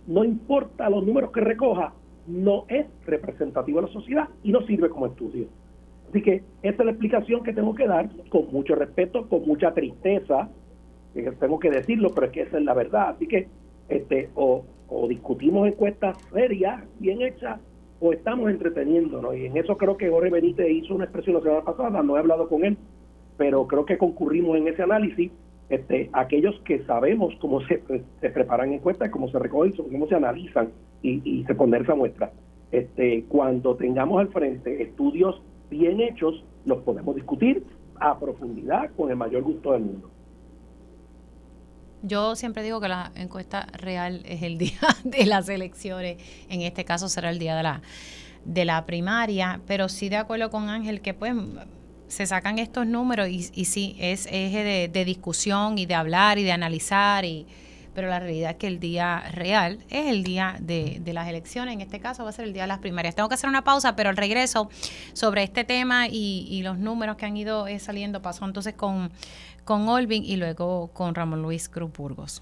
[0.07, 1.93] no importa los números que recoja,
[2.27, 5.47] no es representativo de la sociedad y no sirve como estudio.
[6.09, 9.73] Así que esa es la explicación que tengo que dar con mucho respeto, con mucha
[9.73, 10.49] tristeza,
[11.39, 13.09] tengo que decirlo, pero es que esa es la verdad.
[13.09, 13.47] Así que
[13.89, 17.59] este, o, o discutimos encuestas serias, bien hechas,
[17.99, 19.35] o estamos entreteniéndonos.
[19.35, 22.19] Y en eso creo que Jorge Benítez hizo una expresión la semana pasada, no he
[22.19, 22.77] hablado con él,
[23.37, 25.31] pero creo que concurrimos en ese análisis.
[25.69, 27.81] Este, aquellos que sabemos cómo se,
[28.21, 30.69] se preparan encuestas, cómo se recogen, cómo se analizan
[31.01, 32.31] y, y se esa muestra.
[32.71, 37.63] Este, cuando tengamos al frente estudios bien hechos, los podemos discutir
[37.99, 40.11] a profundidad con el mayor gusto del mundo.
[42.01, 46.17] Yo siempre digo que la encuesta real es el día de las elecciones.
[46.49, 47.81] En este caso será el día de la,
[48.43, 49.61] de la primaria.
[49.65, 51.33] Pero sí de acuerdo con Ángel que pues
[52.07, 56.37] se sacan estos números y, y sí, es eje de, de discusión y de hablar
[56.37, 57.45] y de analizar y
[57.95, 61.81] pero la realidad es que el día real es el día de, las elecciones, en
[61.81, 63.15] este caso va a ser el día de las primarias.
[63.15, 64.69] Tengo que hacer una pausa, pero al regreso
[65.13, 69.11] sobre este tema y, los números que han ido eh, saliendo, pasó entonces con,
[69.63, 72.41] con Olvin y luego con Ramón Luis Cruz Burgos.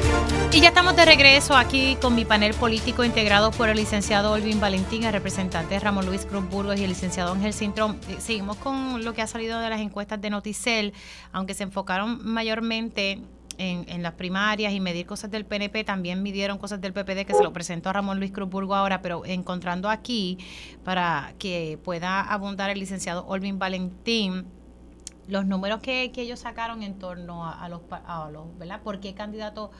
[0.53, 4.59] y ya estamos de regreso aquí con mi panel político integrado por el licenciado Olvin
[4.59, 7.97] Valentín, el representante Ramón Luis Cruz Burgos y el licenciado Ángel Cintrón.
[8.09, 10.93] Eh, seguimos con lo que ha salido de las encuestas de Noticel,
[11.31, 13.21] aunque se enfocaron mayormente
[13.57, 17.43] en, las primarias y medir cosas del PNP, también midieron cosas del PPD que se
[17.43, 20.37] lo presentó a Ramón Luis Cruz Burgos ahora, pero encontrando aquí
[20.83, 24.45] para que pueda abundar el licenciado Olvin Valentín
[25.27, 28.81] los números que, ellos sacaron en torno a, los, a los, ¿verdad?
[28.81, 29.71] ¿Por qué candidato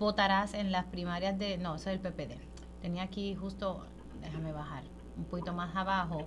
[0.00, 2.40] votarás en las primarias de, no, eso es el PPD.
[2.80, 3.86] Tenía aquí justo,
[4.20, 4.82] déjame bajar
[5.16, 6.26] un poquito más abajo,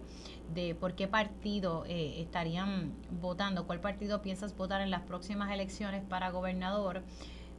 [0.54, 6.04] de por qué partido eh, estarían votando, cuál partido piensas votar en las próximas elecciones
[6.04, 7.02] para gobernador.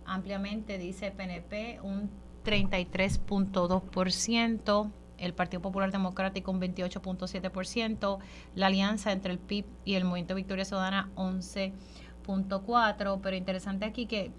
[0.06, 2.08] Ampliamente dice PNP un
[2.44, 8.18] 33.2%, el Partido Popular Democrático un 28.7%,
[8.54, 14.30] la alianza entre el PIB y el Movimiento Victoria Ciudadana 11.4%, pero interesante aquí que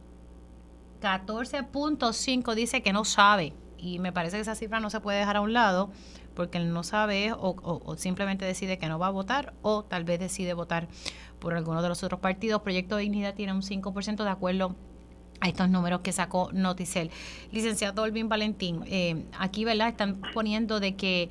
[1.05, 3.53] 14.5 dice que no sabe.
[3.77, 5.91] Y me parece que esa cifra no se puede dejar a un lado
[6.33, 10.19] porque él no sabe o, simplemente decide que no va a votar o tal vez
[10.19, 10.87] decide votar
[11.39, 12.63] por alguno de los otros partidos.
[12.63, 14.75] Proyecto de Dignidad tiene un 5% de acuerdo
[15.41, 17.11] a estos números que sacó Noticel.
[17.51, 19.89] Licenciado Olvin Valentín, eh, aquí ¿verdad?
[19.89, 21.29] están poniendo de que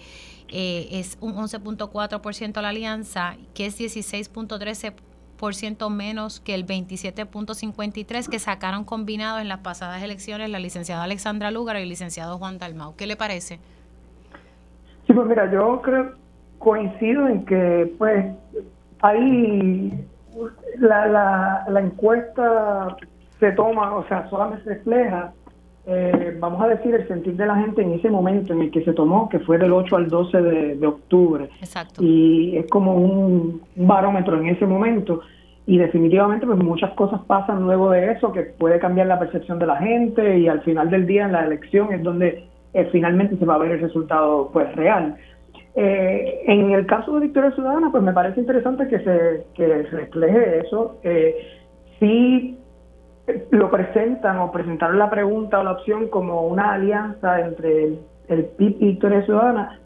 [0.48, 5.13] eh, es un 11.4% la alianza, que es 16.13% ciento
[5.90, 11.76] menos que el 27.53 que sacaron combinados en las pasadas elecciones la licenciada Alexandra Lugar
[11.76, 12.96] y el licenciado Juan Dalmau.
[12.96, 13.58] ¿Qué le parece?
[15.06, 16.12] Sí, pues mira, yo creo,
[16.58, 18.26] coincido en que pues
[19.02, 19.92] ahí
[20.78, 22.96] la, la, la encuesta
[23.38, 25.32] se toma, o sea, solamente refleja
[25.86, 28.82] eh, vamos a decir, el sentir de la gente en ese momento en el que
[28.84, 31.50] se tomó, que fue del 8 al 12 de, octubre.
[31.60, 32.02] Exacto.
[32.02, 35.20] Y es como un, barómetro en ese momento.
[35.66, 39.66] Y definitivamente, pues muchas cosas pasan luego de eso que puede cambiar la percepción de
[39.66, 42.44] la gente y al final del día en la elección es donde
[42.74, 45.16] eh, finalmente se va a ver el resultado pues real.
[45.76, 50.60] Eh, en el caso de Victoria Ciudadana, pues me parece interesante que se, que refleje
[50.60, 50.98] eso.
[51.02, 51.34] Eh,
[51.98, 52.58] sí
[53.50, 58.44] lo presentan o presentaron la pregunta o la opción como una alianza entre el, el
[58.44, 59.80] PIB y Victoria Ciudadana,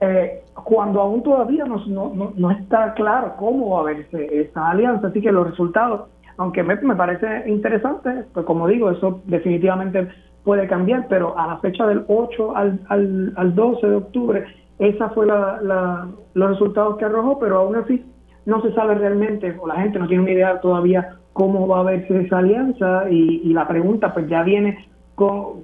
[0.00, 5.06] eh, cuando aún todavía no, no, no, está claro cómo va a verse esa alianza.
[5.06, 10.08] Así que los resultados, aunque me, me parece interesante, pues como digo, eso definitivamente
[10.44, 14.44] puede cambiar, pero a la fecha del 8 al, al, al 12 de octubre,
[14.78, 18.04] esa fue la, la, los resultados que arrojó, pero aún así
[18.44, 21.84] no se sabe realmente, o la gente no tiene una idea todavía cómo va a
[21.84, 25.62] verse esa alianza y, la pregunta pues ya viene con,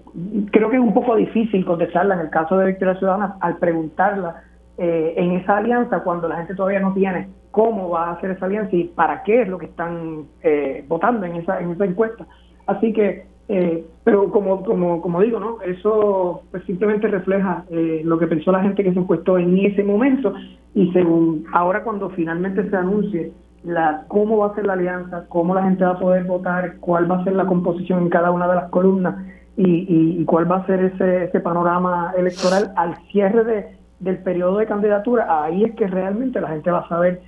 [0.50, 4.42] creo que es un poco difícil contestarla en el caso de Victoria Ciudadana al preguntarla
[4.76, 8.46] eh, en esa alianza cuando la gente todavía no tiene cómo va a hacer esa
[8.46, 12.26] alianza y para qué es lo que están eh, votando en esa, en esa encuesta.
[12.66, 15.60] Así que, eh, pero como, como, como digo, ¿no?
[15.62, 20.34] Eso pues simplemente refleja lo que pensó la gente que se encuestó en ese momento
[20.74, 23.32] y según ahora cuando finalmente se anuncie
[23.64, 27.10] la, cómo va a ser la alianza, cómo la gente va a poder votar, cuál
[27.10, 29.16] va a ser la composición en cada una de las columnas
[29.56, 34.66] y, cuál va a ser ese, ese panorama electoral al cierre de, del periodo de
[34.66, 37.22] candidatura, ahí es que realmente la gente va a saber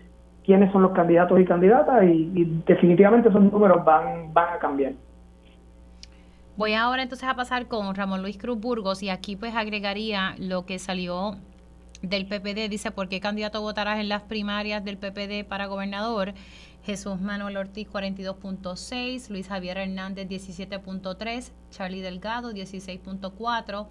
[0.44, 4.92] quiénes son los candidatos y candidatas y, definitivamente esos números van, van a cambiar.
[6.56, 10.66] Voy ahora entonces a pasar con Ramón Luis Cruz Burgos y aquí pues agregaría lo
[10.66, 11.36] que salió
[12.02, 16.34] del PPD dice, ¿por qué candidato votarás en las primarias del PPD para gobernador?
[16.82, 23.86] Jesús Manuel Ortiz 42.6, Luis Javier Hernández 17.3, Charlie Delgado 16.4,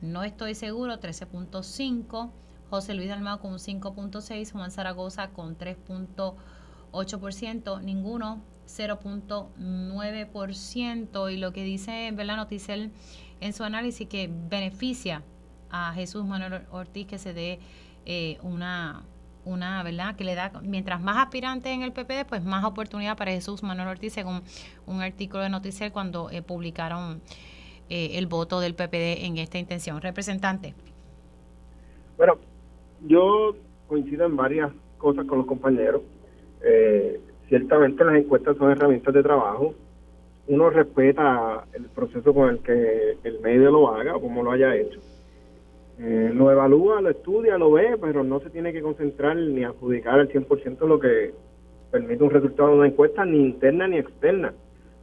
[0.00, 2.30] no estoy seguro 13.5,
[2.70, 11.32] José Luis Dalmao con un 5.6%, Juan Zaragoza con 3.8%, ninguno 0.9%.
[11.32, 12.92] Y lo que dice Bela Noticel
[13.40, 15.22] en su análisis que beneficia
[15.70, 17.58] a Jesús Manuel Ortiz que se dé
[18.06, 19.02] eh, una
[19.44, 20.16] una, ¿verdad?
[20.16, 23.88] Que le da, mientras más aspirantes en el PPD, pues más oportunidad para Jesús Manuel
[23.88, 24.42] Ortiz, según
[24.86, 27.20] un artículo de Noticiel cuando eh, publicaron
[27.88, 30.00] eh, el voto del PPD en esta intención.
[30.00, 30.74] Representante.
[32.16, 32.36] Bueno,
[33.06, 33.56] yo
[33.88, 36.02] coincido en varias cosas con los compañeros.
[36.62, 39.74] Eh, ciertamente las encuestas son herramientas de trabajo.
[40.46, 44.74] Uno respeta el proceso con el que el medio lo haga o como lo haya
[44.74, 45.00] hecho
[46.02, 50.18] eh, lo evalúa, lo estudia, lo ve, pero no se tiene que concentrar ni adjudicar
[50.18, 51.32] al 100% lo que
[51.90, 54.54] permite un resultado de una encuesta, ni interna ni externa.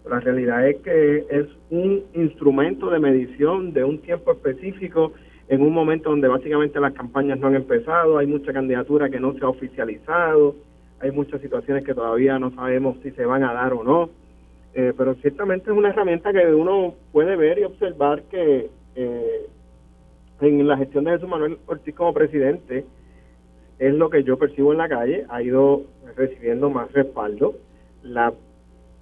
[0.09, 5.11] La realidad es que es un instrumento de medición de un tiempo específico
[5.49, 9.33] en un momento donde básicamente las campañas no han empezado, hay mucha candidatura que no
[9.33, 10.55] se ha oficializado,
[10.99, 14.09] hay muchas situaciones que todavía no sabemos si se van a dar o no,
[14.73, 19.47] eh, pero ciertamente es una herramienta que uno puede ver y observar que eh,
[20.41, 22.85] en la gestión de Jesús Manuel Ortiz como presidente,
[23.79, 25.83] es lo que yo percibo en la calle, ha ido
[26.15, 27.55] recibiendo más respaldo.
[28.03, 28.33] La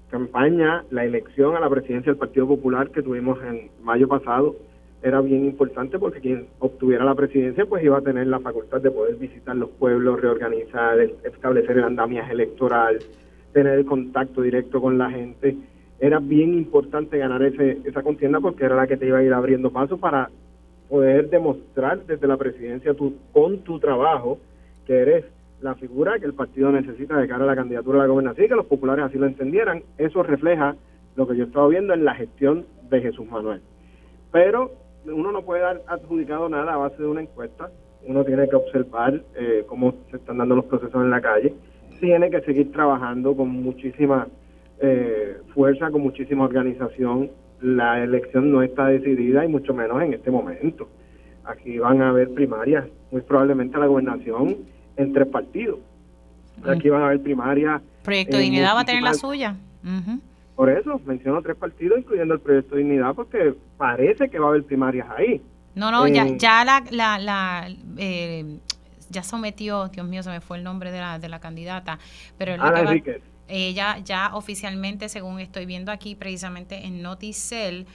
[0.10, 4.56] campaña, la elección a la presidencia del Partido Popular que tuvimos en mayo pasado
[5.02, 8.91] era bien importante porque quien obtuviera la presidencia pues iba a tener la facultad de
[8.91, 12.99] poder visitar los pueblos, reorganizar, establecer el andamiaje electoral,
[13.53, 15.56] tener el contacto directo con la gente.
[15.99, 19.34] Era bien importante ganar ese, esa contienda porque era la que te iba a ir
[19.34, 20.30] abriendo paso para
[20.95, 24.38] poder demostrar desde la presidencia tu, con tu trabajo
[24.88, 25.26] que eres
[25.59, 28.47] la figura que el partido necesita de cara a la candidatura a la gobernación y
[28.47, 29.84] que los populares así lo entendieran.
[29.97, 30.77] Eso refleja
[31.17, 33.59] lo que yo estaba viendo en la gestión de Jesús Manuel.
[34.31, 34.72] Pero
[35.05, 37.69] uno no puede dar adjudicado nada a base de una encuesta.
[38.07, 41.53] Uno tiene que observar eh, cómo se están dando los procesos en la calle.
[41.99, 44.30] Tiene que seguir trabajando con muchísima
[44.80, 47.31] eh, fuerza, con muchísima organización,
[47.61, 50.90] la elección no está decidida y mucho menos en este momento.
[51.44, 54.57] Aquí van a haber primarias, muy probablemente la gobernación
[54.98, 55.80] en tres partidos.
[56.64, 57.82] Aquí van a haber primarias.
[58.03, 59.56] Proyecto Dignidad va a tener la suya.
[60.56, 64.64] Por eso menciono tres partidos, incluyendo el Proyecto Dignidad, porque parece que va a haber
[64.64, 65.41] primarias ahí.
[65.76, 67.68] No, no, ya, eh, ya la, la, la
[67.98, 68.60] eh,
[69.10, 71.99] ya sometió, Dios mío, se me fue el nombre de la, de la candidata,
[72.38, 73.22] pero Ana Enríquez.
[73.47, 77.85] Ella ya oficialmente, según estoy viendo aquí precisamente en Noticel,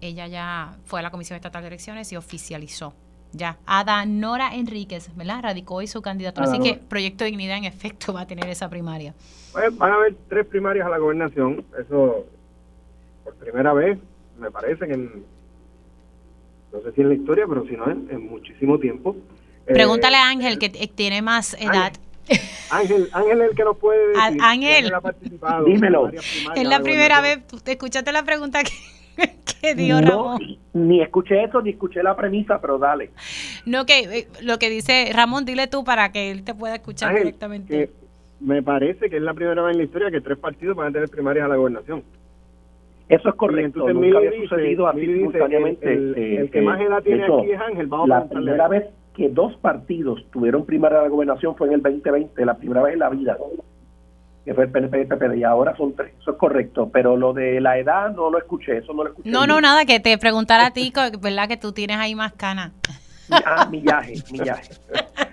[0.00, 2.94] ella ya fue a la Comisión Estatal de Elecciones y oficializó.
[3.32, 5.42] Ya, Ada Nora Enríquez, ¿verdad?
[5.42, 6.46] Radicó hoy su candidatura.
[6.46, 9.14] Así que Proyecto Dignidad en efecto va a tener esa primaria.
[9.52, 11.64] Pues, van a haber tres primarias a la gobernación.
[11.78, 12.24] Eso,
[13.24, 13.98] por primera vez,
[14.38, 15.24] me parece que en,
[16.72, 19.14] no sé si en la historia, pero si no en, en muchísimo tiempo.
[19.66, 21.74] Pregúntale a eh, Ángel, que tiene más edad.
[21.74, 22.00] Ángel,
[22.70, 23.08] Ángel
[23.42, 24.40] es el que nos puede decir.
[24.42, 24.92] Ángel,
[25.66, 26.10] dímelo.
[26.10, 28.72] Es la primera vez, ¿te escuchaste la pregunta que,
[29.60, 30.40] que dio Ramón?
[30.72, 33.10] Ni escuché eso, ni escuché la premisa, pero dale.
[33.64, 37.14] No, que eh, lo que dice Ramón, dile tú para que él te pueda escuchar
[37.14, 37.90] directamente.
[38.40, 40.92] me parece que es la primera vez en la historia que tres partidos van a
[40.92, 42.02] tener primarias a la gobernación.
[43.08, 43.88] Eso es correcto.
[43.88, 45.92] Entonces, Nunca había sucedido así simultáneamente.
[45.92, 47.86] El, el, que más edad tiene aquí es Ángel.
[47.86, 48.84] Vamos la primera vez
[49.18, 52.92] que dos partidos tuvieron primaria de la gobernación fue en el 2020, la primera vez
[52.92, 53.36] en la vida,
[54.44, 57.16] que fue el PNP y el PPD, y ahora son tres, eso es correcto, pero
[57.16, 59.28] lo de la edad no lo escuché, eso no lo escuché.
[59.28, 61.48] No, no, nada, que te preguntara a ti, ¿verdad?
[61.48, 62.70] Que tú tienes ahí más canas.
[63.28, 64.70] Ah, millaje, millaje.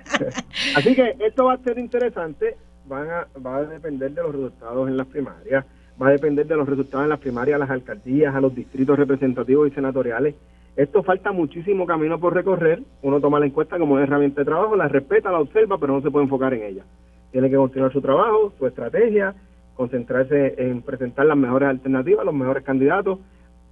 [0.76, 2.58] Así que esto va a ser interesante,
[2.88, 5.64] van a, va a depender de los resultados en las primarias,
[6.02, 8.98] va a depender de los resultados en las primarias a las alcaldías, a los distritos
[8.98, 10.34] representativos y senatoriales,
[10.76, 12.84] esto falta muchísimo camino por recorrer.
[13.02, 16.02] Uno toma la encuesta como una herramienta de trabajo, la respeta, la observa, pero no
[16.02, 16.84] se puede enfocar en ella.
[17.32, 19.34] Tiene que continuar su trabajo, su estrategia,
[19.76, 23.20] concentrarse en presentar las mejores alternativas, los mejores candidatos,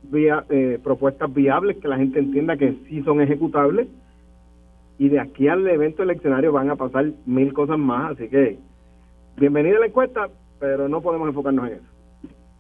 [0.04, 3.88] vía, eh, propuestas viables que la gente entienda que sí son ejecutables.
[4.98, 8.14] Y de aquí al evento eleccionario van a pasar mil cosas más.
[8.14, 8.60] Así que
[9.36, 11.86] bienvenida a la encuesta, pero no podemos enfocarnos en eso.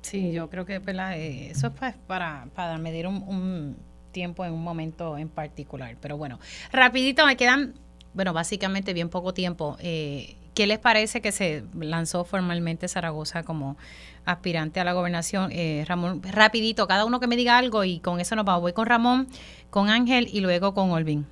[0.01, 3.77] Sí, yo creo que eh, eso es pues, para, para medir un
[4.13, 5.97] tiempo en un momento en particular.
[5.99, 6.39] Pero bueno,
[6.71, 7.73] rapidito me quedan,
[8.13, 9.75] bueno, básicamente bien poco tiempo.
[9.81, 13.75] Eh, ¿Qué les parece que se lanzó formalmente Zaragoza como
[14.23, 15.49] aspirante a la gobernación?
[15.51, 18.61] Eh, Ramón, rapidito, cada uno que me diga algo y con eso nos vamos.
[18.61, 19.27] Voy con Ramón,
[19.71, 21.25] con Ángel y luego con Olvin.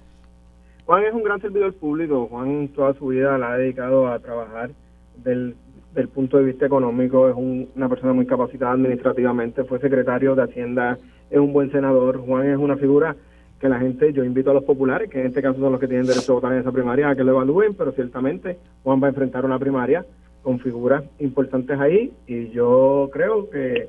[0.85, 2.27] Juan es un gran servidor público.
[2.31, 4.71] Juan toda su vida la ha dedicado a trabajar
[5.17, 5.55] del,
[5.93, 7.29] del punto de vista económico.
[7.29, 9.63] Es una persona muy capacitada administrativamente.
[9.65, 10.97] Fue secretario de Hacienda
[11.31, 13.15] es un buen senador, Juan es una figura
[13.59, 15.87] que la gente, yo invito a los populares, que en este caso son los que
[15.87, 19.05] tienen derecho a votar en esa primaria, a que lo evalúen, pero ciertamente Juan va
[19.07, 20.03] a enfrentar una primaria
[20.41, 23.87] con figuras importantes ahí y yo creo que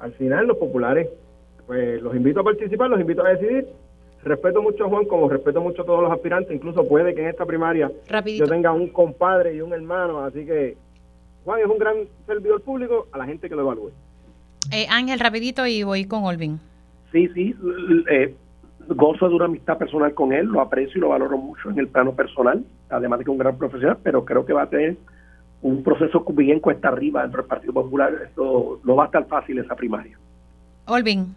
[0.00, 1.08] al final los populares,
[1.66, 3.68] pues los invito a participar, los invito a decidir.
[4.24, 7.28] Respeto mucho a Juan, como respeto mucho a todos los aspirantes, incluso puede que en
[7.28, 7.90] esta primaria
[8.26, 10.76] yo tenga un compadre y un hermano, así que
[11.44, 11.96] Juan es un gran
[12.26, 13.90] servidor público a la gente que lo evalúe.
[14.72, 16.60] Eh, Ángel, rapidito y voy con Olvin.
[17.12, 17.54] Sí, sí,
[18.10, 18.34] eh,
[18.88, 21.88] gozo de una amistad personal con él, lo aprecio y lo valoro mucho en el
[21.88, 24.96] plano personal, además de que es un gran profesional, pero creo que va a tener
[25.60, 28.12] un proceso bien cuesta arriba dentro del Partido Popular.
[28.24, 30.18] Esto no va a estar fácil esa primaria.
[30.86, 31.34] Olvin.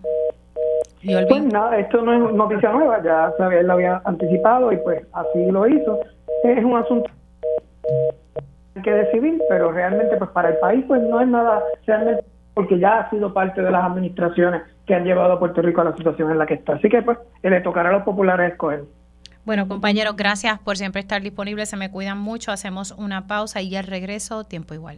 [1.01, 5.05] ¿Y Pues nada, esto no es noticia nueva, ya él lo había anticipado y pues
[5.13, 5.99] así lo hizo.
[6.43, 7.11] Es un asunto
[8.83, 12.23] que decidir, pero realmente pues para el país pues no es nada realmente
[12.55, 15.85] porque ya ha sido parte de las administraciones que han llevado a Puerto Rico a
[15.85, 16.73] la situación en la que está.
[16.73, 18.83] Así que pues le tocará a los populares escoger.
[19.45, 21.69] Bueno, compañeros, gracias por siempre estar disponibles.
[21.69, 22.51] Se me cuidan mucho.
[22.51, 24.93] Hacemos una pausa y al regreso, tiempo igual.